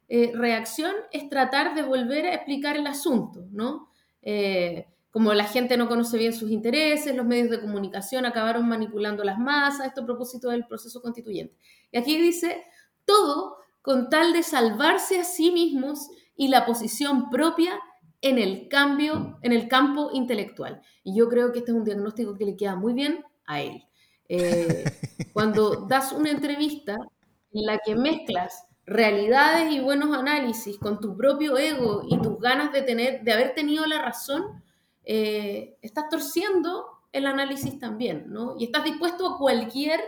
eh, 0.08 0.32
reacción 0.34 0.92
es 1.10 1.28
tratar 1.28 1.74
de 1.74 1.82
volver 1.82 2.26
a 2.26 2.34
explicar 2.34 2.76
el 2.76 2.86
asunto, 2.86 3.46
¿no? 3.50 3.90
Eh, 4.22 4.86
como 5.10 5.32
la 5.32 5.44
gente 5.44 5.78
no 5.78 5.88
conoce 5.88 6.18
bien 6.18 6.34
sus 6.34 6.50
intereses, 6.50 7.16
los 7.16 7.24
medios 7.24 7.48
de 7.48 7.60
comunicación 7.60 8.26
acabaron 8.26 8.68
manipulando 8.68 9.24
las 9.24 9.38
masas, 9.38 9.86
esto 9.86 10.02
a 10.02 10.06
propósito 10.06 10.50
del 10.50 10.66
proceso 10.66 11.00
constituyente. 11.00 11.56
Y 11.90 11.96
aquí 11.96 12.20
dice, 12.20 12.64
todo 13.06 13.56
con 13.80 14.10
tal 14.10 14.34
de 14.34 14.42
salvarse 14.42 15.18
a 15.18 15.24
sí 15.24 15.50
mismos 15.52 16.10
y 16.36 16.48
la 16.48 16.66
posición 16.66 17.30
propia 17.30 17.80
en 18.28 18.38
el 18.38 18.68
cambio, 18.68 19.38
en 19.42 19.52
el 19.52 19.68
campo 19.68 20.10
intelectual. 20.12 20.82
Y 21.02 21.16
yo 21.16 21.28
creo 21.28 21.52
que 21.52 21.60
este 21.60 21.70
es 21.70 21.76
un 21.76 21.84
diagnóstico 21.84 22.34
que 22.34 22.44
le 22.44 22.56
queda 22.56 22.76
muy 22.76 22.92
bien 22.92 23.24
a 23.46 23.60
él. 23.60 23.84
Eh, 24.28 24.84
cuando 25.32 25.86
das 25.86 26.12
una 26.12 26.30
entrevista 26.30 26.96
en 27.52 27.66
la 27.66 27.78
que 27.78 27.94
mezclas 27.94 28.66
realidades 28.84 29.72
y 29.72 29.80
buenos 29.80 30.16
análisis 30.16 30.78
con 30.78 31.00
tu 31.00 31.16
propio 31.16 31.58
ego 31.58 32.02
y 32.08 32.18
tus 32.20 32.38
ganas 32.38 32.72
de, 32.72 32.82
tener, 32.82 33.22
de 33.22 33.32
haber 33.32 33.54
tenido 33.54 33.84
la 33.86 34.00
razón, 34.02 34.62
eh, 35.04 35.76
estás 35.82 36.08
torciendo 36.08 36.86
el 37.12 37.26
análisis 37.26 37.78
también, 37.78 38.26
¿no? 38.28 38.56
Y 38.58 38.64
estás 38.64 38.84
dispuesto 38.84 39.26
a 39.26 39.38
cualquier 39.38 40.00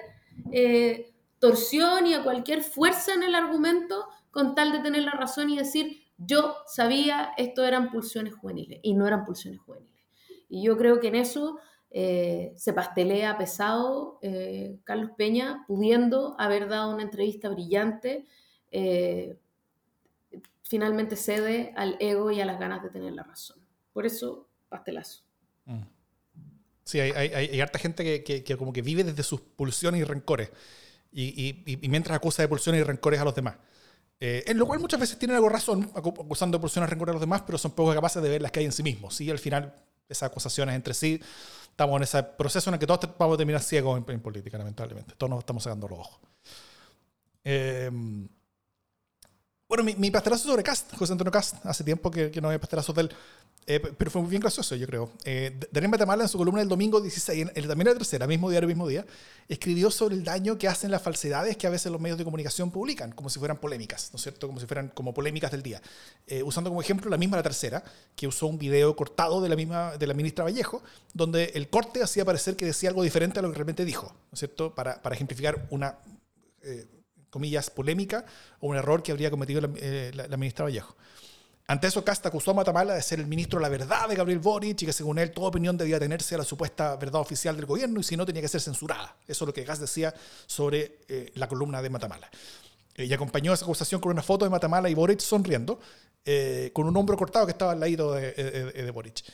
eh, 0.52 1.12
torsión 1.38 2.06
y 2.06 2.14
a 2.14 2.22
cualquier 2.22 2.62
fuerza 2.62 3.14
en 3.14 3.22
el 3.22 3.34
argumento 3.34 4.06
con 4.30 4.54
tal 4.54 4.72
de 4.72 4.80
tener 4.80 5.02
la 5.02 5.12
razón 5.12 5.50
y 5.50 5.56
decir, 5.56 6.07
yo 6.18 6.56
sabía 6.66 7.32
esto 7.36 7.64
eran 7.64 7.90
pulsiones 7.90 8.34
juveniles 8.34 8.80
y 8.82 8.94
no 8.94 9.06
eran 9.06 9.24
pulsiones 9.24 9.60
juveniles. 9.60 10.02
Y 10.48 10.62
yo 10.62 10.76
creo 10.76 11.00
que 11.00 11.08
en 11.08 11.14
eso 11.14 11.58
eh, 11.90 12.52
se 12.56 12.72
pastelea 12.72 13.38
pesado 13.38 14.20
Carlos 14.84 15.12
Peña, 15.16 15.64
pudiendo 15.66 16.36
haber 16.38 16.68
dado 16.68 16.92
una 16.92 17.02
entrevista 17.02 17.48
brillante 17.48 18.26
eh, 18.70 19.38
finalmente 20.64 21.16
cede 21.16 21.72
al 21.76 21.96
ego 21.98 22.30
y 22.30 22.40
a 22.40 22.46
las 22.46 22.58
ganas 22.58 22.82
de 22.82 22.90
tener 22.90 23.12
la 23.12 23.22
razón. 23.22 23.58
Por 23.92 24.04
eso, 24.04 24.48
pastelazo. 24.68 25.22
Mm. 25.64 25.82
Sí, 26.84 27.00
hay, 27.00 27.60
harta 27.60 27.78
gente 27.78 28.24
que, 28.24 28.56
como 28.56 28.72
que 28.72 28.80
vive 28.80 29.04
desde 29.04 29.22
sus 29.22 29.40
pulsiones 29.40 30.00
y 30.00 30.04
rencores. 30.04 30.50
Y, 31.12 31.78
mientras 31.88 32.16
acusa 32.16 32.42
de 32.42 32.48
pulsiones 32.48 32.80
y 32.80 32.84
rencores 32.84 33.20
a 33.20 33.24
los 33.24 33.34
demás. 33.34 33.56
Eh, 34.20 34.44
en 34.46 34.58
lo 34.58 34.66
cual 34.66 34.80
muchas 34.80 34.98
veces 34.98 35.18
tienen 35.18 35.36
algo 35.36 35.48
razón, 35.48 35.90
acusando 35.94 36.58
de 36.58 36.60
pulsiones 36.60 36.88
y 36.88 36.90
rencores 36.90 37.12
a 37.12 37.14
los 37.14 37.20
demás, 37.20 37.42
pero 37.46 37.56
son 37.56 37.70
poco 37.72 37.94
capaces 37.94 38.22
de 38.22 38.28
ver 38.28 38.42
las 38.42 38.50
que 38.50 38.60
hay 38.60 38.66
en 38.66 38.72
sí 38.72 38.82
mismos. 38.82 39.14
Sí, 39.14 39.30
al 39.30 39.38
final, 39.38 39.74
esas 40.08 40.30
acusaciones 40.30 40.74
entre 40.74 40.94
sí, 40.94 41.20
estamos 41.70 41.96
en 41.98 42.02
ese 42.02 42.22
proceso 42.22 42.70
en 42.70 42.74
el 42.74 42.80
que 42.80 42.86
todos 42.86 43.08
vamos 43.16 43.34
a 43.34 43.38
terminar 43.38 43.62
ciegos 43.62 44.02
en, 44.08 44.20
política, 44.20 44.58
lamentablemente. 44.58 45.14
Todos 45.16 45.30
nos 45.30 45.38
estamos 45.40 45.62
sacando 45.62 45.88
los 45.88 45.98
ojos. 46.00 46.20
Eh, 47.44 47.90
bueno, 49.68 49.84
mi, 49.84 49.94
mi, 49.96 50.10
pastelazo 50.10 50.48
sobre 50.48 50.62
Cast, 50.62 50.94
José 50.96 51.12
Antonio 51.12 51.30
Cast, 51.30 51.64
hace 51.66 51.84
tiempo 51.84 52.10
que, 52.10 52.32
no 52.40 52.48
había 52.48 52.58
pastelazos 52.58 52.94
de 52.94 53.02
él, 53.02 53.10
eh, 53.66 53.80
pero 53.98 54.10
fue 54.10 54.22
muy 54.22 54.30
bien 54.30 54.40
gracioso, 54.40 54.74
yo 54.74 54.86
creo. 54.86 55.12
Eh, 55.26 55.60
Daniel 55.70 55.90
Matamala, 55.90 56.22
en 56.22 56.28
su 56.30 56.38
columna 56.38 56.60
del 56.60 56.70
domingo 56.70 57.02
16, 57.02 57.50
en, 57.54 57.68
también 57.68 57.88
la 57.88 57.92
tercera, 57.92 58.26
mismo 58.26 58.48
diario, 58.48 58.66
mismo 58.66 58.88
día, 58.88 59.04
escribió 59.46 59.90
sobre 59.90 60.14
el 60.14 60.24
daño 60.24 60.56
que 60.56 60.68
hacen 60.68 60.90
las 60.90 61.02
falsedades 61.02 61.58
que 61.58 61.66
a 61.66 61.70
veces 61.70 61.92
los 61.92 62.00
medios 62.00 62.16
de 62.16 62.24
comunicación 62.24 62.70
publican, 62.70 63.12
como 63.12 63.28
si 63.28 63.38
fueran 63.38 63.58
polémicas, 63.58 64.08
¿no 64.10 64.16
es 64.16 64.22
cierto? 64.22 64.46
Como 64.46 64.58
si 64.58 64.64
fueran 64.64 64.88
como 64.88 65.12
polémicas 65.12 65.50
del 65.50 65.62
día. 65.62 65.82
Eh, 66.26 66.42
usando 66.42 66.70
como 66.70 66.80
ejemplo 66.80 67.10
la 67.10 67.18
misma 67.18 67.36
La 67.36 67.42
Tercera, 67.42 67.84
que 68.16 68.26
usó 68.26 68.46
un 68.46 68.56
video 68.56 68.96
cortado 68.96 69.42
de 69.42 69.50
la 69.50 69.56
misma 69.56 69.98
de 69.98 70.06
la 70.06 70.14
ministra 70.14 70.44
Vallejo, 70.44 70.82
donde 71.12 71.52
el 71.54 71.68
corte 71.68 72.02
hacía 72.02 72.24
parecer 72.24 72.56
que 72.56 72.64
decía 72.64 72.88
algo 72.88 73.02
diferente 73.02 73.38
a 73.38 73.42
lo 73.42 73.50
que 73.50 73.56
realmente 73.56 73.84
dijo, 73.84 74.06
¿no 74.06 74.32
es 74.32 74.38
cierto? 74.38 74.74
Para, 74.74 75.02
para 75.02 75.14
ejemplificar 75.14 75.66
una 75.68 75.98
eh, 76.62 76.86
comillas, 77.30 77.70
polémica 77.70 78.24
o 78.60 78.68
un 78.68 78.76
error 78.76 79.02
que 79.02 79.12
habría 79.12 79.30
cometido 79.30 79.60
la, 79.60 79.70
eh, 79.76 80.36
ministra 80.36 80.64
Vallejo. 80.64 80.94
Ante 81.66 81.86
eso, 81.86 82.02
Casta 82.02 82.30
acusó 82.30 82.52
a 82.52 82.54
Matamala 82.54 82.94
de 82.94 83.02
ser 83.02 83.20
el 83.20 83.26
ministro 83.26 83.58
de 83.58 83.64
la 83.64 83.68
verdad 83.68 84.08
de 84.08 84.14
Gabriel 84.14 84.38
Boric 84.38 84.82
y 84.82 84.86
que 84.86 84.92
según 84.92 85.18
él 85.18 85.32
toda 85.32 85.48
opinión 85.48 85.76
debía 85.76 85.98
tenerse 85.98 86.34
a 86.34 86.38
la 86.38 86.44
supuesta 86.44 86.96
verdad 86.96 87.20
oficial 87.20 87.56
del 87.56 87.66
gobierno 87.66 88.00
y 88.00 88.02
si 88.02 88.16
no 88.16 88.24
tenía 88.24 88.40
que 88.40 88.48
ser 88.48 88.62
censurada. 88.62 89.16
Eso 89.26 89.44
es 89.44 89.46
lo 89.46 89.52
que 89.52 89.64
Gas 89.64 89.78
decía 89.78 90.14
sobre 90.46 91.00
eh, 91.08 91.30
la 91.34 91.46
columna 91.46 91.82
de 91.82 91.90
Matamala. 91.90 92.30
Eh, 92.94 93.04
y 93.04 93.12
acompañó 93.12 93.52
esa 93.52 93.66
acusación 93.66 94.00
con 94.00 94.12
una 94.12 94.22
foto 94.22 94.46
de 94.46 94.50
Matamala 94.50 94.88
y 94.88 94.94
Boric 94.94 95.20
sonriendo, 95.20 95.78
con 96.74 96.86
un 96.86 96.94
hombro 96.94 97.16
cortado 97.16 97.46
que 97.46 97.52
estaba 97.52 97.72
al 97.72 97.80
lado 97.80 98.12
de, 98.12 98.32
de 98.32 98.90
Boric. 98.90 99.24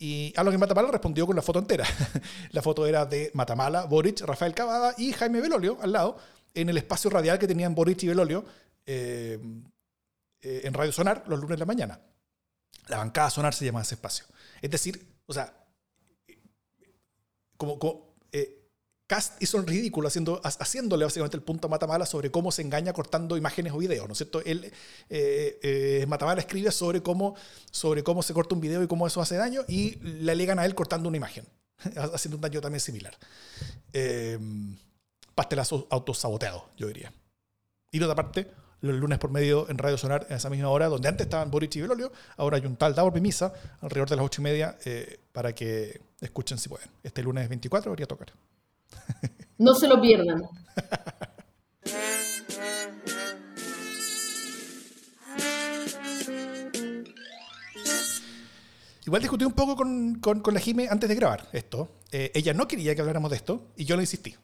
Y 0.00 0.32
a 0.36 0.44
lo 0.44 0.52
que 0.52 0.58
Matamala 0.58 0.92
respondió 0.92 1.26
con 1.26 1.34
la 1.34 1.42
foto 1.42 1.58
entera. 1.58 1.84
la 2.52 2.62
foto 2.62 2.86
era 2.86 3.04
de 3.04 3.32
Matamala, 3.34 3.86
Boric, 3.86 4.20
Rafael 4.20 4.54
Cavada 4.54 4.94
y 4.96 5.12
Jaime 5.12 5.40
Belolio 5.40 5.76
al 5.82 5.90
lado, 5.90 6.16
en 6.60 6.68
el 6.68 6.76
espacio 6.76 7.10
radial 7.10 7.38
que 7.38 7.46
tenían 7.46 7.74
Boric 7.74 8.02
y 8.02 8.08
Belolio 8.08 8.44
eh, 8.84 9.38
eh, 10.40 10.60
en 10.64 10.74
Radio 10.74 10.92
Sonar 10.92 11.24
los 11.26 11.38
lunes 11.38 11.56
de 11.56 11.60
la 11.60 11.66
mañana. 11.66 12.00
La 12.88 12.98
bancada 12.98 13.30
Sonar 13.30 13.54
se 13.54 13.64
llama 13.64 13.82
ese 13.82 13.94
espacio. 13.94 14.24
Es 14.60 14.70
decir, 14.70 15.06
o 15.26 15.32
sea, 15.32 15.54
como, 17.56 17.78
como 17.78 18.16
eh, 18.32 18.70
Cast 19.06 19.40
hizo 19.42 19.58
un 19.58 19.66
ridículo 19.66 20.08
haciendo, 20.08 20.40
haciéndole 20.42 21.04
básicamente 21.04 21.36
el 21.36 21.42
punto 21.42 21.68
a 21.68 21.70
Matamala 21.70 22.06
sobre 22.06 22.30
cómo 22.30 22.50
se 22.50 22.62
engaña 22.62 22.92
cortando 22.92 23.36
imágenes 23.36 23.72
o 23.72 23.78
videos, 23.78 24.06
¿no 24.06 24.12
es 24.12 24.18
cierto? 24.18 24.42
Él, 24.44 24.72
Matamala 26.08 26.40
escribe 26.40 26.72
sobre 26.72 27.02
cómo, 27.02 27.36
sobre 27.70 28.02
cómo 28.02 28.22
se 28.22 28.34
corta 28.34 28.54
un 28.54 28.60
video 28.60 28.82
y 28.82 28.88
cómo 28.88 29.06
eso 29.06 29.20
hace 29.20 29.36
daño 29.36 29.64
y 29.68 29.96
le 30.00 30.32
alegan 30.32 30.58
a 30.58 30.64
él 30.64 30.74
cortando 30.74 31.08
una 31.08 31.16
imagen, 31.16 31.46
haciendo 32.12 32.36
un 32.36 32.42
daño 32.42 32.60
también 32.60 32.80
similar 32.80 33.16
pastelazo 35.38 35.86
autosaboteado, 35.88 36.68
yo 36.76 36.88
diría. 36.88 37.12
Y 37.92 38.00
de 38.00 38.04
otra 38.06 38.16
parte, 38.16 38.50
los 38.80 38.96
lunes 38.96 39.20
por 39.20 39.30
medio 39.30 39.70
en 39.70 39.78
Radio 39.78 39.96
Sonar 39.96 40.26
en 40.28 40.34
esa 40.34 40.50
misma 40.50 40.68
hora, 40.68 40.88
donde 40.88 41.06
antes 41.06 41.26
estaban 41.26 41.48
Boric 41.48 41.76
y 41.76 41.80
Belolio, 41.80 42.10
ahora 42.36 42.56
hay 42.56 42.66
un 42.66 42.74
tal 42.74 42.92
Davor 42.92 43.12
Pimisa 43.12 43.52
alrededor 43.80 44.08
de 44.08 44.16
las 44.16 44.24
ocho 44.24 44.42
y 44.42 44.44
media 44.44 44.76
eh, 44.84 45.20
para 45.30 45.54
que 45.54 46.00
escuchen 46.20 46.58
si 46.58 46.68
pueden. 46.68 46.88
Este 47.04 47.22
lunes 47.22 47.48
24 47.48 47.90
debería 47.90 48.06
tocar. 48.06 48.32
No 49.60 49.74
se 49.74 49.88
lo 49.88 50.00
pierdan. 50.00 50.44
Igual 59.04 59.20
discutí 59.20 59.44
un 59.44 59.52
poco 59.52 59.74
con, 59.74 60.20
con, 60.20 60.54
la 60.54 60.60
Jime 60.60 60.86
antes 60.88 61.08
de 61.08 61.16
grabar 61.16 61.48
esto. 61.52 61.88
Eh, 62.12 62.30
ella 62.34 62.54
no 62.54 62.68
quería 62.68 62.94
que 62.94 63.00
habláramos 63.00 63.30
de 63.30 63.36
esto 63.36 63.66
y 63.76 63.84
yo 63.84 63.96
le 63.96 64.02
insistí. 64.02 64.36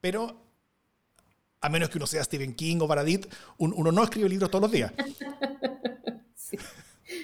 Pero 0.00 0.40
a 1.60 1.68
menos 1.68 1.90
que 1.90 1.98
uno 1.98 2.06
sea 2.06 2.24
Stephen 2.24 2.54
King 2.54 2.78
o 2.80 2.86
Baradit, 2.86 3.26
uno 3.58 3.92
no 3.92 4.02
escribe 4.02 4.28
libros 4.28 4.50
todos 4.50 4.62
los 4.62 4.72
días. 4.72 4.92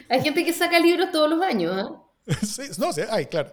Hay 0.08 0.20
gente 0.22 0.44
que 0.44 0.52
saca 0.52 0.78
libros 0.78 1.10
todos 1.10 1.30
los 1.30 1.40
años. 1.42 2.00
¿eh? 2.26 2.34
sí, 2.46 2.62
no, 2.78 2.92
sí, 2.92 3.02
hay, 3.08 3.26
claro. 3.26 3.52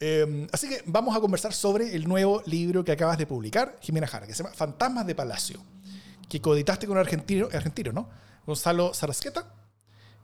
Em, 0.00 0.46
así 0.52 0.68
que 0.68 0.82
vamos 0.86 1.16
a 1.16 1.20
conversar 1.20 1.52
sobre 1.52 1.94
el 1.94 2.08
nuevo 2.08 2.42
libro 2.46 2.84
que 2.84 2.92
acabas 2.92 3.18
de 3.18 3.26
publicar, 3.26 3.76
Jimena 3.80 4.06
Jara, 4.06 4.26
que 4.26 4.32
se 4.32 4.42
llama 4.42 4.54
Fantasmas 4.54 5.06
de 5.06 5.14
Palacio, 5.14 5.60
que 6.28 6.40
coeditaste 6.40 6.86
con 6.86 6.96
un 6.96 7.00
argentino, 7.00 7.48
argentino 7.52 7.92
¿no? 7.92 8.08
Gonzalo 8.46 8.94
Sarasqueta. 8.94 9.52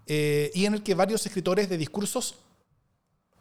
eh, 0.06 0.50
y 0.54 0.64
en 0.66 0.74
el 0.74 0.82
que 0.82 0.94
varios 0.94 1.24
escritores 1.26 1.68
de 1.68 1.76
discursos 1.76 2.36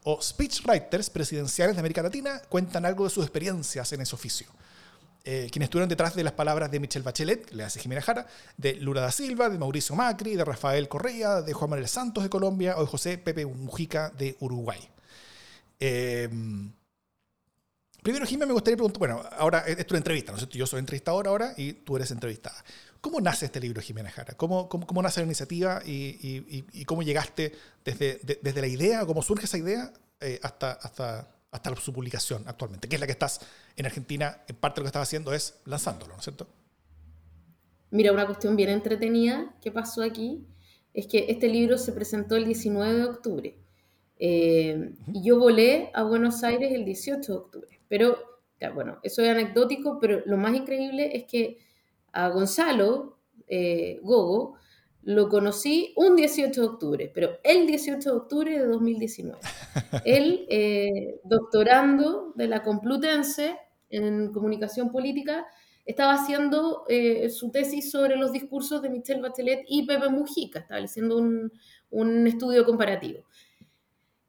o 0.03 0.21
speechwriters 0.21 1.09
presidenciales 1.09 1.75
de 1.75 1.79
América 1.79 2.01
Latina 2.01 2.41
cuentan 2.49 2.85
algo 2.85 3.05
de 3.05 3.09
sus 3.09 3.23
experiencias 3.23 3.91
en 3.93 4.01
ese 4.01 4.15
oficio. 4.15 4.47
Eh, 5.25 5.47
quienes 5.51 5.67
estuvieron 5.67 5.87
detrás 5.87 6.15
de 6.15 6.23
las 6.23 6.33
palabras 6.33 6.69
de 6.69 6.81
Michelle 6.81 7.03
Bachelet, 7.03 7.51
le 7.53 7.63
hace 7.63 7.79
Jimena 7.79 8.01
Jara, 8.01 8.27
de 8.57 8.75
Lula 8.75 8.99
da 8.99 9.11
Silva, 9.11 9.47
de 9.47 9.57
Mauricio 9.57 9.95
Macri, 9.95 10.35
de 10.35 10.43
Rafael 10.43 10.89
Correa, 10.89 11.41
de 11.41 11.53
Juan 11.53 11.69
Manuel 11.69 11.87
Santos 11.87 12.23
de 12.23 12.29
Colombia 12.29 12.75
o 12.77 12.81
de 12.81 12.87
José 12.87 13.17
Pepe 13.17 13.45
Mujica 13.45 14.09
de 14.09 14.35
Uruguay. 14.41 14.79
Eh, 15.79 16.29
primero, 18.01 18.25
Jimena, 18.25 18.47
me 18.47 18.53
gustaría 18.53 18.75
preguntar, 18.75 18.99
bueno, 18.99 19.23
ahora 19.37 19.59
es 19.59 19.87
tu 19.87 19.95
entrevista, 19.95 20.33
¿no 20.33 20.37
es? 20.37 20.49
Yo 20.49 20.67
soy 20.67 20.79
entrevistador 20.79 21.25
ahora 21.27 21.53
y 21.55 21.71
tú 21.71 21.95
eres 21.95 22.11
entrevistada. 22.11 22.61
¿Cómo 22.99 23.21
nace 23.21 23.45
este 23.45 23.61
libro, 23.61 23.81
Jimena 23.81 24.11
Jara? 24.11 24.33
¿Cómo, 24.35 24.67
cómo, 24.67 25.01
nace 25.01 25.21
la 25.21 25.25
iniciativa 25.25 25.81
y, 25.85 26.83
cómo 26.85 27.01
llegaste 27.01 27.53
desde, 27.83 28.19
desde, 28.41 28.61
la 28.61 28.67
idea, 28.67 29.05
cómo 29.05 29.21
surge 29.21 29.45
esa 29.45 29.57
idea 29.57 29.91
eh, 30.19 30.39
hasta, 30.41 30.71
hasta, 30.71 31.27
hasta 31.53 31.75
su 31.75 31.93
publicación 31.93 32.43
actualmente, 32.47 32.89
que 32.89 32.95
es 32.95 32.99
la 32.99 33.05
que 33.05 33.13
estás 33.13 33.39
en 33.75 33.85
Argentina, 33.85 34.43
en 34.47 34.55
parte 34.55 34.81
lo 34.81 34.85
que 34.85 34.87
estás 34.87 35.03
haciendo 35.03 35.33
es 35.33 35.61
lanzándolo, 35.65 36.13
¿no 36.13 36.19
es 36.19 36.23
cierto? 36.23 36.47
Mira, 37.91 38.11
una 38.11 38.25
cuestión 38.25 38.55
bien 38.55 38.69
entretenida 38.69 39.55
que 39.61 39.71
pasó 39.71 40.01
aquí 40.01 40.45
es 40.93 41.07
que 41.07 41.27
este 41.29 41.47
libro 41.47 41.77
se 41.77 41.91
presentó 41.91 42.35
el 42.35 42.45
19 42.45 42.93
de 42.93 43.03
octubre 43.03 43.57
eh, 44.17 44.93
y 45.13 45.23
yo 45.23 45.37
volé 45.37 45.91
a 45.93 46.03
Buenos 46.03 46.43
Aires 46.43 46.71
el 46.71 46.85
18 46.85 47.31
de 47.31 47.37
octubre. 47.37 47.79
Pero, 47.87 48.17
bueno, 48.73 48.99
eso 49.03 49.21
es 49.21 49.29
anecdótico, 49.29 49.99
pero 49.99 50.21
lo 50.25 50.37
más 50.37 50.55
increíble 50.55 51.15
es 51.15 51.25
que 51.25 51.59
a 52.11 52.29
Gonzalo 52.29 53.17
eh, 53.47 53.99
Gogo 54.01 54.55
lo 55.05 55.27
conocí 55.27 55.93
un 55.97 56.15
18 56.15 56.61
de 56.61 56.67
octubre, 56.67 57.11
pero 57.13 57.37
el 57.43 57.67
18 57.67 58.09
de 58.09 58.15
octubre 58.15 58.59
de 58.59 58.65
2019. 58.65 59.39
Él, 60.05 60.45
eh, 60.49 61.19
doctorando 61.23 62.33
de 62.35 62.47
la 62.47 62.63
Complutense 62.63 63.57
en 63.89 64.31
comunicación 64.31 64.91
política, 64.91 65.45
estaba 65.85 66.13
haciendo 66.13 66.85
eh, 66.87 67.29
su 67.29 67.51
tesis 67.51 67.91
sobre 67.91 68.15
los 68.15 68.31
discursos 68.31 68.81
de 68.81 68.89
Michelle 68.89 69.21
Bachelet 69.21 69.65
y 69.67 69.85
Pepe 69.85 70.07
Mujica, 70.09 70.59
estableciendo 70.59 71.17
un, 71.17 71.51
un 71.89 72.25
estudio 72.25 72.65
comparativo. 72.65 73.25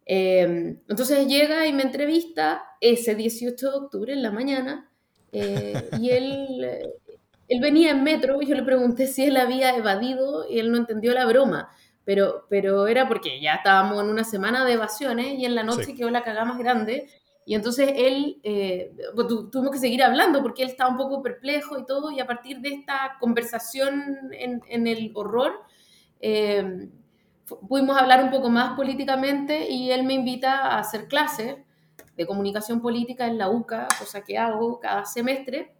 Eh, 0.07 0.77
entonces 0.89 1.27
llega 1.29 1.67
y 1.67 1.73
me 1.73 1.83
entrevista 1.83 2.63
ese 2.81 3.15
18 3.15 3.71
de 3.71 3.77
octubre 3.77 4.13
en 4.13 4.23
la 4.23 4.33
mañana 4.33 4.91
y 5.33 6.11
él 6.11 6.67
él 7.49 7.61
venía 7.61 7.91
en 7.91 8.03
metro 8.03 8.41
y 8.43 8.47
yo 8.47 8.55
le 8.55 8.63
pregunté 8.63 9.07
si 9.07 9.25
él 9.25 9.37
había 9.37 9.77
evadido 9.77 10.47
y 10.49 10.59
él 10.59 10.71
no 10.71 10.79
entendió 10.79 11.13
la 11.13 11.27
broma. 11.27 11.71
Pero, 12.05 12.47
pero 12.51 12.87
era 12.87 13.09
porque 13.09 13.41
ya 13.41 13.55
estábamos 13.55 14.03
en 14.03 14.11
una 14.11 14.25
semana 14.25 14.65
de 14.65 14.75
evasiones 14.75 15.39
y 15.39 15.47
en 15.47 15.55
la 15.55 15.63
noche 15.63 15.95
quedó 15.95 16.11
la 16.11 16.23
cagada 16.23 16.45
más 16.45 16.59
grande. 16.59 17.09
Y 17.47 17.55
entonces 17.55 17.93
él, 17.97 18.41
eh, 18.43 18.93
pues, 19.15 19.27
tuvimos 19.51 19.71
que 19.71 19.79
seguir 19.79 20.03
hablando 20.03 20.43
porque 20.43 20.63
él 20.63 20.71
estaba 20.71 20.91
un 20.91 20.99
poco 20.99 21.23
perplejo 21.23 21.79
y 21.79 21.87
todo. 21.87 22.11
Y 22.11 22.21
a 22.21 22.27
partir 22.27 22.61
de 22.61 22.71
esta 22.71 23.17
conversación 23.21 24.31
en, 24.33 24.61
en 24.69 24.87
el 24.87 25.13
horror, 25.15 25.53
eh, 26.21 26.89
pudimos 27.69 27.97
hablar 27.97 28.23
un 28.25 28.31
poco 28.31 28.49
más 28.49 28.77
políticamente 28.77 29.69
y 29.71 29.91
él 29.91 30.05
me 30.05 30.15
invita 30.15 30.67
a 30.67 30.79
hacer 30.79 31.09
clases 31.09 31.57
de 32.17 32.27
comunicación 32.27 32.81
política 32.81 33.27
en 33.27 33.39
la 33.39 33.51
UCA, 33.51 33.89
cosa 33.99 34.23
que 34.23 34.39
hago 34.39 34.81
cada 34.81 35.05
semestre. 35.05 35.75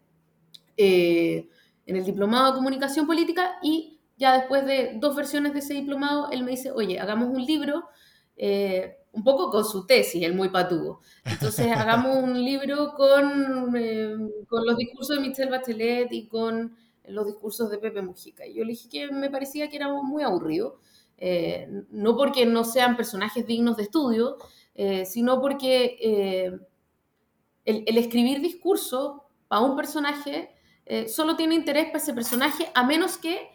Eh, 0.77 1.49
en 1.87 1.97
el 1.97 2.05
diplomado 2.05 2.53
de 2.53 2.57
comunicación 2.57 3.07
política 3.07 3.59
y 3.63 4.01
ya 4.17 4.39
después 4.39 4.65
de 4.65 4.93
dos 4.97 5.17
versiones 5.17 5.53
de 5.53 5.59
ese 5.59 5.75
diplomado, 5.75 6.31
él 6.31 6.45
me 6.45 6.53
dice, 6.53 6.71
oye, 6.71 7.01
hagamos 7.01 7.29
un 7.29 7.45
libro, 7.45 7.85
eh, 8.37 8.99
un 9.13 9.25
poco 9.25 9.51
con 9.51 9.65
su 9.65 9.87
tesis, 9.87 10.23
el 10.23 10.35
muy 10.35 10.49
patugo. 10.51 11.01
Entonces, 11.25 11.67
hagamos 11.77 12.17
un 12.17 12.43
libro 12.45 12.95
con, 12.95 13.75
eh, 13.77 14.15
con 14.49 14.65
los 14.67 14.77
discursos 14.77 15.17
de 15.17 15.23
Michelle 15.23 15.51
Bachelet 15.51 16.13
y 16.13 16.29
con 16.29 16.77
los 17.09 17.27
discursos 17.27 17.71
de 17.71 17.79
Pepe 17.79 18.03
Mujica. 18.03 18.47
Y 18.47 18.55
yo 18.55 18.65
le 18.65 18.71
dije 18.71 18.89
que 18.89 19.11
me 19.13 19.31
parecía 19.31 19.69
que 19.69 19.77
era 19.77 19.93
muy 19.93 20.23
aburrido, 20.23 20.79
no 21.91 22.17
porque 22.17 22.45
no 22.47 22.65
sean 22.65 22.97
personajes 22.97 23.47
dignos 23.47 23.77
de 23.77 23.85
estudio, 23.85 24.37
sino 25.05 25.41
porque 25.41 26.59
el, 27.65 27.85
el 27.87 27.99
escribir 27.99 28.41
discurso 28.41 29.25
para 29.49 29.63
un 29.63 29.77
personaje 29.77 30.54
eh, 30.87 31.09
solo 31.09 31.37
tiene 31.37 31.55
interés 31.55 31.87
para 31.87 31.99
ese 31.99 32.13
personaje 32.13 32.71
a 32.75 32.85
menos 32.85 33.17
que 33.17 33.49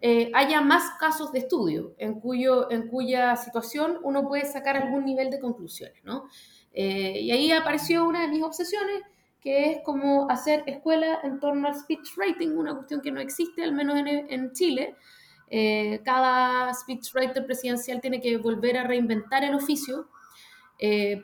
eh, 0.00 0.30
haya 0.32 0.60
más 0.60 0.96
casos 1.00 1.32
de 1.32 1.40
estudio 1.40 1.94
en, 1.98 2.20
cuyo, 2.20 2.70
en 2.70 2.86
cuya 2.88 3.34
situación 3.36 3.98
uno 4.02 4.28
puede 4.28 4.44
sacar 4.44 4.76
algún 4.76 5.04
nivel 5.04 5.30
de 5.30 5.40
conclusiones, 5.40 6.04
¿no? 6.04 6.28
Eh, 6.72 7.20
y 7.20 7.32
ahí 7.32 7.50
apareció 7.50 8.06
una 8.06 8.20
de 8.20 8.28
mis 8.28 8.44
obsesiones, 8.44 9.02
que 9.40 9.72
es 9.72 9.78
como 9.84 10.30
hacer 10.30 10.62
escuela 10.66 11.20
en 11.24 11.40
torno 11.40 11.66
al 11.66 11.74
speech 11.74 12.16
writing, 12.16 12.56
una 12.56 12.74
cuestión 12.74 13.00
que 13.00 13.10
no 13.10 13.20
existe, 13.20 13.64
al 13.64 13.72
menos 13.72 13.96
en, 13.98 14.08
en 14.08 14.52
Chile. 14.52 14.94
cada 16.04 16.72
speechwriter 16.74 17.46
presidencial 17.46 18.00
tiene 18.00 18.20
que 18.20 18.36
volver 18.36 18.76
a 18.76 18.84
reinventar 18.84 19.42
el 19.44 19.54
oficio, 19.54 20.08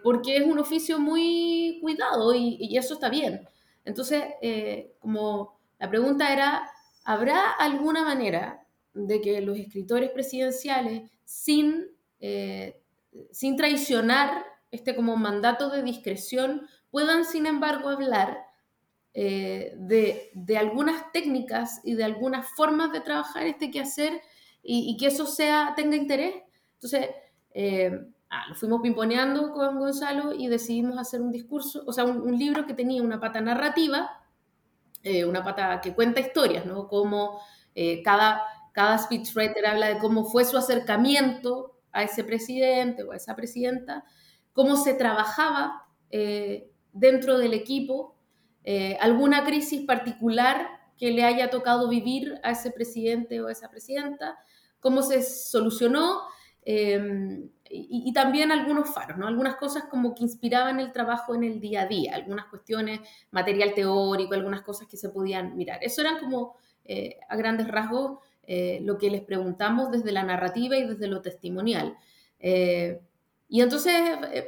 porque 0.02 0.36
es 0.38 0.44
un 0.44 0.58
oficio 0.58 0.98
muy 0.98 1.78
cuidado 1.80 2.34
y, 2.34 2.56
y 2.58 2.76
eso 2.76 2.94
está 2.94 3.08
bien. 3.08 3.46
Entonces, 3.84 4.24
eh, 4.40 4.94
como 4.98 5.60
la 5.78 5.88
pregunta 5.88 6.32
era, 6.32 6.70
¿habrá 7.04 7.50
alguna 7.50 8.04
manera 8.04 8.66
de 8.94 9.20
que 9.20 9.40
los 9.40 9.58
escritores 9.58 10.10
presidenciales, 10.10 11.10
sin, 11.24 11.86
eh, 12.20 12.80
sin 13.30 13.56
traicionar 13.56 14.44
este 14.70 14.96
como 14.96 15.16
mandato 15.16 15.70
de 15.70 15.82
discreción, 15.82 16.66
puedan, 16.90 17.24
sin 17.24 17.46
embargo, 17.46 17.88
hablar 17.88 18.38
eh, 19.12 19.74
de, 19.76 20.56
algunas 20.56 21.12
técnicas 21.12 21.80
y 21.84 21.94
de 21.94 22.04
algunas 22.04 22.48
formas 22.56 22.92
de 22.92 23.00
trabajar 23.00 23.46
este 23.46 23.70
quehacer 23.70 24.20
y, 24.62 24.90
y 24.90 24.96
que 24.96 25.08
eso 25.08 25.26
sea, 25.26 25.74
tenga 25.76 25.96
interés? 25.96 26.34
Entonces, 26.74 27.10
Ah, 28.36 28.46
lo 28.48 28.56
fuimos 28.56 28.82
pimponeando 28.82 29.52
con 29.52 29.78
Gonzalo 29.78 30.34
y 30.34 30.48
decidimos 30.48 30.98
hacer 30.98 31.22
un 31.22 31.30
discurso, 31.30 31.84
o 31.86 31.92
sea, 31.92 32.04
un, 32.04 32.36
libro 32.36 32.66
que 32.66 32.74
tenía 32.74 33.00
una 33.00 33.20
pata 33.20 33.40
narrativa, 33.40 34.24
eh, 35.04 35.24
una 35.24 35.44
pata 35.44 35.80
que 35.80 35.94
cuenta 35.94 36.18
historias, 36.18 36.66
¿no? 36.66 36.88
Como 36.88 37.40
eh, 37.76 38.02
cada, 38.02 38.42
cada 38.72 38.98
speechwriter 38.98 39.64
habla 39.64 39.86
de 39.86 39.98
cómo 39.98 40.24
fue 40.24 40.44
su 40.44 40.56
acercamiento 40.56 41.78
a 41.92 42.02
ese 42.02 42.24
presidente 42.24 43.04
o 43.04 43.12
a 43.12 43.16
esa 43.16 43.36
presidenta, 43.36 44.04
cómo 44.52 44.76
se 44.76 44.94
trabajaba 44.94 45.86
eh, 46.10 46.72
dentro 46.92 47.38
del 47.38 47.54
equipo, 47.54 48.16
alguna 48.98 49.44
crisis 49.44 49.86
particular 49.86 50.66
que 50.98 51.12
le 51.12 51.22
haya 51.22 51.50
tocado 51.50 51.88
vivir 51.88 52.40
a 52.42 52.50
ese 52.50 52.72
presidente 52.72 53.40
o 53.40 53.46
a 53.46 53.52
esa 53.52 53.70
presidenta, 53.70 54.38
cómo 54.80 55.02
se 55.02 55.22
solucionó 55.22 56.22
Em, 56.64 57.50
y, 57.70 58.12
también 58.12 58.52
algunos 58.52 58.92
faros, 58.92 59.16
¿no? 59.16 59.26
Algunas 59.26 59.56
cosas 59.56 59.84
como 59.84 60.14
que 60.14 60.22
inspiraban 60.22 60.80
el 60.80 60.92
trabajo 60.92 61.34
en 61.34 61.44
el 61.44 61.60
día 61.60 61.82
a 61.82 61.86
día, 61.86 62.14
algunas 62.14 62.46
cuestiones, 62.46 63.00
material 63.30 63.74
teórico, 63.74 64.34
algunas 64.34 64.62
cosas 64.62 64.86
que 64.86 64.96
se 64.96 65.08
podían 65.08 65.56
mirar. 65.56 65.82
Eso 65.82 66.02
eran 66.02 66.20
como, 66.20 66.56
eh, 66.84 67.18
a 67.28 67.36
grandes 67.36 67.68
rasgos, 67.68 68.18
eh, 68.42 68.80
lo 68.82 68.98
que 68.98 69.10
les 69.10 69.22
preguntamos 69.22 69.90
desde 69.90 70.12
la 70.12 70.22
narrativa 70.22 70.76
y 70.76 70.86
desde 70.86 71.08
lo 71.08 71.22
testimonial. 71.22 71.96
Eh, 72.38 73.00
y 73.48 73.62
entonces 73.62 73.94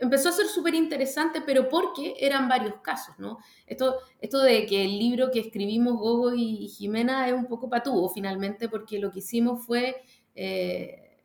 empezó 0.00 0.28
a 0.30 0.32
ser 0.32 0.46
súper 0.46 0.74
interesante, 0.74 1.40
pero 1.40 1.68
porque 1.68 2.14
eran 2.18 2.48
varios 2.48 2.76
casos, 2.80 3.18
¿no? 3.18 3.38
Esto, 3.66 3.98
esto 4.20 4.40
de 4.40 4.66
que 4.66 4.84
el 4.84 4.98
libro 4.98 5.30
que 5.30 5.40
escribimos 5.40 5.94
Gogo 5.98 6.34
y 6.34 6.68
Jimena 6.68 7.28
es 7.28 7.34
un 7.34 7.46
poco 7.46 7.70
patuvo 7.70 8.08
finalmente, 8.08 8.68
porque 8.68 8.98
lo 8.98 9.10
que 9.10 9.20
hicimos 9.20 9.64
fue 9.64 10.02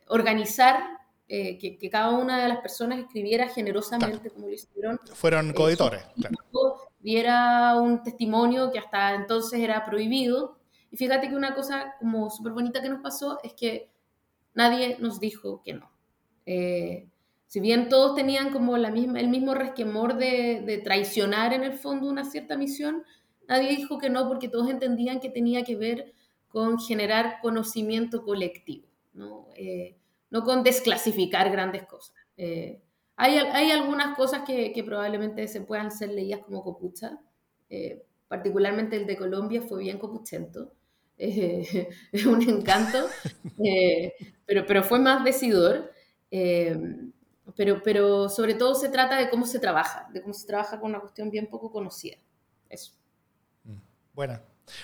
organizar 0.07 1.00
eh, 1.33 1.57
que, 1.57 1.89
cada 1.89 2.09
una 2.09 2.41
de 2.41 2.49
las 2.49 2.57
personas 2.57 2.99
escribiera 2.99 3.47
generosamente 3.47 4.29
como 4.31 4.47
lo 4.47 4.53
hicieron. 4.53 4.99
Fueron 5.13 5.51
eh, 5.51 5.53
coeditores. 5.53 6.03
Diera 6.99 7.79
un 7.79 8.03
testimonio 8.03 8.69
que 8.69 8.79
hasta 8.79 9.15
entonces 9.15 9.61
era 9.61 9.85
prohibido. 9.85 10.57
Y 10.91 10.97
fíjate 10.97 11.29
que 11.29 11.35
una 11.35 11.55
cosa 11.55 11.95
como 12.01 12.29
súper 12.29 12.51
bonita 12.51 12.81
que 12.81 12.89
nos 12.89 12.99
pasó 13.01 13.39
es 13.43 13.53
que 13.53 13.89
nadie 14.55 14.97
nos 14.99 15.21
dijo 15.21 15.61
que 15.63 15.75
no. 15.75 15.89
Eh, 16.45 17.07
si 17.47 17.61
bien 17.61 17.87
todos 17.87 18.13
tenían 18.13 18.51
como 18.51 18.75
la 18.75 18.91
misma, 18.91 19.21
el 19.21 19.29
mismo 19.29 19.53
resquemor 19.53 20.17
de, 20.17 20.61
de, 20.65 20.79
traicionar 20.79 21.53
en 21.53 21.63
el 21.63 21.71
fondo 21.71 22.09
una 22.09 22.25
cierta 22.25 22.57
misión, 22.57 23.05
nadie 23.47 23.69
dijo 23.69 23.99
que 23.99 24.09
no 24.09 24.27
porque 24.27 24.49
todos 24.49 24.69
entendían 24.69 25.21
que 25.21 25.29
tenía 25.29 25.63
que 25.63 25.77
ver 25.77 26.11
con 26.49 26.77
generar 26.77 27.39
conocimiento 27.41 28.21
colectivo. 28.21 28.85
¿no? 29.13 29.47
No 30.31 30.43
con 30.43 30.63
desclasificar 30.63 31.51
grandes 31.51 31.83
cosas. 31.83 32.15
Eh, 32.37 32.81
hay, 33.15 33.37
hay, 33.37 33.69
algunas 33.69 34.17
cosas 34.17 34.41
que, 34.47 34.73
que, 34.73 34.83
probablemente 34.83 35.47
se 35.47 35.61
puedan 35.61 35.91
ser 35.91 36.09
leídas 36.09 36.39
como 36.39 36.63
copucha, 36.63 37.19
eh, 37.69 38.03
particularmente 38.27 38.95
el 38.95 39.05
de 39.05 39.17
Colombia 39.17 39.61
fue 39.61 39.83
bien 39.83 39.99
copuchento, 39.99 40.73
es 41.17 42.25
un 42.25 42.41
encanto, 42.41 43.05
pero, 44.47 44.65
pero 44.65 44.83
fue 44.83 44.97
más 44.97 45.23
decidor. 45.23 45.91
pero, 47.55 47.83
pero 47.83 48.29
sobre 48.29 48.55
todo 48.55 48.73
se 48.73 48.89
trata 48.89 49.17
de 49.19 49.29
cómo 49.29 49.45
se 49.45 49.59
trabaja, 49.59 50.09
de 50.11 50.21
cómo 50.21 50.33
se 50.33 50.47
trabaja 50.47 50.79
con 50.79 50.89
una 50.89 51.01
cuestión 51.01 51.29
bien 51.29 51.47
poco 51.47 51.71
conocida. 51.71 52.17
Eso. 52.69 52.93
Mm, 53.65 53.77
buena. 54.15 54.41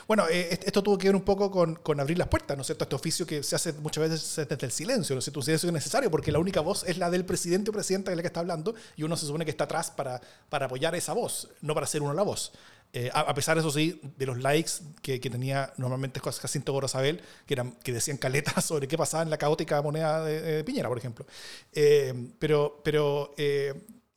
Bueno, 0.08 0.28
eh, 0.30 0.60
esto 0.66 0.84
tuvo 0.84 0.98
que 0.98 1.08
ver 1.08 1.16
un 1.16 1.24
poco 1.24 1.52
con, 1.52 2.00
abrir 2.00 2.18
las 2.18 2.28
puertas, 2.28 2.56
¿no 2.58 2.62
es 2.62 2.68
cierto? 2.68 2.84
Este 2.84 2.96
oficio 2.96 3.26
que 3.26 3.44
se 3.44 3.56
hace 3.56 3.74
muchas 3.74 4.10
veces 4.10 4.48
desde 4.48 4.66
el 4.66 4.72
silencio, 4.72 5.16
¿no 5.16 5.20
es 5.20 5.26
cierto? 5.26 5.40
Un 5.40 5.46
silencio 5.46 5.68
es 5.68 5.74
necesario 5.74 6.12
porque 6.12 6.32
la 6.32 6.40
única 6.40 6.62
voz 6.62 6.84
es 6.88 6.98
la 6.98 7.10
del 7.10 7.26
presidente 7.26 7.70
o 7.70 7.74
presidenta 7.74 8.12
de 8.12 8.18
la 8.18 8.24
que 8.24 8.28
está 8.28 8.40
hablando 8.40 8.76
y 8.96 9.04
uno 9.04 9.18
se 9.18 9.26
supone 9.26 9.46
que 9.46 9.52
está 9.52 9.66
atrás 9.66 9.92
para, 9.92 10.22
para 10.50 10.66
apoyar 10.66 10.96
esa 10.96 11.14
voz, 11.14 11.50
no 11.62 11.74
para 11.74 11.88
ser 11.88 12.02
uno 12.02 12.14
la 12.14 12.24
voz. 12.24 12.52
Eh, 12.94 13.12
a, 13.14 13.34
pesar, 13.34 13.58
eso 13.58 13.70
sí, 13.70 14.00
de 14.18 14.26
los 14.26 14.38
likes 14.40 14.72
que, 15.02 15.20
tenía 15.20 15.74
normalmente 15.78 16.22
Jacinto 16.22 16.72
Gorosabel, 16.72 17.22
que, 17.46 17.54
eran, 17.54 17.74
que 17.84 17.92
decían 17.92 18.18
caletas 18.18 18.64
sobre 18.66 18.88
qué 18.88 18.98
pasaba 18.98 19.24
en 19.24 19.30
la 19.30 19.38
caótica 19.38 19.82
moneda 19.82 20.24
de, 20.24 20.64
Piñera, 20.64 20.88
por 20.88 20.98
ejemplo. 20.98 21.26
Eh, 21.74 22.14
pero 22.40 22.82
pero 22.84 23.34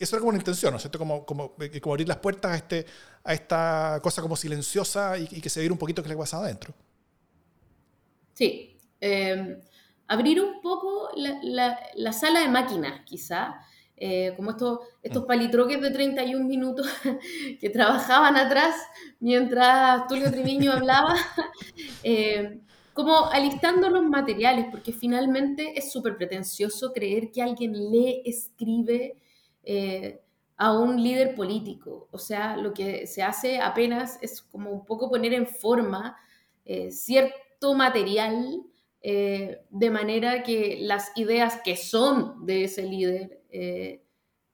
eso 0.01 0.17
era 0.17 0.21
como 0.21 0.31
una 0.31 0.39
intención, 0.39 0.73
¿no 0.73 0.79
es 0.79 0.83
cierto? 0.83 0.99
Como, 0.99 1.27
como, 1.27 1.55
como 1.81 1.93
abrir 1.93 2.09
las 2.09 2.17
puertas 2.17 2.53
a, 2.53 2.57
este, 2.57 2.87
a 3.23 3.35
esta 3.35 4.01
cosa 4.03 4.23
como 4.23 4.35
silenciosa 4.35 5.19
y, 5.19 5.27
que 5.27 5.51
se 5.51 5.61
viera 5.61 5.75
un 5.75 5.79
poquito 5.79 6.03
qué 6.03 6.09
le 6.09 6.17
pasaba 6.17 6.45
adentro. 6.45 6.73
Sí. 8.33 8.79
Em, 8.99 9.61
abrir 10.09 10.41
un 10.41 10.63
poco 10.63 11.11
la, 11.17 11.79
la, 11.95 12.13
sala 12.13 12.41
de 12.41 12.49
máquinas, 12.49 13.03
quizá. 13.05 13.61
Eh, 14.03 14.33
como 14.35 14.53
estos, 14.53 14.79
estos 15.03 15.25
mm. 15.25 15.27
palitroques 15.27 15.81
de 15.83 15.91
31 15.91 16.47
minutos 16.47 16.87
que 17.61 17.69
trabajaban 17.69 18.35
atrás 18.39 18.75
mientras 19.21 20.09
Tulio 20.09 20.31
Triviño 20.31 20.73
hablaba, 20.73 21.15
em, 22.03 22.63
como 22.95 23.27
alistando 23.27 23.91
los 23.91 24.03
materiales, 24.03 24.67
porque 24.71 24.93
finalmente 24.95 25.79
es 25.79 25.93
súper 25.93 26.17
pretencioso 26.17 26.95
creer 26.95 27.31
que 27.31 27.43
alguien 27.43 27.73
lee, 27.73 28.23
escribe, 28.25 29.17
eh, 29.63 30.23
a 30.57 30.79
un 30.79 31.03
líder 31.03 31.35
político. 31.35 32.09
O 32.11 32.19
sea, 32.19 32.57
lo 32.57 32.73
que 32.75 33.07
se 33.07 33.23
hace 33.23 33.61
apenas 33.61 34.19
es 34.23 34.43
como 34.43 34.71
un 34.71 34.85
poco 34.85 35.09
poner 35.09 35.33
en 35.33 35.47
forma 35.47 36.17
eh, 36.65 36.91
cierto 36.91 37.75
material 37.75 38.63
eh, 39.03 39.65
de 39.71 39.91
manera 39.91 40.43
que 40.43 40.79
las 40.83 41.17
ideas 41.17 41.61
que 41.65 41.77
son 41.77 42.45
de 42.45 42.65
ese 42.65 42.83
líder 42.83 43.41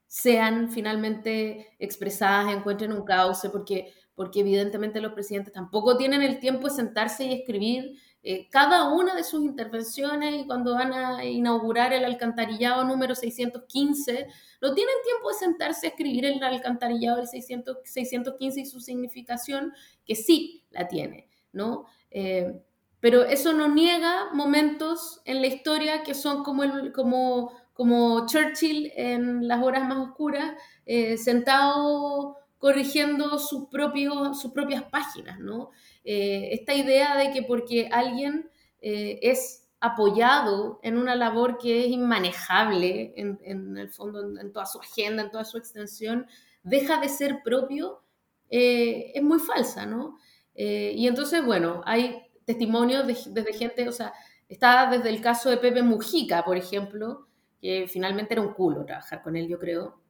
sean 0.06 0.70
finalmente 0.70 1.74
expresadas, 1.78 2.54
encuentren 2.54 2.92
un 2.92 3.04
cauce, 3.04 3.50
porque, 3.50 3.92
porque 4.14 4.40
evidentemente 4.40 5.00
los 5.00 5.12
presidentes 5.12 5.52
tampoco 5.52 5.96
tienen 5.98 6.22
el 6.22 6.38
tiempo 6.38 6.68
de 6.68 6.74
sentarse 6.74 7.26
y 7.26 7.34
escribir 7.34 7.98
eh, 8.28 8.48
cada 8.50 8.92
una 8.92 9.14
de 9.14 9.22
sus 9.22 9.44
intervenciones 9.44 10.34
y 10.34 10.46
cuando 10.48 10.74
van 10.74 10.92
a 10.92 11.24
inaugurar 11.24 11.92
el 11.92 12.04
alcantarillado 12.04 12.82
número 12.82 13.14
615, 13.14 14.26
no 14.60 14.74
tienen 14.74 14.94
tiempo 15.04 15.28
de 15.28 15.34
sentarse 15.36 15.86
a 15.86 15.90
escribir 15.90 16.24
el 16.24 16.42
alcantarillado 16.42 17.18
del 17.18 17.28
615 17.28 18.60
y 18.60 18.66
su 18.66 18.80
significación, 18.80 19.72
que 20.04 20.16
sí 20.16 20.64
la 20.72 20.88
tiene, 20.88 21.28
¿no? 21.52 21.86
Eh, 22.10 22.60
pero 22.98 23.22
eso 23.22 23.52
no 23.52 23.68
niega 23.68 24.32
momentos 24.32 25.22
en 25.24 25.40
la 25.40 25.46
historia 25.46 26.02
que 26.02 26.14
son 26.14 26.42
como, 26.42 26.64
el, 26.64 26.92
como, 26.92 27.52
como 27.74 28.26
Churchill 28.26 28.90
en 28.96 29.46
las 29.46 29.62
horas 29.62 29.86
más 29.86 29.98
oscuras, 29.98 30.56
eh, 30.84 31.16
sentado 31.16 32.38
corrigiendo 32.58 33.38
sus, 33.38 33.68
propios, 33.68 34.40
sus 34.40 34.50
propias 34.50 34.82
páginas, 34.82 35.38
¿no? 35.38 35.70
Eh, 36.08 36.54
esta 36.54 36.72
idea 36.72 37.16
de 37.16 37.32
que 37.32 37.42
porque 37.42 37.88
alguien 37.90 38.48
eh, 38.80 39.18
es 39.22 39.68
apoyado 39.80 40.78
en 40.84 40.98
una 40.98 41.16
labor 41.16 41.58
que 41.58 41.84
es 41.84 41.90
inmanejable 41.90 43.12
en, 43.16 43.76
el 43.76 43.90
fondo, 43.90 44.38
en, 44.38 44.52
toda 44.52 44.66
su 44.66 44.78
agenda, 44.78 45.24
en 45.24 45.32
toda 45.32 45.44
su 45.44 45.58
extensión, 45.58 46.28
deja 46.62 47.00
de 47.00 47.08
ser 47.08 47.42
propio, 47.42 48.04
eh, 48.50 49.10
es 49.16 49.22
muy 49.22 49.40
falsa, 49.40 49.84
¿no? 49.84 50.16
y 50.58 51.06
entonces, 51.06 51.44
bueno, 51.44 51.82
hay 51.84 52.22
testimonios 52.46 53.06
desde 53.06 53.52
gente, 53.52 53.86
o 53.86 53.92
sea, 53.92 54.14
está 54.48 54.88
desde 54.90 55.10
el 55.10 55.20
caso 55.20 55.50
de 55.50 55.58
Pepe 55.58 55.82
Mujica, 55.82 56.46
por 56.46 56.56
ejemplo, 56.56 57.26
que 57.60 57.86
finalmente 57.88 58.32
era 58.32 58.40
un 58.40 58.54
culo 58.54 58.86
trabajar 58.86 59.22
con 59.22 59.36
él, 59.36 59.48
yo 59.48 59.58
creo, 59.58 60.00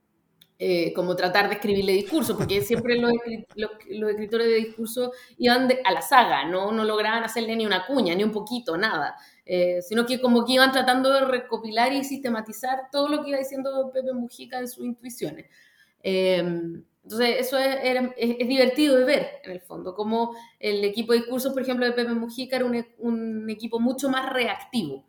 eh, 0.58 0.94
como 0.94 1.14
tratar 1.14 1.48
de 1.48 1.56
escribirle 1.56 1.92
discurso, 1.92 2.36
porque 2.36 2.60
siempre 2.62 2.96
los, 2.96 3.12
escritores 4.10 4.46
de 4.46 4.54
discurso 4.54 5.12
iban 5.36 5.68
a 5.84 5.92
la 5.92 6.00
saga, 6.00 6.46
¿no? 6.46 6.72
no 6.72 6.84
lograban 6.84 7.24
hacerle 7.24 7.56
ni 7.56 7.66
una 7.66 7.86
cuña, 7.86 8.14
ni 8.14 8.24
un 8.24 8.32
poquito, 8.32 8.76
nada, 8.78 9.16
eh, 9.44 9.82
sino 9.82 10.06
que 10.06 10.18
como 10.18 10.46
que 10.46 10.54
iban 10.54 10.72
tratando 10.72 11.12
de 11.12 11.20
recopilar 11.26 11.92
y 11.92 12.04
sistematizar 12.04 12.88
todo 12.90 13.08
lo 13.08 13.22
que 13.22 13.30
iba 13.30 13.38
diciendo 13.38 13.90
Pepe 13.92 14.14
Mujica 14.14 14.58
en 14.58 14.68
sus 14.68 14.84
intuiciones. 14.86 15.46
Em, 16.02 16.82
entonces, 17.02 17.36
eso 17.38 17.58
es, 17.58 17.76
es, 18.16 18.48
divertido 18.48 18.96
de 18.96 19.04
ver, 19.04 19.28
en 19.44 19.52
el 19.52 19.60
fondo, 19.60 19.94
como 19.94 20.34
el 20.58 20.84
equipo 20.84 21.12
de 21.12 21.18
discursos, 21.18 21.52
por 21.52 21.62
ejemplo, 21.62 21.84
de 21.84 21.92
Pepe 21.92 22.14
Mujica 22.14 22.56
era 22.56 22.64
un, 22.64 22.84
un 22.98 23.50
equipo 23.50 23.78
mucho 23.78 24.08
más 24.08 24.32
reactivo, 24.32 25.06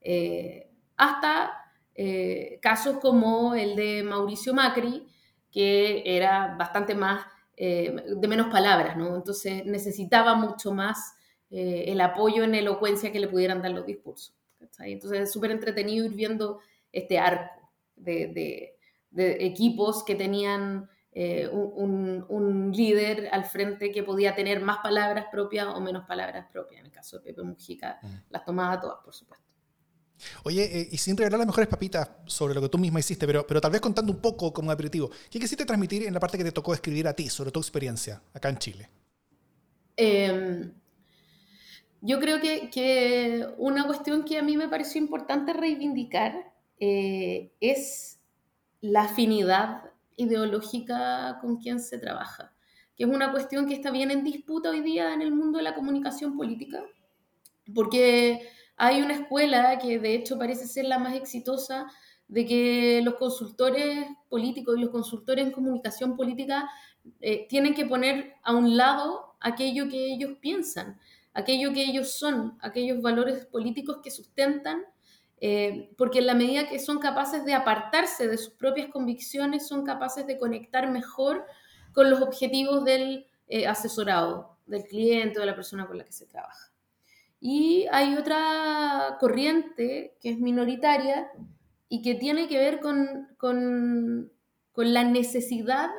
eh, 0.00 0.70
hasta 0.96 1.67
eh, 2.00 2.60
casos 2.62 2.98
como 2.98 3.56
el 3.56 3.74
de 3.74 4.04
Mauricio 4.04 4.54
Macri, 4.54 5.04
que 5.50 6.04
era 6.06 6.54
bastante 6.56 6.94
más, 6.94 7.26
eh, 7.56 8.04
de 8.16 8.28
menos 8.28 8.52
palabras, 8.52 8.96
¿no? 8.96 9.16
Entonces 9.16 9.66
necesitaba 9.66 10.36
mucho 10.36 10.72
más 10.72 11.16
eh, 11.50 11.86
el 11.88 12.00
apoyo 12.00 12.44
en 12.44 12.54
elocuencia 12.54 13.10
que 13.10 13.18
le 13.18 13.26
pudieran 13.26 13.62
dar 13.62 13.72
los 13.72 13.84
discursos. 13.84 14.32
Entonces 14.78 15.22
es 15.22 15.32
súper 15.32 15.50
entretenido 15.50 16.04
ir 16.06 16.12
viendo 16.12 16.60
este 16.92 17.18
arco 17.18 17.68
de, 17.96 18.76
equipos 19.10 20.04
que 20.04 20.14
tenían 20.14 20.88
un, 21.50 22.24
un, 22.28 22.70
líder 22.72 23.28
al 23.32 23.44
frente 23.44 23.90
que 23.90 24.04
podía 24.04 24.36
tener 24.36 24.60
más 24.60 24.78
palabras 24.78 25.26
propias 25.32 25.66
o 25.66 25.80
menos 25.80 26.06
palabras 26.06 26.46
propias. 26.52 26.78
En 26.78 26.86
el 26.86 26.92
caso 26.92 27.18
de 27.18 27.24
Pepe 27.24 27.42
Mujica, 27.42 27.98
las 28.30 28.44
tomaba 28.44 28.80
todas, 28.80 28.98
por 29.04 29.12
supuesto. 29.12 29.47
Oye, 30.44 30.80
eh, 30.80 30.88
y 30.90 30.98
sin 30.98 31.16
revelar 31.16 31.38
las 31.38 31.46
mejores 31.46 31.68
papitas 31.68 32.10
sobre 32.26 32.54
lo 32.54 32.60
que 32.60 32.68
tú 32.68 32.78
misma 32.78 33.00
hiciste, 33.00 33.26
pero, 33.26 33.46
pero 33.46 33.60
tal 33.60 33.70
vez 33.70 33.80
contando 33.80 34.12
un 34.12 34.20
poco 34.20 34.52
como 34.52 34.70
aperitivo, 34.70 35.10
¿qué 35.30 35.38
quisiste 35.38 35.64
transmitir 35.64 36.04
en 36.06 36.14
la 36.14 36.20
parte 36.20 36.38
que 36.38 36.44
te 36.44 36.52
tocó 36.52 36.74
escribir 36.74 37.06
a 37.08 37.14
ti 37.14 37.28
sobre 37.28 37.50
tu 37.50 37.60
experiencia 37.60 38.22
acá 38.32 38.48
en 38.48 38.58
Chile? 38.58 38.90
Em, 39.96 40.72
yo 42.00 42.20
creo 42.20 42.40
que, 42.40 43.46
una 43.58 43.86
cuestión 43.86 44.24
que 44.24 44.38
a 44.38 44.42
mí 44.42 44.56
me 44.56 44.68
pareció 44.68 45.00
importante 45.00 45.52
reivindicar 45.52 46.52
eh, 46.78 47.52
es 47.60 48.20
la 48.80 49.02
afinidad 49.02 49.82
ideológica 50.16 51.38
con 51.40 51.56
quien 51.56 51.80
se 51.80 51.98
trabaja, 51.98 52.54
que 52.96 53.04
es 53.04 53.10
una 53.10 53.32
cuestión 53.32 53.66
que 53.66 53.74
está 53.74 53.90
bien 53.90 54.10
en 54.10 54.22
disputa 54.22 54.70
hoy 54.70 54.80
día 54.80 55.12
en 55.14 55.22
el 55.22 55.32
mundo 55.32 55.58
de 55.58 55.64
la 55.64 55.74
comunicación 55.74 56.36
política, 56.36 56.84
porque 57.74 58.48
hay 58.78 59.02
una 59.02 59.14
escuela 59.14 59.76
que 59.78 59.98
de 59.98 60.14
hecho 60.14 60.38
parece 60.38 60.66
ser 60.66 60.84
la 60.84 60.98
más 60.98 61.14
exitosa 61.14 61.88
de 62.28 62.46
que 62.46 63.00
los 63.02 63.14
consultores 63.14 64.06
políticos 64.28 64.76
y 64.76 64.80
los 64.80 64.90
consultores 64.90 65.44
en 65.44 65.52
comunicación 65.52 66.16
política 66.16 66.70
eh, 67.20 67.46
tienen 67.48 67.74
que 67.74 67.86
poner 67.86 68.34
a 68.42 68.54
un 68.54 68.76
lado 68.76 69.34
aquello 69.40 69.88
que 69.88 70.12
ellos 70.12 70.38
piensan, 70.40 70.98
aquello 71.34 71.72
que 71.72 71.82
ellos 71.82 72.12
son, 72.12 72.56
aquellos 72.60 73.02
valores 73.02 73.46
políticos 73.46 73.98
que 74.02 74.12
sustentan, 74.12 74.84
eh, 75.40 75.90
porque 75.96 76.20
en 76.20 76.26
la 76.26 76.34
medida 76.34 76.68
que 76.68 76.78
son 76.78 76.98
capaces 76.98 77.44
de 77.44 77.54
apartarse 77.54 78.28
de 78.28 78.38
sus 78.38 78.54
propias 78.54 78.90
convicciones, 78.90 79.66
son 79.66 79.84
capaces 79.84 80.26
de 80.26 80.38
conectar 80.38 80.90
mejor 80.90 81.46
con 81.92 82.10
los 82.10 82.20
objetivos 82.20 82.84
del 82.84 83.26
eh, 83.48 83.66
asesorado, 83.66 84.56
del 84.66 84.84
cliente 84.84 85.38
o 85.38 85.40
de 85.40 85.46
la 85.46 85.56
persona 85.56 85.86
con 85.86 85.98
la 85.98 86.04
que 86.04 86.12
se 86.12 86.26
trabaja. 86.26 86.70
Y 87.40 87.86
hay 87.92 88.16
otra 88.16 89.16
corriente 89.20 90.16
que 90.20 90.30
es 90.30 90.38
minoritaria 90.38 91.30
y 91.88 92.02
que 92.02 92.14
tiene 92.14 92.48
que 92.48 92.58
ver 92.58 92.80
con, 92.80 93.28
con, 93.38 94.32
con 94.72 94.92
la 94.92 95.04
necesidad 95.04 95.90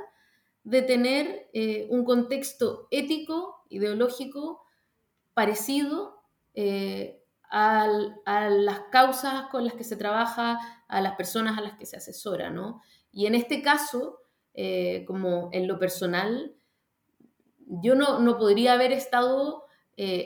de 0.63 0.81
tener 0.81 1.49
eh, 1.53 1.87
un 1.89 2.03
contexto 2.03 2.87
ético, 2.91 3.63
ideológico, 3.69 4.65
parecido 5.33 6.21
eh, 6.53 7.23
a, 7.49 7.87
a, 8.25 8.49
las 8.49 8.81
causas 8.91 9.45
con 9.49 9.63
las 9.63 9.73
que 9.73 9.83
se 9.83 9.95
trabaja, 9.95 10.59
a 10.87 11.01
las 11.01 11.15
personas 11.15 11.57
a 11.57 11.61
las 11.61 11.77
que 11.77 11.85
se 11.85 11.97
asesora, 11.97 12.49
¿no? 12.49 12.81
Y 13.11 13.25
en 13.25 13.35
este 13.35 13.61
caso, 13.61 14.19
eh, 14.53 15.05
como 15.07 15.49
en 15.53 15.67
lo 15.67 15.79
personal, 15.79 16.53
yo 17.65 17.95
no, 17.95 18.19
no 18.19 18.37
podría 18.37 18.73
haber 18.73 18.91
estado 18.91 19.63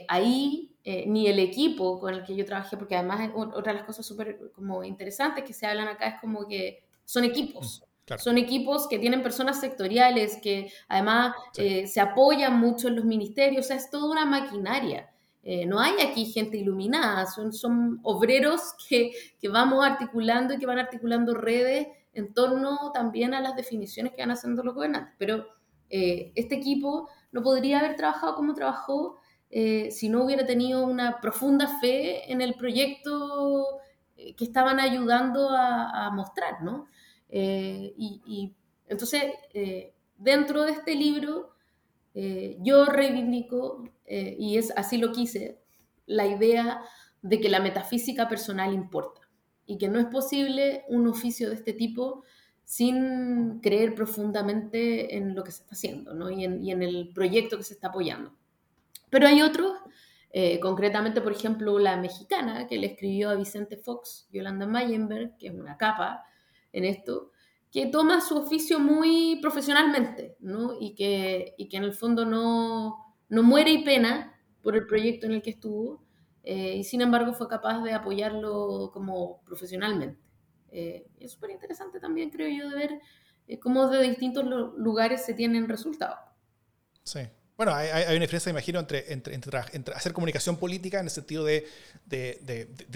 ahí 0.08 0.73
eh, 0.86 1.06
ni 1.08 1.28
el 1.28 1.40
equipo 1.40 1.98
con 1.98 2.14
el 2.14 2.26
que 2.26 2.36
yo 2.36 2.46
trabajé, 2.46 2.76
porque 2.76 2.98
además 2.98 3.32
otra 3.34 3.72
de 3.72 3.80
las 3.80 3.88
cosas 3.88 4.06
súper 4.06 4.52
como 4.54 4.84
interesantes 4.84 5.46
que 5.46 5.54
se 5.54 5.66
hablan 5.66 5.88
acá 5.88 6.10
es 6.10 6.20
como 6.20 6.46
que 6.46 6.84
son 7.06 7.24
equipos. 7.24 7.84
Mm, 8.06 8.14
son 8.18 8.38
equipos 8.38 8.90
que 8.90 9.00
tienen 9.00 9.24
personas 9.24 9.62
sectoriales, 9.62 10.40
que 10.44 10.70
además 10.90 11.36
eh, 11.58 11.88
se 11.88 12.02
apoyan 12.02 12.60
mucho 12.60 12.90
en 12.90 12.98
los 12.98 13.06
ministerios, 13.06 13.66
o 13.66 13.68
sea, 13.70 13.78
es 13.78 13.90
toda 13.90 14.12
una 14.12 14.26
maquinaria 14.26 15.10
Eh, 15.46 15.66
no 15.66 15.80
hay 15.80 15.96
aquí 16.02 16.26
gente 16.26 16.58
iluminada, 16.58 17.26
son, 17.26 17.52
son 17.52 18.00
obreros 18.04 18.62
que, 18.90 19.12
que, 19.40 19.50
vamos 19.50 19.86
articulando 19.86 20.54
y 20.54 20.58
que 20.58 20.66
van 20.66 20.80
articulando 20.80 21.34
redes 21.34 21.88
en 22.14 22.34
torno 22.34 22.92
también 22.94 23.34
a 23.34 23.42
las 23.42 23.56
definiciones 23.56 24.14
que 24.14 24.22
van 24.22 24.32
haciendo 24.32 24.64
los 24.64 24.74
gobernantes. 24.76 25.16
Pero 25.18 25.46
este 25.90 26.56
equipo 26.56 27.10
no 27.32 27.44
podría 27.44 27.80
haber 27.80 27.96
trabajado 27.96 28.36
como 28.36 28.54
trabajó 28.54 29.20
eh, 29.56 29.92
si 29.92 30.10
no 30.10 30.24
hubiera 30.24 30.46
tenido 30.46 30.86
una 30.86 31.22
profunda 31.22 31.80
fe 31.80 32.32
en 32.32 32.42
el 32.42 32.56
proyecto 32.56 33.80
que 34.16 34.44
estaban 34.44 34.80
ayudando 34.80 35.50
a, 35.50 36.08
a 36.08 36.12
mostrar, 36.12 36.64
¿no? 36.64 36.88
y, 37.30 38.22
y, 38.26 38.56
entonces, 38.88 39.24
dentro 40.18 40.64
de 40.64 40.72
este 40.72 40.96
libro, 40.96 41.56
yo 42.62 42.86
reivindico 42.86 43.84
eh, 44.06 44.36
y 44.38 44.58
es 44.58 44.72
así 44.76 44.98
lo 44.98 45.12
quise, 45.12 45.60
la 46.06 46.28
idea 46.28 46.82
de 47.22 47.40
que 47.40 47.50
la 47.50 47.60
metafísica 47.60 48.28
personal 48.28 48.74
importa 48.74 49.22
y 49.66 49.78
que 49.78 49.88
no 49.88 50.00
es 50.00 50.08
posible 50.08 50.84
un 50.90 51.08
oficio 51.08 51.50
de 51.50 51.56
este 51.56 51.74
tipo 51.74 52.24
sin 52.66 53.60
creer 53.62 53.96
profundamente 53.96 55.18
en 55.18 55.36
lo 55.36 55.44
que 55.44 55.52
se 55.52 55.64
está 55.64 55.76
haciendo 55.76 56.14
¿no? 56.14 56.30
y, 56.30 56.44
en, 56.44 56.84
el 56.84 57.12
proyecto 57.14 57.58
que 57.58 57.64
se 57.64 57.74
está 57.74 57.88
apoyando. 57.88 58.36
Pero 59.14 59.28
hay 59.28 59.44
otros, 59.44 59.74
eh, 60.32 60.60
concretamente, 60.60 61.22
por 61.22 61.34
ejemplo, 61.34 61.78
la 61.78 61.98
mexicana 61.98 62.66
que 62.66 62.80
le 62.80 62.88
escribió 62.88 63.30
a 63.30 63.36
Vicente 63.36 63.78
Fox, 63.78 64.28
Yolanda 64.32 64.66
Mayenberg, 64.66 65.38
que 65.38 65.50
es 65.50 65.54
una 65.54 65.78
capa 65.78 66.26
en 66.72 66.84
esto, 66.84 67.30
que 67.72 67.86
toma 67.86 68.22
su 68.22 68.36
oficio 68.36 68.80
muy 68.80 69.38
profesionalmente 69.40 70.36
¿no? 70.40 70.72
y, 70.80 70.96
que, 70.96 71.54
y 71.60 71.70
que 71.70 71.78
en 71.78 71.84
el 71.84 71.94
fondo 71.94 72.26
no, 72.26 73.16
no 73.30 73.44
muere 73.44 73.70
y 73.70 73.84
pena 73.84 74.34
por 74.64 74.76
el 74.76 74.88
proyecto 74.88 75.28
en 75.28 75.34
el 75.34 75.44
que 75.44 75.52
estuvo 75.52 76.04
eh, 76.44 76.78
y 76.78 76.84
sin 76.84 77.02
embargo 77.02 77.34
fue 77.34 77.48
capaz 77.48 77.84
de 77.84 77.94
apoyarlo 77.94 78.90
como 78.92 79.44
profesionalmente. 79.44 80.20
Eh, 80.72 81.06
es 81.20 81.34
súper 81.34 81.52
interesante 81.52 82.00
también, 82.00 82.32
creo 82.32 82.50
yo, 82.50 82.68
de 82.68 82.76
ver 82.76 83.00
eh, 83.48 83.60
cómo 83.60 83.88
de 83.90 84.02
distintos 84.02 84.44
lugares 84.76 85.24
se 85.24 85.36
tienen 85.36 85.70
resultados. 85.70 86.18
Sí. 87.04 87.20
Bueno, 87.56 87.74
hay, 87.76 88.16
una 88.16 88.20
diferencia, 88.20 88.50
imagino, 88.50 88.80
entre, 88.80 89.14
entre, 89.14 89.36
entre, 89.36 89.94
hacer 89.94 90.12
comunicación 90.12 90.58
política 90.58 91.00
en 91.00 91.06
el 91.06 91.12
sentido 91.12 91.46
de, 91.46 91.68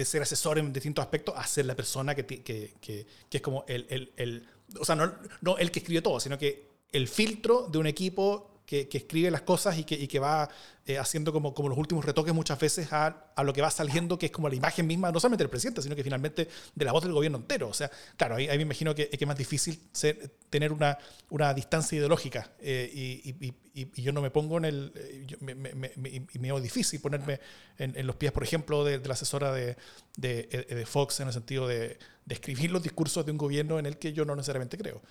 ser 0.04 0.22
asesor 0.22 0.58
en 0.58 0.74
distintos 0.74 1.04
aspectos, 1.04 1.36
a 1.38 1.46
ser 1.46 1.66
la 1.66 1.76
persona 1.76 2.16
que, 2.16 2.26
que, 2.26 2.74
que, 2.82 3.06
es 3.30 3.42
como 3.42 3.66
el, 3.68 4.48
o 4.80 4.84
sea, 4.86 4.96
no, 4.96 5.14
no 5.42 5.58
el 5.58 5.70
que 5.72 5.80
escribe 5.80 6.02
todo, 6.02 6.20
sino 6.20 6.38
que 6.40 6.68
el 6.92 7.08
filtro 7.08 7.68
de 7.68 7.78
un 7.78 7.88
equipo 7.88 8.57
que, 8.68 8.90
escribe 8.92 9.32
las 9.32 9.42
cosas 9.44 9.78
y 9.78 9.86
que, 9.86 9.96
y 9.96 10.08
que 10.08 10.20
va 10.20 10.50
eh, 10.86 10.98
haciendo 10.98 11.32
como, 11.32 11.54
como 11.54 11.70
los 11.70 11.78
últimos 11.78 12.04
retoques 12.04 12.34
muchas 12.34 12.60
veces 12.60 12.92
a, 12.92 13.32
a, 13.34 13.44
lo 13.44 13.54
que 13.54 13.62
va 13.62 13.72
saliendo, 13.72 14.20
que 14.20 14.26
es 14.26 14.32
como 14.32 14.50
la 14.50 14.56
imagen 14.56 14.86
misma, 14.86 15.10
no 15.10 15.22
solamente 15.22 15.46
del 15.46 15.50
presidente, 15.50 15.82
sino 15.82 15.96
que 15.96 16.04
finalmente 16.04 16.50
de 16.76 16.86
la 16.86 16.92
voz 16.92 17.02
del 17.02 17.14
gobierno 17.14 17.38
entero. 17.38 17.70
O 17.70 17.74
sea, 17.74 17.90
claro, 18.18 18.36
ahí, 18.36 18.50
ahí 18.50 18.58
me 18.58 18.64
imagino 18.64 18.94
que, 18.94 19.08
que, 19.08 19.18
es 19.24 19.28
más 19.28 19.38
difícil 19.38 19.80
ser, 19.94 20.36
tener 20.50 20.74
una, 20.74 20.98
una 21.30 21.54
distancia 21.54 21.98
ideológica 21.98 22.52
eh, 22.60 22.92
y, 22.94 23.30
y, 23.30 23.56
y, 23.74 24.02
yo 24.02 24.12
no 24.12 24.22
me 24.22 24.32
pongo 24.32 24.58
en 24.58 24.66
el... 24.66 24.92
Eh, 24.96 25.38
me, 25.40 25.56
me, 25.56 25.74
me, 25.74 25.92
me, 25.96 26.56
es 26.58 26.64
difícil 26.64 27.00
ponerme 27.00 27.40
en, 27.78 27.98
en, 27.98 28.06
los 28.06 28.18
pies, 28.18 28.34
por 28.34 28.44
ejemplo, 28.44 28.84
de, 28.84 29.00
de 29.00 29.08
la 29.08 29.14
asesora 29.14 29.54
de, 29.54 29.78
de, 30.18 30.44
de, 30.70 30.86
Fox 30.86 31.22
en 31.22 31.28
el 31.28 31.34
sentido 31.34 31.70
de, 31.70 31.98
de 32.26 32.34
escribir 32.36 32.72
los 32.72 32.84
discursos 32.84 33.26
de 33.26 33.32
un 33.32 33.38
gobierno 33.38 33.80
en 33.80 33.86
el 33.86 33.98
que 33.98 34.12
yo 34.12 34.26
no 34.26 34.36
necesariamente 34.36 34.78
creo. 34.78 35.02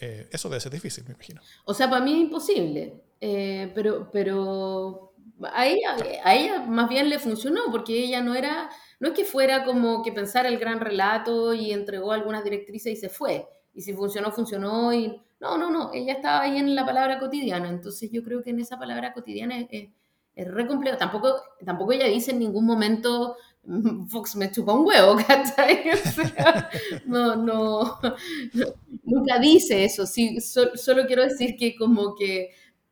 Eh, 0.00 0.28
eso 0.30 0.48
debe 0.48 0.60
ser 0.60 0.72
difícil, 0.72 1.04
me 1.04 1.12
imagino. 1.12 1.40
O 1.64 1.74
sea, 1.74 1.88
para 1.90 2.02
mí 2.02 2.12
es 2.12 2.20
imposible, 2.20 3.02
eh, 3.20 3.70
pero, 3.74 4.10
pero 4.10 5.12
a, 5.52 5.66
ella, 5.66 5.96
a 6.24 6.34
ella 6.34 6.60
más 6.66 6.88
bien 6.88 7.08
le 7.08 7.18
funcionó, 7.18 7.62
porque 7.70 8.04
ella 8.04 8.22
no 8.22 8.34
era, 8.34 8.70
no 8.98 9.08
es 9.08 9.14
que 9.14 9.24
fuera 9.24 9.64
como 9.64 10.02
que 10.02 10.12
pensara 10.12 10.48
el 10.48 10.58
gran 10.58 10.80
relato 10.80 11.52
y 11.54 11.72
entregó 11.72 12.12
algunas 12.12 12.44
directrices 12.44 12.92
y 12.94 12.96
se 12.96 13.08
fue, 13.08 13.46
y 13.74 13.82
si 13.82 13.92
funcionó, 13.92 14.32
funcionó, 14.32 14.92
y 14.92 15.20
no, 15.38 15.58
no, 15.58 15.70
no, 15.70 15.90
ella 15.92 16.14
estaba 16.14 16.42
ahí 16.42 16.56
en 16.56 16.74
la 16.74 16.84
palabra 16.84 17.18
cotidiana, 17.18 17.68
entonces 17.68 18.10
yo 18.10 18.22
creo 18.22 18.42
que 18.42 18.50
en 18.50 18.60
esa 18.60 18.78
palabra 18.78 19.12
cotidiana 19.12 19.58
es, 19.58 19.90
es, 20.34 20.48
re 20.48 20.66
complejo, 20.66 20.96
tampoco, 20.96 21.42
tampoco 21.64 21.92
ella 21.92 22.06
dice 22.06 22.30
en 22.30 22.38
ningún 22.38 22.64
momento 22.64 23.36
Fox 24.08 24.36
me 24.36 24.50
chupa 24.50 24.72
un 24.72 24.86
huevo, 24.86 25.16
¿cachai? 25.26 25.90
no, 27.06 27.36
no, 27.36 27.98
nunca 29.04 29.38
dice 29.38 29.84
eso, 29.84 30.06
sí, 30.06 30.38
solo 30.40 31.06
quiero 31.06 31.22
decir 31.22 31.56
que 31.56 31.74
como 31.76 32.14
que 32.14 32.50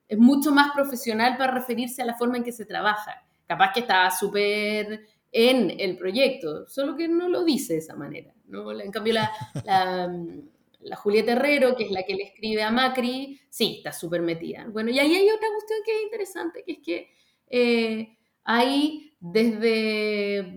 es 0.09 0.19
mucho 0.19 0.53
más 0.53 0.73
profesional 0.73 1.37
para 1.37 1.53
referirse 1.53 2.03
a 2.03 2.07
la 2.07 2.15
forma 2.15 2.39
en 2.39 2.45
que 2.45 2.53
se 2.53 2.65
trabaja. 2.65 3.27
Capaz 3.47 3.73
que 3.73 3.81
estaba 3.81 4.11
súper 4.11 5.07
en 5.31 5.79
el 5.79 5.97
proyecto, 5.97 6.67
solo 6.67 6.97
que 6.97 7.09
no 7.09 7.29
lo 7.29 7.45
dice 7.45 7.75
de 7.75 7.79
esa 7.81 7.95
manera. 7.95 8.35
¿no? 8.47 8.71
En 8.81 8.91
cambio, 8.91 9.15
la, 9.15 9.31
la, 9.65 10.97
Julieta 10.97 11.33
Herrero, 11.33 11.77
que 11.77 11.85
es 11.85 11.91
la 11.91 12.03
que 12.03 12.15
le 12.15 12.25
escribe 12.25 12.63
a 12.63 12.71
Macri, 12.71 13.39
sí, 13.51 13.77
está 13.79 13.93
súper 13.93 14.23
metida. 14.23 14.67
Bueno, 14.71 14.91
y 14.91 14.99
ahí 14.99 15.15
hay 15.15 15.29
otra 15.29 15.49
cuestión 15.53 15.81
que 15.85 15.97
es 15.97 16.03
interesante, 16.03 16.65
que 16.65 16.73
es 16.73 16.79
que 16.79 17.11
eh, 17.51 18.18
hay 18.51 19.13
desde, 19.21 20.55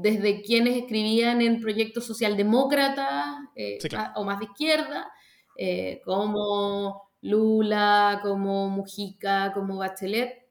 desde 0.00 0.42
quienes 0.42 0.76
escribían 0.76 1.42
en 1.42 1.60
proyectos 1.60 2.06
socialdemócratas 2.06 3.38
eh, 3.56 3.78
o 4.14 4.24
más 4.24 4.38
de 4.38 4.44
izquierda, 4.44 5.10
eh, 5.58 6.00
como 6.04 7.10
Lula, 7.22 8.20
como 8.22 8.68
Mujica, 8.68 9.52
como 9.52 9.78
Bachelet, 9.78 10.46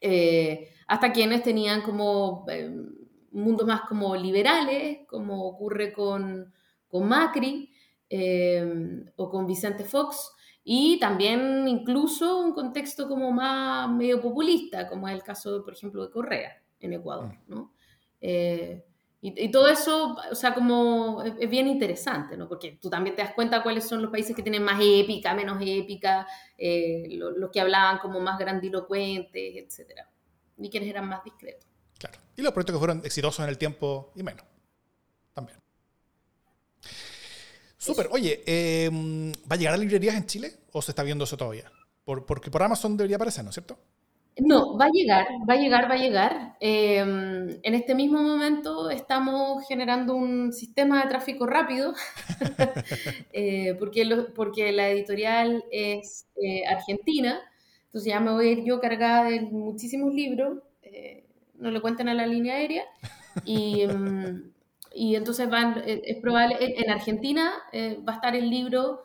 eh, 0.00 0.70
hasta 0.88 1.12
quienes 1.12 1.42
tenían 1.42 1.82
como 1.82 2.46
mundos 3.32 3.66
más 3.66 3.82
como 3.82 4.16
liberales, 4.16 5.00
como 5.06 5.44
ocurre 5.44 5.92
con, 5.92 6.50
con 6.88 7.06
Macri 7.06 7.74
o 9.16 9.28
con 9.28 9.46
Vicente 9.46 9.84
Fox, 9.84 10.32
y 10.64 10.98
también 10.98 11.66
incluso 11.66 12.38
un 12.38 12.52
contexto 12.52 13.08
como 13.08 13.32
más 13.32 13.90
medio 13.90 14.20
populista, 14.20 14.88
como 14.88 15.08
es 15.08 15.14
el 15.14 15.22
caso, 15.22 15.64
por 15.64 15.74
ejemplo, 15.74 16.04
de 16.04 16.10
Correa 16.10 16.62
en 16.80 16.92
Ecuador, 16.92 17.26
mm. 17.26 17.38
¿no? 17.48 17.72
Eh, 18.20 18.84
y, 19.22 19.50
todo 19.50 19.68
eso, 19.68 20.16
o 20.30 20.34
sea, 20.34 20.54
como 20.54 21.22
es, 21.22 21.50
bien 21.50 21.66
interesante, 21.66 22.38
¿no? 22.38 22.48
Porque 22.48 22.78
tú 22.80 22.88
también 22.88 23.14
te 23.14 23.20
das 23.20 23.34
cuenta 23.34 23.62
cuáles 23.62 23.86
son 23.86 24.00
los 24.00 24.10
países 24.10 24.34
que 24.34 24.42
tienen 24.42 24.62
más 24.62 24.80
épica, 24.82 25.34
menos 25.34 25.58
épica, 25.60 26.26
eh, 26.56 27.06
los 27.10 27.50
que 27.50 27.60
hablaban 27.60 27.98
como 27.98 28.18
más 28.18 28.38
grandilocuentes, 28.38 29.56
etc. 29.56 30.06
Y 30.56 30.70
quienes 30.70 30.88
eran 30.88 31.06
más 31.06 31.22
discretos. 31.22 31.68
Claro. 31.98 32.18
Y 32.34 32.40
los 32.40 32.52
proyectos 32.52 32.76
que 32.76 32.78
fueron 32.78 33.02
exitosos 33.04 33.44
en 33.44 33.50
el 33.50 33.58
tiempo 33.58 34.10
y 34.14 34.22
menos. 34.22 34.46
También. 35.34 35.58
Súper. 37.80 38.08
Oye, 38.12 38.42
em, 38.44 39.32
¿va 39.50 39.54
a 39.54 39.56
llegar 39.56 39.72
a 39.72 39.78
librerías 39.78 40.14
en 40.14 40.26
Chile 40.26 40.52
o 40.72 40.82
se 40.82 40.92
está 40.92 41.02
viendo 41.02 41.24
eso 41.24 41.36
todavía? 41.36 41.70
porque 42.26 42.50
por 42.50 42.60
Amazon 42.60 42.96
debería 42.96 43.16
aparecer, 43.16 43.44
¿no 43.44 43.50
es 43.50 43.54
cierto? 43.54 43.78
No, 44.36 44.76
va 44.76 44.86
a 44.86 44.90
llegar, 44.90 45.26
va 45.48 45.54
a 45.54 45.56
llegar, 45.56 45.88
va 45.88 45.94
a 45.94 45.98
llegar. 45.98 46.56
Em, 46.60 47.58
en 47.62 47.74
este 47.74 47.94
mismo 47.94 48.20
momento 48.20 48.90
estamos 48.90 49.64
generando 49.68 50.16
un 50.16 50.52
sistema 50.52 51.02
de 51.02 51.08
tráfico 51.08 51.46
rápido, 51.46 51.94
eh, 53.32 53.76
porque, 53.78 54.04
porque 54.34 54.72
la 54.72 54.88
editorial 54.88 55.64
es 55.70 56.26
eh, 56.42 56.64
argentina, 56.66 57.40
entonces 57.86 58.10
ya 58.12 58.18
me 58.18 58.32
voy 58.32 58.48
a 58.48 58.52
ir 58.52 58.64
yo 58.64 58.80
cargada 58.80 59.30
de 59.30 59.40
muchísimos 59.42 60.12
libros, 60.12 60.58
eh, 60.82 61.26
no 61.54 61.70
le 61.70 61.80
cuenten 61.80 62.08
a 62.08 62.14
la 62.14 62.26
línea 62.26 62.56
aérea, 62.56 62.84
y, 63.44 63.82
em, 63.82 64.50
y 64.92 65.14
entonces 65.14 65.48
van, 65.48 65.82
es 65.86 66.16
probable, 66.20 66.56
en 66.60 66.90
Argentina 66.90 67.52
va 68.06 68.12
a 68.12 68.16
estar 68.16 68.34
el 68.34 68.50
libro 68.50 69.02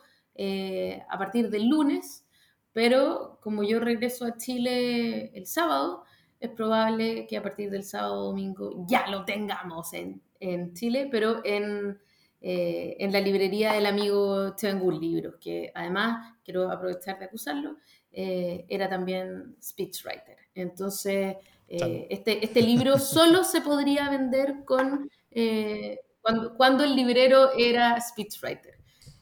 a 1.08 1.18
partir 1.18 1.48
del 1.50 1.68
lunes, 1.68 2.24
pero 2.72 3.38
como 3.40 3.62
yo 3.62 3.80
regreso 3.80 4.24
a 4.24 4.36
Chile 4.36 5.30
el 5.36 5.46
sábado, 5.46 6.04
es 6.40 6.50
probable 6.50 7.26
que 7.26 7.36
a 7.36 7.42
partir 7.42 7.70
del 7.70 7.84
sábado 7.84 8.26
domingo 8.26 8.84
ya 8.86 9.06
lo 9.08 9.24
tengamos 9.24 9.92
en, 9.92 10.20
en 10.40 10.74
Chile, 10.74 11.08
pero 11.10 11.44
en, 11.44 11.98
eh, 12.40 12.96
en, 12.98 13.12
la 13.12 13.20
librería 13.20 13.72
del 13.72 13.86
amigo 13.86 14.54
Tevengur 14.54 14.94
Libros, 14.94 15.36
que 15.40 15.72
además, 15.74 16.34
quiero 16.44 16.70
aprovechar 16.70 17.18
de 17.18 17.24
acusarlo, 17.24 17.76
eh, 18.12 18.64
era 18.68 18.88
también 18.88 19.56
speechwriter. 19.62 20.36
Entonces, 20.54 21.36
eh, 21.68 22.06
este, 22.10 22.44
este 22.44 22.62
libro 22.62 22.98
solo 22.98 23.42
se 23.42 23.60
podría 23.60 24.10
vender 24.10 24.64
con 24.64 25.10
cuando, 26.22 26.56
cuando 26.56 26.84
el 26.84 26.96
librero 26.96 27.52
era 27.56 28.00
speechwriter. 28.00 28.76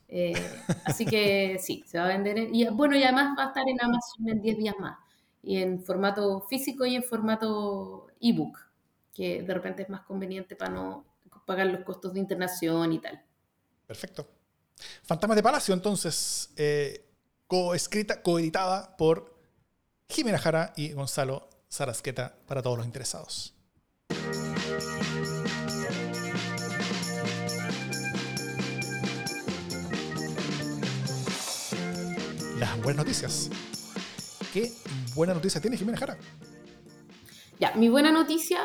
Eh, 0.07 0.33
así 0.85 1.05
que 1.05 1.57
sí, 1.59 1.83
se 1.85 1.97
va 1.97 2.05
a 2.05 2.07
vender. 2.07 2.49
y 2.51 2.65
bueno, 2.69 2.95
y 2.95 3.03
además 3.03 3.35
va 3.37 3.45
a 3.45 3.47
estar 3.47 3.67
en 3.67 3.81
Amazon 3.81 4.29
en 4.29 4.41
10 4.41 4.57
días 4.57 4.75
más. 4.79 4.97
Y 5.43 5.57
en 5.57 5.83
formato 5.83 6.41
físico 6.49 6.85
y 6.85 6.95
en 6.95 7.03
formato 7.03 8.07
ebook, 8.19 8.57
que 9.13 9.43
de 9.43 9.53
repente 9.53 9.83
es 9.83 9.89
más 9.89 10.01
conveniente 10.01 10.55
para 10.55 10.71
no 10.71 11.05
pagar 11.45 11.67
los 11.67 11.83
costos 11.83 12.13
de 12.13 12.19
internación 12.19 12.93
y 12.93 12.99
tal. 12.99 13.23
Perfecto. 13.85 14.27
Fantasmas 15.03 15.35
de 15.35 15.43
Palacio, 15.43 15.73
entonces, 15.73 16.49
eh, 16.57 17.05
coescrita, 17.47 18.23
coeditada 18.23 18.97
por 18.97 19.35
Jimena 20.09 20.39
Jara 20.39 20.73
y 20.75 20.93
Gonzalo 20.93 21.49
Sarasqueta 21.69 22.35
para 22.47 22.61
todos 22.61 22.77
los 22.77 22.85
interesados. 22.85 23.53
Las 32.59 32.81
buenas 32.81 33.03
noticias. 33.03 33.49
¿Qué 34.53 34.71
buena 35.13 35.33
noticia 35.33 35.59
tiene 35.59 35.75
Jimena 35.75 35.97
Jara? 35.97 36.17
Ya, 37.59 37.73
mi 37.75 37.89
buena 37.89 38.13
noticia 38.13 38.61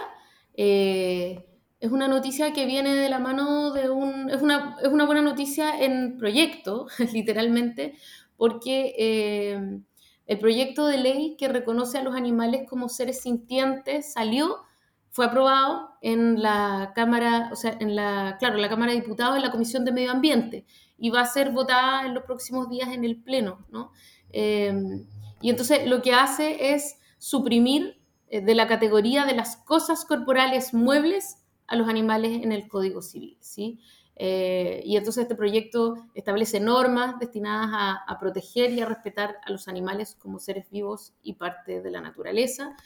eh, 0.55 1.45
es 1.81 1.91
una 1.91 2.07
noticia 2.07 2.53
que 2.53 2.67
viene 2.67 2.95
de 2.95 3.09
la 3.09 3.19
mano 3.19 3.73
de 3.73 3.91
un... 3.91 4.31
Es 4.31 4.43
una, 4.43 4.77
es 4.81 4.89
una 4.89 5.07
buena 5.07 5.23
noticia 5.23 5.83
en 5.83 6.19
proyecto, 6.19 6.87
literalmente, 7.13 7.95
porque 8.37 8.95
eh, 8.97 9.81
el 10.27 10.39
proyecto 10.39 10.87
de 10.87 10.99
ley 10.99 11.37
que 11.37 11.49
reconoce 11.49 11.99
a 11.99 12.05
los 12.05 12.15
animales 12.15 12.69
como 12.69 12.89
seres 12.89 13.21
sintientes 13.23 14.13
salió, 14.13 14.59
fue 15.11 15.27
aprobado 15.27 15.91
en 16.01 16.41
la 16.41 16.93
Cámara, 16.95 17.51
o 17.53 17.57
sea, 17.57 17.77
en 17.81 17.97
la, 17.97 18.37
claro, 18.39 18.55
en 18.55 18.63
la 18.63 18.69
Cámara 18.69 18.93
de 18.93 19.01
Diputados, 19.01 19.35
en 19.35 19.43
la 19.43 19.51
Comisión 19.51 19.85
de 19.85 19.91
Medio 19.91 20.13
Ambiente, 20.13 20.65
y 21.01 21.11
va 21.11 21.23
a 21.23 21.27
ser 21.27 21.51
votada 21.51 22.07
en 22.07 22.15
los 22.15 22.25
próximos 22.25 22.69
días 22.69 22.91
en 22.91 23.05
el 23.05 23.17
Pleno, 23.17 23.67
¿no? 23.71 23.91
Eh, 24.33 24.73
y 25.41 25.51
entonces 25.51 25.87
lo 25.87 26.03
que 26.03 26.13
hace 26.13 26.75
es 26.75 26.99
suprimir 27.19 28.01
eh, 28.29 28.41
de 28.41 28.55
la 28.55 28.69
categoría 28.69 29.25
de 29.25 29.35
las 29.35 29.57
cosas 29.57 30.05
corporales 30.05 30.73
muebles 30.75 31.39
a 31.67 31.77
los 31.77 31.89
animales 31.89 32.43
en 32.43 32.53
el 32.53 32.69
Código 32.69 33.03
Civil, 33.03 33.37
¿sí? 33.41 33.81
Eh, 34.23 34.83
y 34.85 34.99
entonces 34.99 35.23
este 35.23 35.35
proyecto 35.35 35.95
establece 36.15 36.61
normas 36.61 37.19
destinadas 37.19 38.03
a, 38.07 38.19
proteger 38.21 38.71
y 38.71 38.81
a 38.81 38.85
respetar 38.85 39.39
a 39.47 39.51
los 39.51 39.67
animales 39.67 40.15
como 40.21 40.39
seres 40.39 40.69
vivos 40.71 41.15
y 41.23 41.35
parte 41.35 41.81
de 41.81 41.91
la 41.91 42.03
naturaleza. 42.03 42.77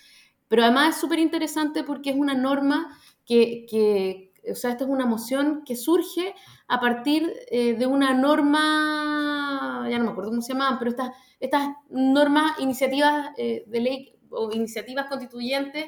Pero 0.46 0.62
además 0.62 0.94
es 0.94 1.00
súper 1.00 1.18
interesante 1.18 1.82
porque 1.82 2.10
es 2.10 2.16
una 2.16 2.34
norma 2.34 2.96
que, 3.26 4.32
o 4.50 4.54
sea, 4.54 4.70
esta 4.70 4.84
es 4.84 4.90
una 4.90 5.06
moción 5.06 5.62
que 5.64 5.76
surge 5.76 6.34
a 6.68 6.80
partir 6.80 7.32
eh, 7.50 7.74
de 7.74 7.86
una 7.86 8.14
norma, 8.14 9.86
ya 9.90 9.98
no 9.98 10.04
me 10.04 10.10
acuerdo 10.10 10.30
cómo 10.30 10.42
se 10.42 10.52
llamaban, 10.52 10.78
pero 10.78 10.90
estas, 10.90 11.10
estas 11.40 11.68
normas, 11.90 12.58
iniciativas 12.58 13.30
eh, 13.36 13.64
de 13.66 13.80
ley 13.80 14.16
o 14.30 14.52
iniciativas 14.52 15.06
constituyentes 15.06 15.86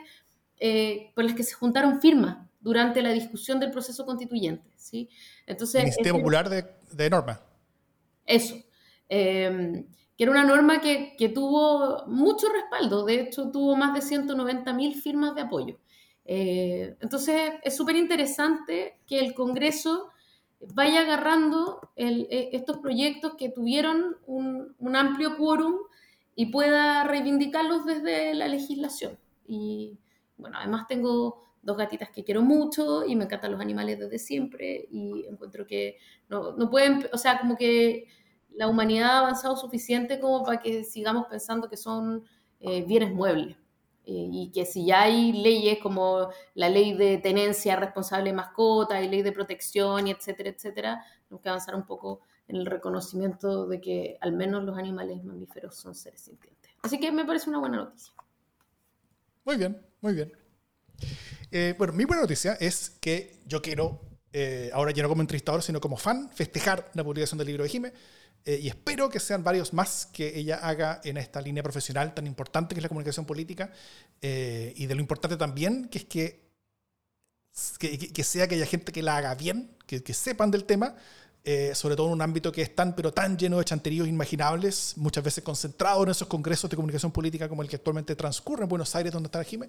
por 1.14 1.24
las 1.24 1.34
que 1.34 1.42
se 1.42 1.52
juntaron 1.52 2.00
firmas 2.00 2.38
durante 2.66 3.00
la 3.00 3.12
discusión 3.12 3.60
del 3.60 3.70
proceso 3.70 4.04
constituyente. 4.04 4.68
¿sí? 4.74 5.08
Entonces, 5.46 5.82
Iniciativa 5.82 6.16
Popular 6.16 6.48
de, 6.48 6.64
de, 6.90 7.10
Norma. 7.10 7.40
Eso. 8.24 8.56
Em, 9.08 9.86
que 10.16 10.24
era 10.24 10.32
una 10.32 10.42
norma 10.42 10.80
que, 10.80 11.14
que, 11.16 11.28
tuvo 11.28 12.06
mucho 12.08 12.48
respaldo, 12.48 13.04
de 13.04 13.20
hecho 13.20 13.52
tuvo 13.52 13.76
más 13.76 13.94
de 13.94 14.00
190.000 14.00 15.00
firmas 15.00 15.36
de 15.36 15.42
apoyo. 15.42 15.78
Eh, 16.28 16.96
entonces 17.00 17.52
es 17.62 17.76
súper 17.76 17.94
interesante 17.96 18.98
que 19.06 19.20
el 19.20 19.32
Congreso 19.32 20.10
vaya 20.74 21.02
agarrando 21.02 21.92
e, 21.94 22.50
estos 22.52 22.78
proyectos 22.78 23.34
que 23.38 23.50
tuvieron 23.50 24.16
un, 24.26 24.74
amplio 24.96 25.36
quórum 25.36 25.76
y 26.34 26.46
pueda 26.46 27.04
reivindicarlos 27.04 27.86
desde 27.86 28.34
la 28.34 28.48
legislación. 28.48 29.18
Y 29.46 29.98
bueno, 30.36 30.56
además 30.58 30.86
tengo 30.88 31.42
dos 31.62 31.76
gatitas 31.76 32.10
que 32.10 32.24
quiero 32.24 32.42
mucho 32.42 33.04
y 33.06 33.16
me 33.16 33.24
encantan 33.24 33.52
los 33.52 33.60
animales 33.60 33.98
desde 33.98 34.18
siempre 34.18 34.88
y 34.90 35.24
encuentro 35.26 35.66
que 35.66 35.96
no, 36.28 36.52
no 36.56 36.70
pueden, 36.70 37.08
o 37.12 37.18
sea, 37.18 37.38
como 37.38 37.56
que 37.56 38.08
la 38.56 38.68
humanidad 38.68 39.10
ha 39.10 39.18
avanzado 39.18 39.56
suficiente 39.56 40.18
como 40.18 40.44
para 40.44 40.60
que 40.60 40.82
sigamos 40.84 41.26
pensando 41.26 41.68
que 41.68 41.76
son 41.76 42.24
eh, 42.60 42.84
bienes 42.86 43.12
muebles. 43.12 43.56
Eh, 44.08 44.28
y 44.30 44.52
que 44.52 44.64
si 44.64 44.86
ya 44.86 45.02
hay 45.02 45.32
leyes 45.32 45.78
como 45.82 46.30
la 46.54 46.68
ley 46.68 46.94
de 46.94 47.18
tenencia 47.18 47.74
responsable 47.74 48.30
de 48.30 48.36
mascota 48.36 49.02
y 49.02 49.08
ley 49.08 49.22
de 49.22 49.32
protección 49.32 50.06
y 50.06 50.12
etcétera, 50.12 50.50
etcétera, 50.50 51.04
tenemos 51.24 51.42
que 51.42 51.48
avanzar 51.48 51.74
un 51.74 51.84
poco 51.84 52.20
en 52.46 52.54
el 52.54 52.66
reconocimiento 52.66 53.66
de 53.66 53.80
que 53.80 54.16
al 54.20 54.32
menos 54.32 54.62
los 54.62 54.78
animales 54.78 55.24
mamíferos 55.24 55.74
son 55.74 55.96
seres 55.96 56.20
sintientes. 56.20 56.70
Así 56.82 57.00
que 57.00 57.10
me 57.10 57.24
parece 57.24 57.50
una 57.50 57.58
buena 57.58 57.78
noticia. 57.78 58.14
Muy 59.44 59.56
bien, 59.56 59.84
muy 60.00 60.12
bien. 60.14 60.32
Eh, 61.50 61.74
bueno, 61.76 61.92
mi 61.92 62.04
buena 62.04 62.22
noticia 62.22 62.54
es 62.60 62.90
que 62.90 63.42
yo 63.44 63.60
quiero, 63.60 64.00
eh, 64.32 64.70
ahora 64.72 64.92
ya 64.92 65.02
no 65.02 65.08
como 65.08 65.22
entrevistador, 65.22 65.62
sino 65.62 65.80
como 65.80 65.96
fan, 65.96 66.30
festejar 66.30 66.92
la 66.94 67.02
publicación 67.02 67.38
del 67.38 67.48
libro 67.48 67.64
de 67.64 67.70
Jime. 67.70 67.92
Eh, 68.46 68.60
y 68.62 68.68
espero 68.68 69.10
que 69.10 69.20
sean 69.20 69.44
varios 69.44 69.74
más 69.74 70.06
que 70.06 70.38
ella 70.38 70.56
haga 70.56 71.02
en 71.04 71.18
esta 71.18 71.42
línea 71.42 71.62
profesional 71.62 72.14
tan 72.14 72.26
importante 72.26 72.74
que 72.74 72.78
es 72.78 72.82
la 72.82 72.88
comunicación 72.88 73.26
política. 73.26 73.70
y 74.22 74.86
de 74.86 74.94
lo 74.94 75.00
importante 75.02 75.36
también 75.36 75.88
que 75.88 75.98
es 75.98 76.04
que, 76.04 76.46
que, 78.12 78.24
sea 78.24 78.48
que 78.48 78.54
haya 78.54 78.66
gente 78.66 78.92
que 78.92 79.02
la 79.02 79.18
haga 79.18 79.34
bien, 79.34 79.76
que 79.86 80.14
sepan 80.14 80.50
del 80.50 80.64
tema 80.64 80.96
eh, 81.48 81.76
sobre 81.76 81.94
todo 81.94 82.08
en 82.08 82.14
un 82.14 82.22
ámbito 82.22 82.50
que 82.50 82.60
es 82.60 82.74
tan, 82.74 82.96
pero 82.96 83.12
tan 83.12 83.38
lleno 83.38 83.58
de 83.58 83.64
chanteríos 83.64 84.08
inimaginables, 84.08 84.94
muchas 84.96 85.22
veces 85.22 85.44
concentrado 85.44 86.02
en 86.02 86.08
esos 86.08 86.26
congresos 86.26 86.68
de 86.68 86.74
comunicación 86.74 87.12
política 87.12 87.48
como 87.48 87.62
el 87.62 87.68
que 87.68 87.76
actualmente 87.76 88.16
transcurre 88.16 88.64
en 88.64 88.68
Buenos 88.68 88.96
Aires, 88.96 89.12
donde 89.12 89.28
está 89.28 89.38
el 89.38 89.44
Jime, 89.44 89.68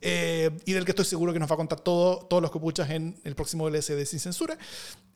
eh, 0.00 0.50
y 0.64 0.72
del 0.72 0.84
que 0.84 0.92
estoy 0.92 1.04
seguro 1.04 1.32
que 1.32 1.40
nos 1.40 1.50
va 1.50 1.54
a 1.54 1.56
contar 1.56 1.80
todo, 1.80 2.18
todos 2.26 2.40
los 2.40 2.52
copuchas 2.52 2.88
en 2.90 3.18
el 3.24 3.34
próximo 3.34 3.68
LSD 3.68 4.04
Sin 4.04 4.20
Censura. 4.20 4.56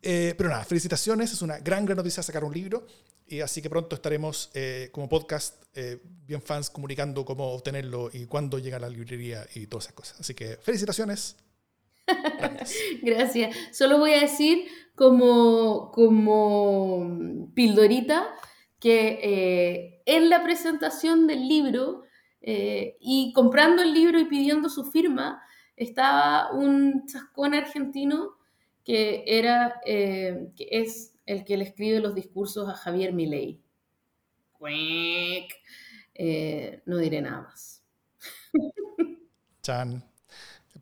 Eh, 0.03 0.35
pero 0.37 0.51
nada, 0.51 0.65
felicitaciones, 0.65 1.33
es 1.33 1.43
una 1.43 1.59
gran, 1.59 1.87
gran 1.87 1.97
noticia 1.97 2.25
sacar 2.25 2.43
un 2.43 2.53
libro, 2.53 2.89
y 3.29 3.39
así 3.39 3.63
que 3.63 3.71
pronto 3.71 3.95
estaremos 3.95 4.51
como 4.91 5.09
podcast, 5.09 5.63
bien 6.27 6.43
fans, 6.43 6.71
comunicando 6.71 7.25
cómo 7.25 7.53
obtenerlo 7.53 8.11
y 8.13 8.27
cuándo 8.27 8.59
llega 8.59 8.79
a 8.79 8.81
la 8.81 8.89
librería 8.89 9.47
y 9.55 9.69
todas 9.69 9.85
esas 9.85 9.95
cosas. 9.95 10.21
Así 10.21 10.35
que 10.35 10.57
felicitaciones. 10.57 11.37
Gracias. 13.03 13.57
Solo 13.73 13.99
voy 13.99 14.13
a 14.13 14.21
decir 14.21 14.67
como, 14.95 15.91
como 15.91 17.51
pildorita 17.55 18.35
que 18.85 19.19
eh, 19.23 20.03
en 20.07 20.29
la 20.29 20.43
presentación 20.43 21.27
del 21.27 21.49
libro 21.49 22.03
eh, 22.43 22.97
y 23.01 23.33
comprando 23.33 23.83
el 23.83 23.95
libro 23.95 24.19
y 24.19 24.27
pidiendo 24.27 24.69
su 24.69 24.85
firma 24.85 25.43
estaba 25.77 26.53
un 26.53 27.07
chascón 27.07 27.55
argentino 27.55 28.37
que 28.85 29.25
era 29.27 29.81
eh, 29.87 30.51
que 30.55 30.69
es 30.71 31.15
el 31.25 31.45
que 31.45 31.57
le 31.57 31.65
escribe 31.65 32.01
los 32.01 32.15
discursos 32.15 32.69
a 32.69 32.75
Javier 32.75 33.15
Milei. 33.15 33.63
no 36.85 36.99
diré 36.99 37.23
nada 37.23 37.43
más. 37.43 37.83
Chan. 39.63 40.14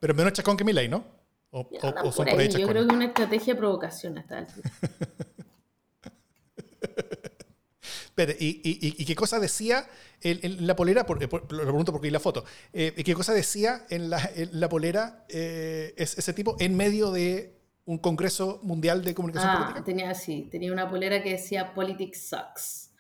Pero 0.03 0.15
menos 0.15 0.33
chascón 0.33 0.57
que 0.57 0.65
Milei, 0.65 0.89
¿no? 0.89 1.05
O, 1.53 1.65
son 2.11 2.27
por 2.27 2.41
ahí, 2.41 2.49
Yo 2.49 2.67
creo 2.67 2.89
que 2.89 2.93
una 2.93 3.05
estrategia 3.05 3.55
de 3.55 3.59
provocación 3.61 4.19
hasta 4.19 4.41
el 4.41 4.47
Pero, 8.17 8.33
¿y, 8.33 8.61
y, 8.65 9.05
qué 9.05 9.15
cosa 9.15 9.39
decía 9.39 9.87
en, 10.21 10.67
la 10.67 10.75
polera? 10.75 11.07
Por, 11.07 11.23
lo 11.23 11.63
pregunto 11.63 11.93
porque 11.93 12.09
vi 12.09 12.11
la 12.11 12.19
foto. 12.19 12.45
Eh, 12.73 13.01
¿Qué 13.05 13.15
cosa 13.15 13.33
decía 13.33 13.87
en 13.91 14.11
la, 14.11 14.29
la 14.51 14.69
polera 14.69 15.25
eh, 15.29 15.95
ese 15.97 16.33
tipo 16.33 16.57
en 16.59 16.77
medio 16.77 17.13
de 17.13 17.61
un 17.85 17.99
congreso 17.99 18.59
mundial 18.65 19.05
de 19.05 19.15
comunicación 19.15 19.53
ah, 19.53 19.59
política? 19.59 19.85
Tenía 19.85 20.11
así, 20.11 20.49
tenía 20.51 20.73
una 20.73 20.91
polera 20.91 21.23
que 21.23 21.31
decía 21.31 21.73
Politics 21.75 22.29
sucks. 22.29 22.91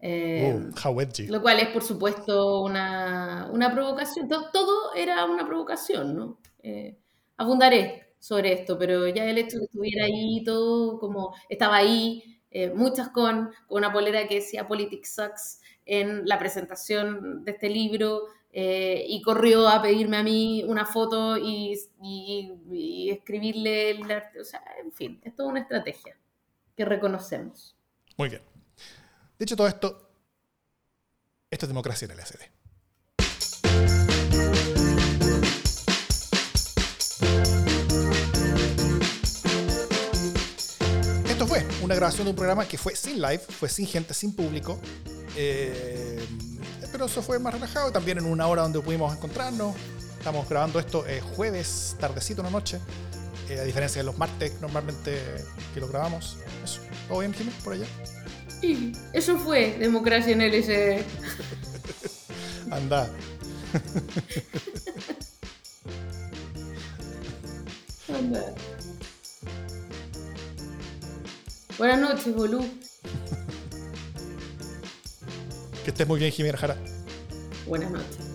Eh, 0.00 0.54
oh. 0.56 0.96
Lo 1.28 1.40
cual 1.40 1.60
es, 1.60 1.68
por 1.68 1.84
supuesto, 1.84 2.62
una, 2.62 3.48
una 3.52 3.72
provocación. 3.72 4.26
Todo, 4.28 4.50
todo, 4.50 4.94
era 4.94 5.24
una 5.24 5.46
provocación, 5.46 6.16
¿no? 6.16 6.38
Eh, 6.62 6.96
abundaré 7.36 8.14
sobre 8.18 8.52
esto, 8.52 8.78
pero 8.78 9.08
ya 9.08 9.24
el 9.24 9.38
hecho 9.38 9.58
de 9.58 9.60
que 9.60 9.64
estuviera 9.66 10.04
ahí 10.04 10.42
todo, 10.44 10.98
como 10.98 11.34
estaba 11.48 11.76
ahí, 11.76 12.40
eh, 12.50 12.70
muchas 12.70 13.10
con, 13.10 13.50
una 13.68 13.92
polera 13.92 14.26
que 14.26 14.36
decía 14.36 14.66
Politics 14.66 15.14
Sucks 15.14 15.60
en 15.86 16.26
la 16.26 16.38
presentación 16.38 17.44
de 17.44 17.52
este 17.52 17.68
libro, 17.68 18.26
eh, 18.50 19.04
y 19.06 19.20
corrió 19.22 19.68
a 19.68 19.82
pedirme 19.82 20.16
a 20.16 20.22
mí 20.22 20.64
una 20.66 20.86
foto 20.86 21.36
y, 21.36 21.78
escribirle 23.10 23.90
el 23.90 24.10
arte. 24.10 24.40
O 24.40 24.44
sea, 24.44 24.62
en 24.82 24.92
fin, 24.92 25.20
es 25.22 25.34
toda 25.34 25.50
una 25.50 25.60
estrategia 25.60 26.16
que 26.76 26.84
reconocemos. 26.84 27.76
Muy 28.16 28.30
bien. 28.30 28.42
Dicho 29.38 29.54
todo 29.56 29.68
esto, 29.68 30.10
esto 31.50 31.66
es 31.66 31.68
democracia 31.68 32.06
en 32.06 32.12
el 32.12 32.20
SD. 32.20 32.57
Una 41.88 41.94
grabación 41.94 42.26
de 42.26 42.30
un 42.32 42.36
programa 42.36 42.68
que 42.68 42.76
fue 42.76 42.94
sin 42.94 43.16
live, 43.16 43.38
fue 43.38 43.70
sin 43.70 43.86
gente, 43.86 44.12
sin 44.12 44.34
público. 44.34 44.78
Eh, 45.34 46.22
pero 46.92 47.06
eso 47.06 47.22
fue 47.22 47.38
más 47.38 47.54
relajado. 47.54 47.90
También 47.90 48.18
en 48.18 48.26
una 48.26 48.46
hora 48.46 48.60
donde 48.60 48.78
pudimos 48.80 49.16
encontrarnos. 49.16 49.74
Estamos 50.18 50.46
grabando 50.46 50.78
esto 50.80 51.06
eh, 51.06 51.22
jueves, 51.34 51.96
tardecito, 51.98 52.42
una 52.42 52.50
noche. 52.50 52.78
Eh, 53.48 53.58
a 53.58 53.62
diferencia 53.62 54.02
de 54.02 54.04
los 54.04 54.18
martes 54.18 54.52
normalmente 54.60 55.18
que 55.72 55.80
lo 55.80 55.88
grabamos. 55.88 56.36
Eso. 56.62 56.82
¿Todo 57.08 57.20
bien, 57.20 57.32
Jimmy, 57.32 57.52
por 57.64 57.72
allá? 57.72 57.86
Sí, 58.60 58.92
eso 59.14 59.38
fue 59.38 59.78
democracia 59.78 60.34
en 60.34 60.40
LSD. 60.40 61.06
Anda. 62.70 63.08
Anda. 68.14 68.44
Buenas 71.78 72.00
noches, 72.00 72.34
Bolú. 72.34 72.64
Que 75.84 75.90
estés 75.90 76.08
muy 76.08 76.18
bien, 76.18 76.32
Jimena 76.32 76.58
Jara. 76.58 76.76
Buenas 77.66 77.90
noches. 77.92 78.27